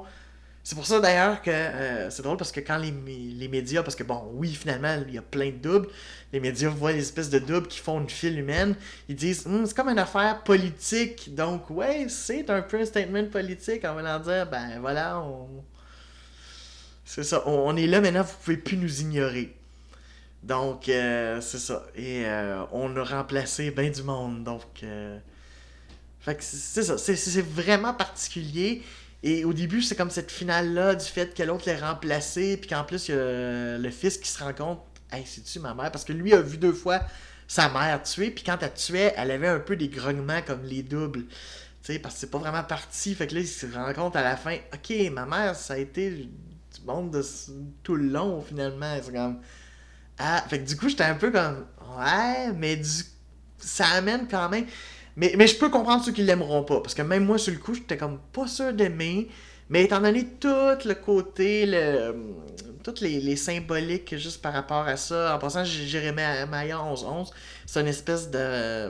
C'est 0.64 0.76
pour 0.76 0.86
ça 0.86 1.00
d'ailleurs 1.00 1.42
que 1.42 1.52
euh, 1.52 2.10
c'est 2.10 2.24
drôle 2.24 2.38
parce 2.38 2.52
que 2.52 2.60
quand 2.60 2.78
les, 2.78 2.92
les 2.92 3.48
médias, 3.48 3.84
parce 3.84 3.96
que 3.96 4.04
bon, 4.04 4.30
oui, 4.34 4.54
finalement, 4.54 5.02
il 5.08 5.14
y 5.14 5.18
a 5.18 5.22
plein 5.22 5.52
de 5.52 5.58
doubles, 5.58 5.88
les 6.34 6.40
médias 6.40 6.70
voient 6.70 6.92
les 6.92 7.00
espèces 7.00 7.30
de 7.30 7.40
doubles 7.40 7.68
qui 7.68 7.80
font 7.80 8.02
une 8.02 8.10
file 8.10 8.38
humaine, 8.40 8.76
ils 9.08 9.16
disent 9.16 9.46
Hum, 9.48 9.66
c'est 9.66 9.76
comme 9.76 9.90
une 9.90 10.00
affaire 10.00 10.44
politique, 10.44 11.34
donc 11.36 11.70
ouais, 11.70 12.08
c'est 12.10 12.50
un 12.50 12.62
peu 12.62 12.82
un 12.82 12.86
statement 12.86 13.26
politique, 13.26 13.86
en 13.86 13.94
voulant 13.96 14.20
dire, 14.20 14.48
ben 14.50 14.80
voilà, 14.82 15.20
on. 15.22 15.48
C'est 17.06 17.24
ça, 17.24 17.44
on, 17.48 17.76
est 17.78 17.88
là 17.88 18.02
maintenant, 18.02 18.24
vous 18.24 18.36
pouvez 18.44 18.58
plus 18.58 18.76
nous 18.76 19.02
ignorer. 19.02 19.56
Donc, 20.44 20.90
euh, 20.90 21.40
c'est 21.42 21.60
ça. 21.60 21.86
Et 21.96 22.26
euh, 22.26 22.64
on 22.74 22.96
a 22.98 23.04
remplacé 23.04 23.72
bien 23.72 23.90
du 23.90 24.04
monde, 24.04 24.44
donc. 24.44 24.84
Fait 26.28 26.36
que 26.36 26.44
c'est 26.44 26.84
ça, 26.84 26.98
c'est 26.98 27.42
vraiment 27.42 27.94
particulier. 27.94 28.84
Et 29.24 29.46
au 29.46 29.54
début, 29.54 29.82
c'est 29.82 29.96
comme 29.96 30.10
cette 30.10 30.30
finale-là 30.30 30.96
du 30.96 31.06
fait 31.06 31.34
que 31.34 31.42
l'autre 31.42 31.64
l'ait 31.68 31.80
remplacé, 31.80 32.58
puis 32.58 32.70
qu'en 32.70 32.84
plus, 32.84 33.08
il 33.08 33.16
y 33.16 33.18
a 33.18 33.78
le 33.78 33.90
fils 33.92 34.18
qui 34.18 34.30
se 34.30 34.44
rend 34.44 34.52
compte 34.52 34.80
Hey, 35.10 35.24
c'est-tu 35.26 35.62
ma 35.62 35.74
mère? 35.74 35.90
Parce 35.90 36.04
que 36.04 36.12
lui 36.12 36.34
a 36.34 36.42
vu 36.42 36.58
deux 36.58 36.74
fois 36.74 37.00
sa 37.48 37.70
mère 37.70 38.04
tuer, 38.04 38.30
puis 38.30 38.44
quand 38.44 38.58
elle 38.62 38.74
tuait, 38.74 39.14
elle 39.16 39.32
avait 39.32 39.48
un 39.48 39.62
peu 39.62 39.78
des 39.78 39.88
grognements 39.88 40.42
comme 40.46 40.64
les 40.66 40.84
doubles. 40.84 41.28
Tu 41.28 41.94
sais, 41.94 42.00
parce 42.00 42.16
que 42.16 42.20
c'est 42.20 42.30
pas 42.30 42.40
vraiment 42.40 42.64
parti. 42.64 43.16
Fait 43.16 43.26
que 43.26 43.36
là, 43.36 43.40
il 43.40 43.48
se 43.48 43.66
rend 43.66 43.94
compte 43.94 44.18
à 44.18 44.22
la 44.22 44.36
fin 44.36 44.58
Ok, 44.74 44.94
ma 45.14 45.26
mère, 45.26 45.56
ça 45.56 45.76
a 45.76 45.78
été 45.78 46.10
du 46.12 46.82
monde 46.86 47.12
de 47.12 47.24
tout 47.84 47.96
le 47.96 48.10
long, 48.10 48.42
finalement. 48.42 48.98
C'est 49.02 49.14
comme. 49.14 49.40
Ah, 50.18 50.44
fait 50.50 50.60
que 50.60 50.68
du 50.68 50.76
coup, 50.76 50.90
j'étais 50.90 51.06
un 51.06 51.16
peu 51.16 51.32
comme 51.32 51.66
Ouais, 51.98 52.52
mais 52.52 52.76
du... 52.76 52.90
ça 53.60 53.86
amène 53.92 54.28
quand 54.28 54.50
même. 54.50 54.66
Mais, 55.18 55.34
mais 55.36 55.48
je 55.48 55.58
peux 55.58 55.70
comprendre 55.70 56.06
ceux 56.06 56.14
qui 56.14 56.24
l'aimeront 56.24 56.64
pas. 56.64 56.80
Parce 56.80 56.94
que 56.94 57.02
même 57.02 57.26
moi, 57.26 57.38
sur 57.38 57.52
le 57.52 57.60
coup, 57.60 57.74
j'étais 57.74 57.98
comme 57.98 58.20
pas 58.32 58.48
sûr 58.48 58.72
d'aimer. 58.72 59.28
Mais 59.70 59.84
étant 59.84 60.00
donné 60.00 60.26
tout 60.40 60.48
le 60.48 60.94
côté, 60.94 61.66
le, 61.66 62.16
toutes 62.84 63.02
les, 63.02 63.20
les, 63.20 63.36
symboliques 63.36 64.16
juste 64.16 64.42
par 64.42 64.54
rapport 64.54 64.88
à 64.88 64.96
ça, 64.96 65.36
en 65.36 65.40
passant, 65.40 65.66
j'irais 65.66 66.14
Maya 66.14 66.78
11-11, 66.78 67.32
c'est 67.66 67.82
une 67.82 67.88
espèce 67.88 68.32
de 68.32 68.90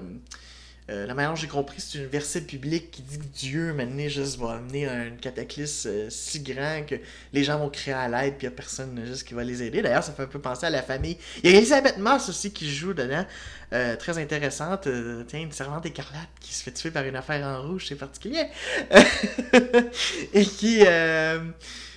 euh, 0.89 1.05
la 1.05 1.13
manière 1.13 1.31
dont 1.31 1.35
j'ai 1.35 1.47
compris, 1.47 1.81
c'est 1.81 1.97
une 1.97 2.05
verset 2.05 2.41
publique 2.41 2.91
qui 2.91 3.01
dit 3.01 3.17
que 3.17 3.25
Dieu, 3.25 3.73
maintenant, 3.73 4.07
juste 4.07 4.39
va 4.39 4.53
amener 4.53 4.87
un 4.87 5.09
cataclysme 5.09 5.89
euh, 5.89 6.09
si 6.09 6.39
grand 6.39 6.85
que 6.87 6.95
les 7.33 7.43
gens 7.43 7.59
vont 7.59 7.69
créer 7.69 7.93
à 7.93 8.07
l'aide, 8.07 8.35
puis 8.37 8.47
il 8.47 8.49
n'y 8.49 8.53
a 8.53 8.55
personne 8.55 9.03
juste 9.05 9.27
qui 9.27 9.33
va 9.33 9.43
les 9.43 9.63
aider. 9.63 9.81
D'ailleurs, 9.81 10.03
ça 10.03 10.13
fait 10.13 10.23
un 10.23 10.27
peu 10.27 10.39
penser 10.39 10.65
à 10.65 10.69
la 10.69 10.81
famille. 10.81 11.17
Il 11.43 11.51
y 11.51 11.53
a 11.53 11.57
Elisabeth 11.57 11.97
Moss 11.97 12.29
aussi 12.29 12.53
qui 12.53 12.73
joue 12.73 12.93
dedans, 12.93 13.25
euh, 13.73 13.97
très 13.97 14.17
intéressante. 14.17 14.87
tiens, 15.27 15.41
une 15.41 15.51
servante 15.51 15.85
écarlate 15.85 16.29
qui 16.39 16.53
se 16.53 16.63
fait 16.63 16.71
tuer 16.71 16.91
par 16.91 17.03
une 17.03 17.17
affaire 17.17 17.45
en 17.45 17.67
rouge, 17.67 17.87
c'est 17.89 17.95
particulier. 17.95 18.45
Et 20.33 20.45
qui. 20.45 20.83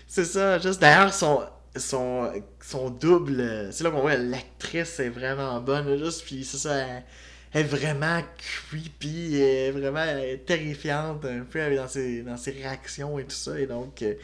c'est 0.08 0.24
ça, 0.24 0.58
juste 0.58 0.80
d'ailleurs, 0.80 1.14
son 1.14 1.44
son, 1.76 2.28
son 2.60 2.90
double, 2.90 3.68
c'est 3.70 3.84
là 3.84 3.90
qu'on 3.90 4.00
voit 4.00 4.16
l'actrice 4.16 4.98
est 4.98 5.08
vraiment 5.08 5.60
bonne, 5.60 5.96
juste, 5.98 6.24
puis 6.24 6.44
c'est 6.44 6.56
ça, 6.56 6.84
est 7.52 7.62
vraiment 7.62 8.22
creepy, 8.38 9.40
est 9.40 9.70
vraiment 9.70 10.06
terrifiante 10.46 11.24
un 11.24 11.40
peu 11.40 11.74
dans 11.74 11.88
ses, 11.88 12.22
dans 12.22 12.36
ses 12.36 12.52
réactions 12.52 13.18
et 13.18 13.24
tout 13.24 13.30
ça. 13.30 13.58
Et 13.58 13.66
donc, 13.66 14.02
euh, 14.02 14.14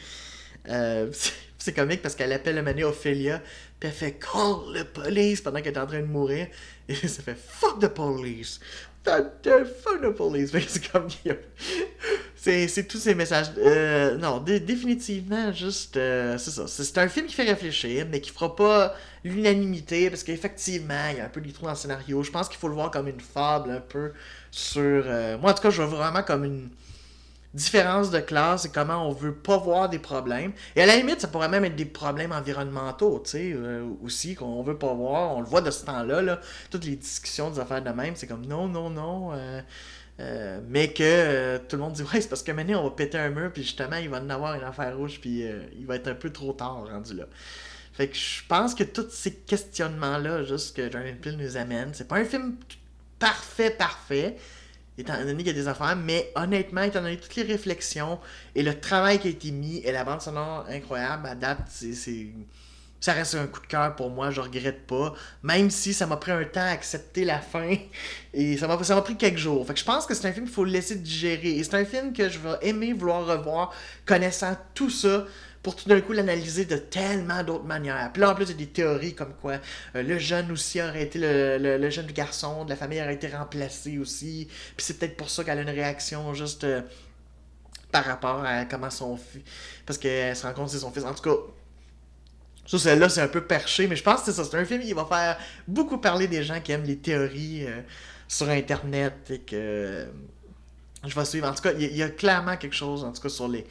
euh 0.69 1.11
c'est 1.57 1.73
comique 1.73 2.01
parce 2.01 2.15
qu'elle 2.15 2.31
appelle 2.31 2.55
le 2.55 2.61
mané 2.61 2.83
Ophelia, 2.83 3.41
puis 3.79 3.89
elle 3.89 3.95
fait 3.95 4.13
Call 4.13 4.79
the 4.79 4.83
police 4.83 5.41
pendant 5.41 5.61
qu'elle 5.61 5.73
est 5.73 5.79
en 5.79 5.87
train 5.87 6.01
de 6.01 6.05
mourir. 6.05 6.47
Et 6.87 6.95
ça 6.95 7.21
fait 7.21 7.37
Fuck 7.37 7.79
the 7.79 7.87
police! 7.87 8.59
Fuck 9.03 9.41
the 10.01 10.09
police! 10.15 10.51
C'est 10.67 10.91
comme. 10.91 11.07
C'est 12.67 12.87
tous 12.87 12.97
ces 12.97 13.15
messages. 13.15 13.47
Euh, 13.57 14.17
non, 14.17 14.39
définitivement, 14.39 15.51
juste. 15.51 15.97
Euh, 15.97 16.37
c'est 16.37 16.51
ça. 16.51 16.67
C'est 16.67 16.97
un 16.97 17.07
film 17.07 17.25
qui 17.25 17.35
fait 17.35 17.43
réfléchir, 17.43 18.07
mais 18.09 18.21
qui 18.21 18.31
fera 18.31 18.55
pas 18.55 18.95
l'unanimité, 19.23 20.09
parce 20.09 20.23
qu'effectivement, 20.23 21.09
il 21.11 21.17
y 21.17 21.19
a 21.19 21.25
un 21.25 21.29
peu 21.29 21.41
des 21.41 21.51
trous 21.51 21.65
dans 21.65 21.71
le 21.71 21.77
scénario. 21.77 22.23
Je 22.23 22.31
pense 22.31 22.47
qu'il 22.47 22.57
faut 22.57 22.67
le 22.67 22.73
voir 22.73 22.91
comme 22.91 23.07
une 23.07 23.19
fable, 23.19 23.71
un 23.71 23.81
peu, 23.81 24.13
sur. 24.51 24.81
Euh, 24.81 25.37
moi, 25.37 25.51
en 25.51 25.53
tout 25.53 25.63
cas, 25.63 25.69
je 25.69 25.81
vois 25.81 25.97
vraiment 25.97 26.23
comme 26.23 26.43
une 26.45 26.69
différence 27.53 28.11
de 28.11 28.19
classe 28.19 28.65
et 28.65 28.69
comment 28.69 29.07
on 29.07 29.11
veut 29.11 29.33
pas 29.33 29.57
voir 29.57 29.89
des 29.89 29.99
problèmes. 29.99 30.51
Et 30.75 30.81
à 30.81 30.85
la 30.85 30.95
limite, 30.95 31.21
ça 31.21 31.27
pourrait 31.27 31.49
même 31.49 31.65
être 31.65 31.75
des 31.75 31.85
problèmes 31.85 32.31
environnementaux, 32.31 33.21
tu 33.23 33.31
sais, 33.31 33.55
aussi, 34.03 34.35
qu'on 34.35 34.61
veut 34.63 34.77
pas 34.77 34.93
voir. 34.93 35.35
On 35.35 35.41
le 35.41 35.47
voit 35.47 35.61
de 35.61 35.71
ce 35.71 35.85
temps-là, 35.85 36.21
là. 36.21 36.39
Toutes 36.69 36.85
les 36.85 36.95
discussions 36.95 37.49
des 37.49 37.59
affaires 37.59 37.81
de 37.81 37.89
même, 37.89 38.15
c'est 38.15 38.27
comme 38.27 38.45
non, 38.45 38.67
non, 38.67 38.89
non. 38.89 39.31
Mais 40.19 40.93
que 40.93 41.03
euh, 41.03 41.59
tout 41.59 41.75
le 41.75 41.83
monde 41.83 41.93
dit 41.93 42.01
ouais 42.01 42.21
c'est 42.21 42.29
parce 42.29 42.41
que 42.41 42.51
maintenant 42.51 42.81
on 42.81 42.85
va 42.85 42.95
péter 42.95 43.19
un 43.19 43.29
mur 43.29 43.51
puis 43.53 43.61
justement 43.61 43.97
il 43.97 44.09
va 44.09 44.19
en 44.19 44.29
avoir 44.29 44.55
une 44.55 44.63
affaire 44.63 44.97
rouge 44.97 45.19
puis 45.21 45.43
euh, 45.43 45.61
il 45.77 45.85
va 45.85 45.95
être 45.95 46.07
un 46.07 46.15
peu 46.15 46.31
trop 46.31 46.53
tard 46.53 46.87
rendu 46.89 47.13
là. 47.13 47.25
Fait 47.93 48.07
que 48.07 48.15
je 48.15 48.41
pense 48.47 48.75
que 48.75 48.83
tous 48.83 49.09
ces 49.09 49.33
questionnements 49.33 50.17
là 50.17 50.43
juste 50.43 50.75
que 50.75 50.91
Jordan 50.91 51.17
Peele 51.17 51.37
nous 51.37 51.57
amène, 51.57 51.93
c'est 51.93 52.07
pas 52.07 52.17
un 52.17 52.25
film 52.25 52.55
parfait 53.19 53.69
parfait 53.69 54.37
étant 54.97 55.17
donné 55.19 55.37
qu'il 55.37 55.47
y 55.47 55.49
a 55.51 55.53
des 55.53 55.67
affaires, 55.67 55.95
mais 55.95 56.31
honnêtement 56.33 56.81
étant 56.81 57.01
donné 57.01 57.17
toutes 57.17 57.35
les 57.35 57.43
réflexions 57.43 58.19
et 58.55 58.63
le 58.63 58.79
travail 58.79 59.19
qui 59.19 59.27
a 59.27 59.29
été 59.29 59.51
mis 59.51 59.77
et 59.85 59.91
la 59.91 60.03
bande 60.03 60.21
sonore 60.21 60.65
incroyable 60.67 61.27
à 61.27 61.35
date 61.35 61.67
c'est 61.69 62.27
ça 62.99 63.13
reste 63.13 63.35
un 63.35 63.47
coup 63.47 63.61
de 63.61 63.67
cœur 63.67 63.95
pour 63.95 64.09
moi, 64.09 64.31
je 64.31 64.41
regrette 64.41 64.87
pas. 64.87 65.13
Même 65.43 65.69
si 65.69 65.93
ça 65.93 66.05
m'a 66.07 66.17
pris 66.17 66.31
un 66.31 66.43
temps 66.43 66.61
à 66.61 66.69
accepter 66.69 67.25
la 67.25 67.39
fin. 67.39 67.75
Et 68.33 68.57
ça 68.57 68.67
m'a, 68.67 68.83
ça 68.83 68.95
m'a 68.95 69.01
pris 69.01 69.15
quelques 69.15 69.37
jours. 69.37 69.65
Fait 69.65 69.73
que 69.73 69.79
je 69.79 69.85
pense 69.85 70.05
que 70.05 70.13
c'est 70.13 70.27
un 70.27 70.33
film 70.33 70.45
qu'il 70.45 70.53
faut 70.53 70.65
le 70.65 70.71
laisser 70.71 70.95
digérer. 70.95 71.51
Et 71.51 71.63
c'est 71.63 71.75
un 71.75 71.85
film 71.85 72.13
que 72.13 72.29
je 72.29 72.39
vais 72.39 72.57
aimer 72.61 72.93
vouloir 72.93 73.25
revoir, 73.25 73.73
connaissant 74.05 74.57
tout 74.73 74.89
ça, 74.89 75.25
pour 75.61 75.75
tout 75.75 75.89
d'un 75.89 76.01
coup 76.01 76.13
l'analyser 76.13 76.65
de 76.65 76.77
tellement 76.77 77.43
d'autres 77.43 77.65
manières. 77.65 78.09
Puis 78.13 78.21
là, 78.21 78.31
en 78.31 78.35
plus, 78.35 78.45
il 78.45 78.51
y 78.51 78.53
a 78.53 78.57
des 78.57 78.67
théories 78.67 79.13
comme 79.15 79.33
quoi 79.33 79.59
euh, 79.95 80.01
le 80.01 80.17
jeune 80.17 80.51
aussi 80.51 80.81
aurait 80.81 81.03
été 81.03 81.19
le, 81.19 81.77
le, 81.77 81.89
jeune 81.89 82.07
garçon 82.07 82.65
de 82.65 82.69
la 82.69 82.75
famille 82.75 83.01
aurait 83.01 83.15
été 83.15 83.27
remplacé 83.27 83.97
aussi. 83.97 84.47
Puis 84.75 84.85
c'est 84.85 84.97
peut-être 84.97 85.17
pour 85.17 85.29
ça 85.29 85.43
qu'elle 85.43 85.59
a 85.59 85.61
une 85.61 85.69
réaction 85.69 86.33
juste. 86.33 86.63
Euh, 86.63 86.81
par 87.91 88.03
rapport 88.03 88.43
à 88.43 88.65
comment 88.65 88.89
son 88.89 89.17
fils. 89.17 89.41
Parce 89.85 89.97
qu'elle 89.97 90.35
se 90.35 90.45
rend 90.45 90.53
compte 90.53 90.65
que 90.65 90.71
c'est 90.71 90.79
son 90.79 90.91
fils. 90.91 91.05
En 91.05 91.13
tout 91.13 91.23
cas, 91.23 91.35
ça, 92.67 92.77
celle-là, 92.77 93.07
c'est 93.07 93.21
un 93.21 93.29
peu 93.29 93.41
perché, 93.41 93.87
mais 93.87 93.95
je 93.95 94.03
pense 94.03 94.19
que 94.21 94.25
c'est 94.25 94.33
ça. 94.33 94.43
C'est 94.43 94.57
un 94.57 94.65
film 94.65 94.81
qui 94.81 94.91
va 94.91 95.05
faire 95.05 95.37
beaucoup 95.67 95.97
parler 95.97 96.27
des 96.27 96.43
gens 96.43 96.59
qui 96.59 96.73
aiment 96.73 96.83
les 96.83 96.97
théories 96.97 97.65
euh, 97.65 97.79
sur 98.27 98.49
Internet 98.49 99.13
et 99.29 99.39
que 99.39 99.55
euh, 99.55 100.05
je 101.05 101.15
vais 101.15 101.25
suivre. 101.25 101.47
En 101.47 101.53
tout 101.53 101.61
cas, 101.61 101.71
il 101.71 101.95
y, 101.95 102.03
a 102.03 102.09
clairement 102.09 102.57
quelque 102.57 102.75
chose, 102.75 103.05
en 103.05 103.13
tout 103.13 103.21
cas, 103.21 103.29
sur 103.29 103.47
les. 103.47 103.65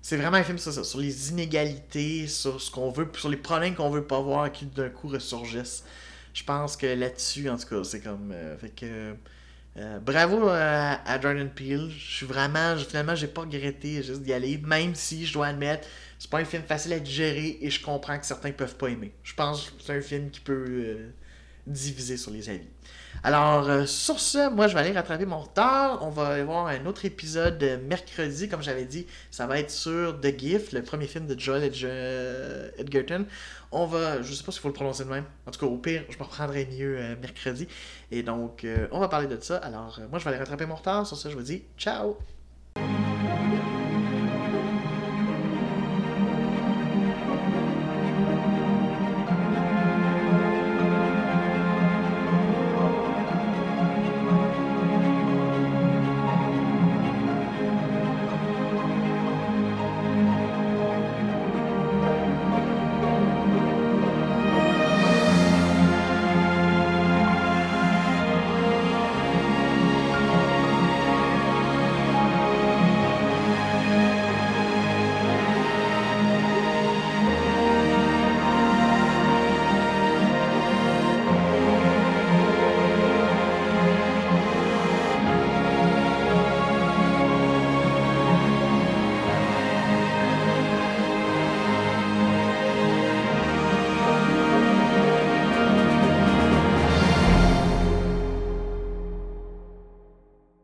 C'est 0.00 0.16
vraiment 0.16 0.38
un 0.38 0.42
film 0.42 0.56
sur 0.56 0.72
ça, 0.72 0.82
sur 0.82 1.00
les 1.00 1.30
inégalités, 1.30 2.26
sur 2.26 2.60
ce 2.60 2.70
qu'on 2.70 2.90
veut, 2.90 3.10
sur 3.18 3.28
les 3.28 3.36
problèmes 3.36 3.74
qu'on 3.74 3.90
veut 3.90 4.04
pas 4.04 4.20
voir 4.20 4.50
qui 4.50 4.64
d'un 4.64 4.88
coup 4.88 5.08
ressurgissent. 5.08 5.84
Je 6.32 6.42
pense 6.44 6.76
que 6.76 6.86
là-dessus, 6.86 7.50
en 7.50 7.58
tout 7.58 7.66
cas, 7.66 7.84
c'est 7.84 8.00
comme. 8.00 8.32
Euh, 8.32 8.56
fait 8.56 8.70
que. 8.70 9.14
bravo 10.00 10.48
à, 10.48 11.00
à, 11.04 11.20
Jordan 11.20 11.50
Peele. 11.50 11.90
Je 11.90 12.16
suis 12.16 12.26
vraiment. 12.26 12.78
Finalement, 12.78 13.14
j'ai 13.14 13.26
pas 13.26 13.42
regretté 13.42 14.02
juste 14.02 14.22
d'y 14.22 14.32
aller, 14.32 14.56
même 14.56 14.94
si 14.94 15.26
je 15.26 15.34
dois 15.34 15.48
admettre 15.48 15.86
c'est 16.18 16.30
pas 16.30 16.38
un 16.38 16.44
film 16.44 16.64
facile 16.64 16.92
à 16.92 16.98
digérer 16.98 17.58
et 17.60 17.70
je 17.70 17.82
comprends 17.82 18.18
que 18.18 18.26
certains 18.26 18.50
peuvent 18.50 18.76
pas 18.76 18.88
aimer. 18.88 19.12
Je 19.22 19.34
pense 19.34 19.70
que 19.70 19.82
c'est 19.84 19.96
un 19.96 20.00
film 20.00 20.30
qui 20.30 20.40
peut 20.40 20.64
euh, 20.68 21.10
diviser 21.66 22.16
sur 22.16 22.32
les 22.32 22.50
avis. 22.50 22.66
Alors, 23.22 23.68
euh, 23.68 23.86
sur 23.86 24.18
ce, 24.18 24.50
moi, 24.50 24.66
je 24.68 24.74
vais 24.74 24.80
aller 24.80 24.92
rattraper 24.92 25.26
mon 25.26 25.38
retard. 25.38 26.00
On 26.02 26.10
va 26.10 26.28
avoir 26.28 26.66
un 26.66 26.86
autre 26.86 27.04
épisode 27.04 27.80
mercredi, 27.86 28.48
comme 28.48 28.62
j'avais 28.62 28.84
dit. 28.84 29.06
Ça 29.30 29.46
va 29.46 29.58
être 29.60 29.70
sur 29.70 30.20
The 30.20 30.36
Gift, 30.36 30.72
le 30.72 30.82
premier 30.82 31.06
film 31.06 31.26
de 31.26 31.38
Joel 31.38 31.64
Edgerton. 32.78 33.24
On 33.70 33.86
va, 33.86 34.22
je 34.22 34.32
sais 34.32 34.44
pas 34.44 34.50
s'il 34.50 34.60
faut 34.60 34.68
le 34.68 34.74
prononcer 34.74 35.04
de 35.04 35.10
même. 35.10 35.24
En 35.46 35.50
tout 35.52 35.60
cas, 35.60 35.66
au 35.66 35.78
pire, 35.78 36.04
je 36.10 36.18
me 36.18 36.24
reprendrai 36.24 36.66
mieux 36.66 36.98
euh, 36.98 37.16
mercredi. 37.20 37.68
Et 38.10 38.22
donc, 38.24 38.66
on 38.90 38.98
va 38.98 39.08
parler 39.08 39.28
de 39.28 39.38
ça. 39.40 39.58
Alors, 39.58 40.00
moi, 40.10 40.18
je 40.18 40.24
vais 40.24 40.30
aller 40.30 40.38
rattraper 40.38 40.66
mon 40.66 40.74
retard. 40.74 41.06
Sur 41.06 41.16
ce, 41.16 41.28
je 41.28 41.36
vous 41.36 41.42
dis 41.42 41.62
ciao! 41.76 42.16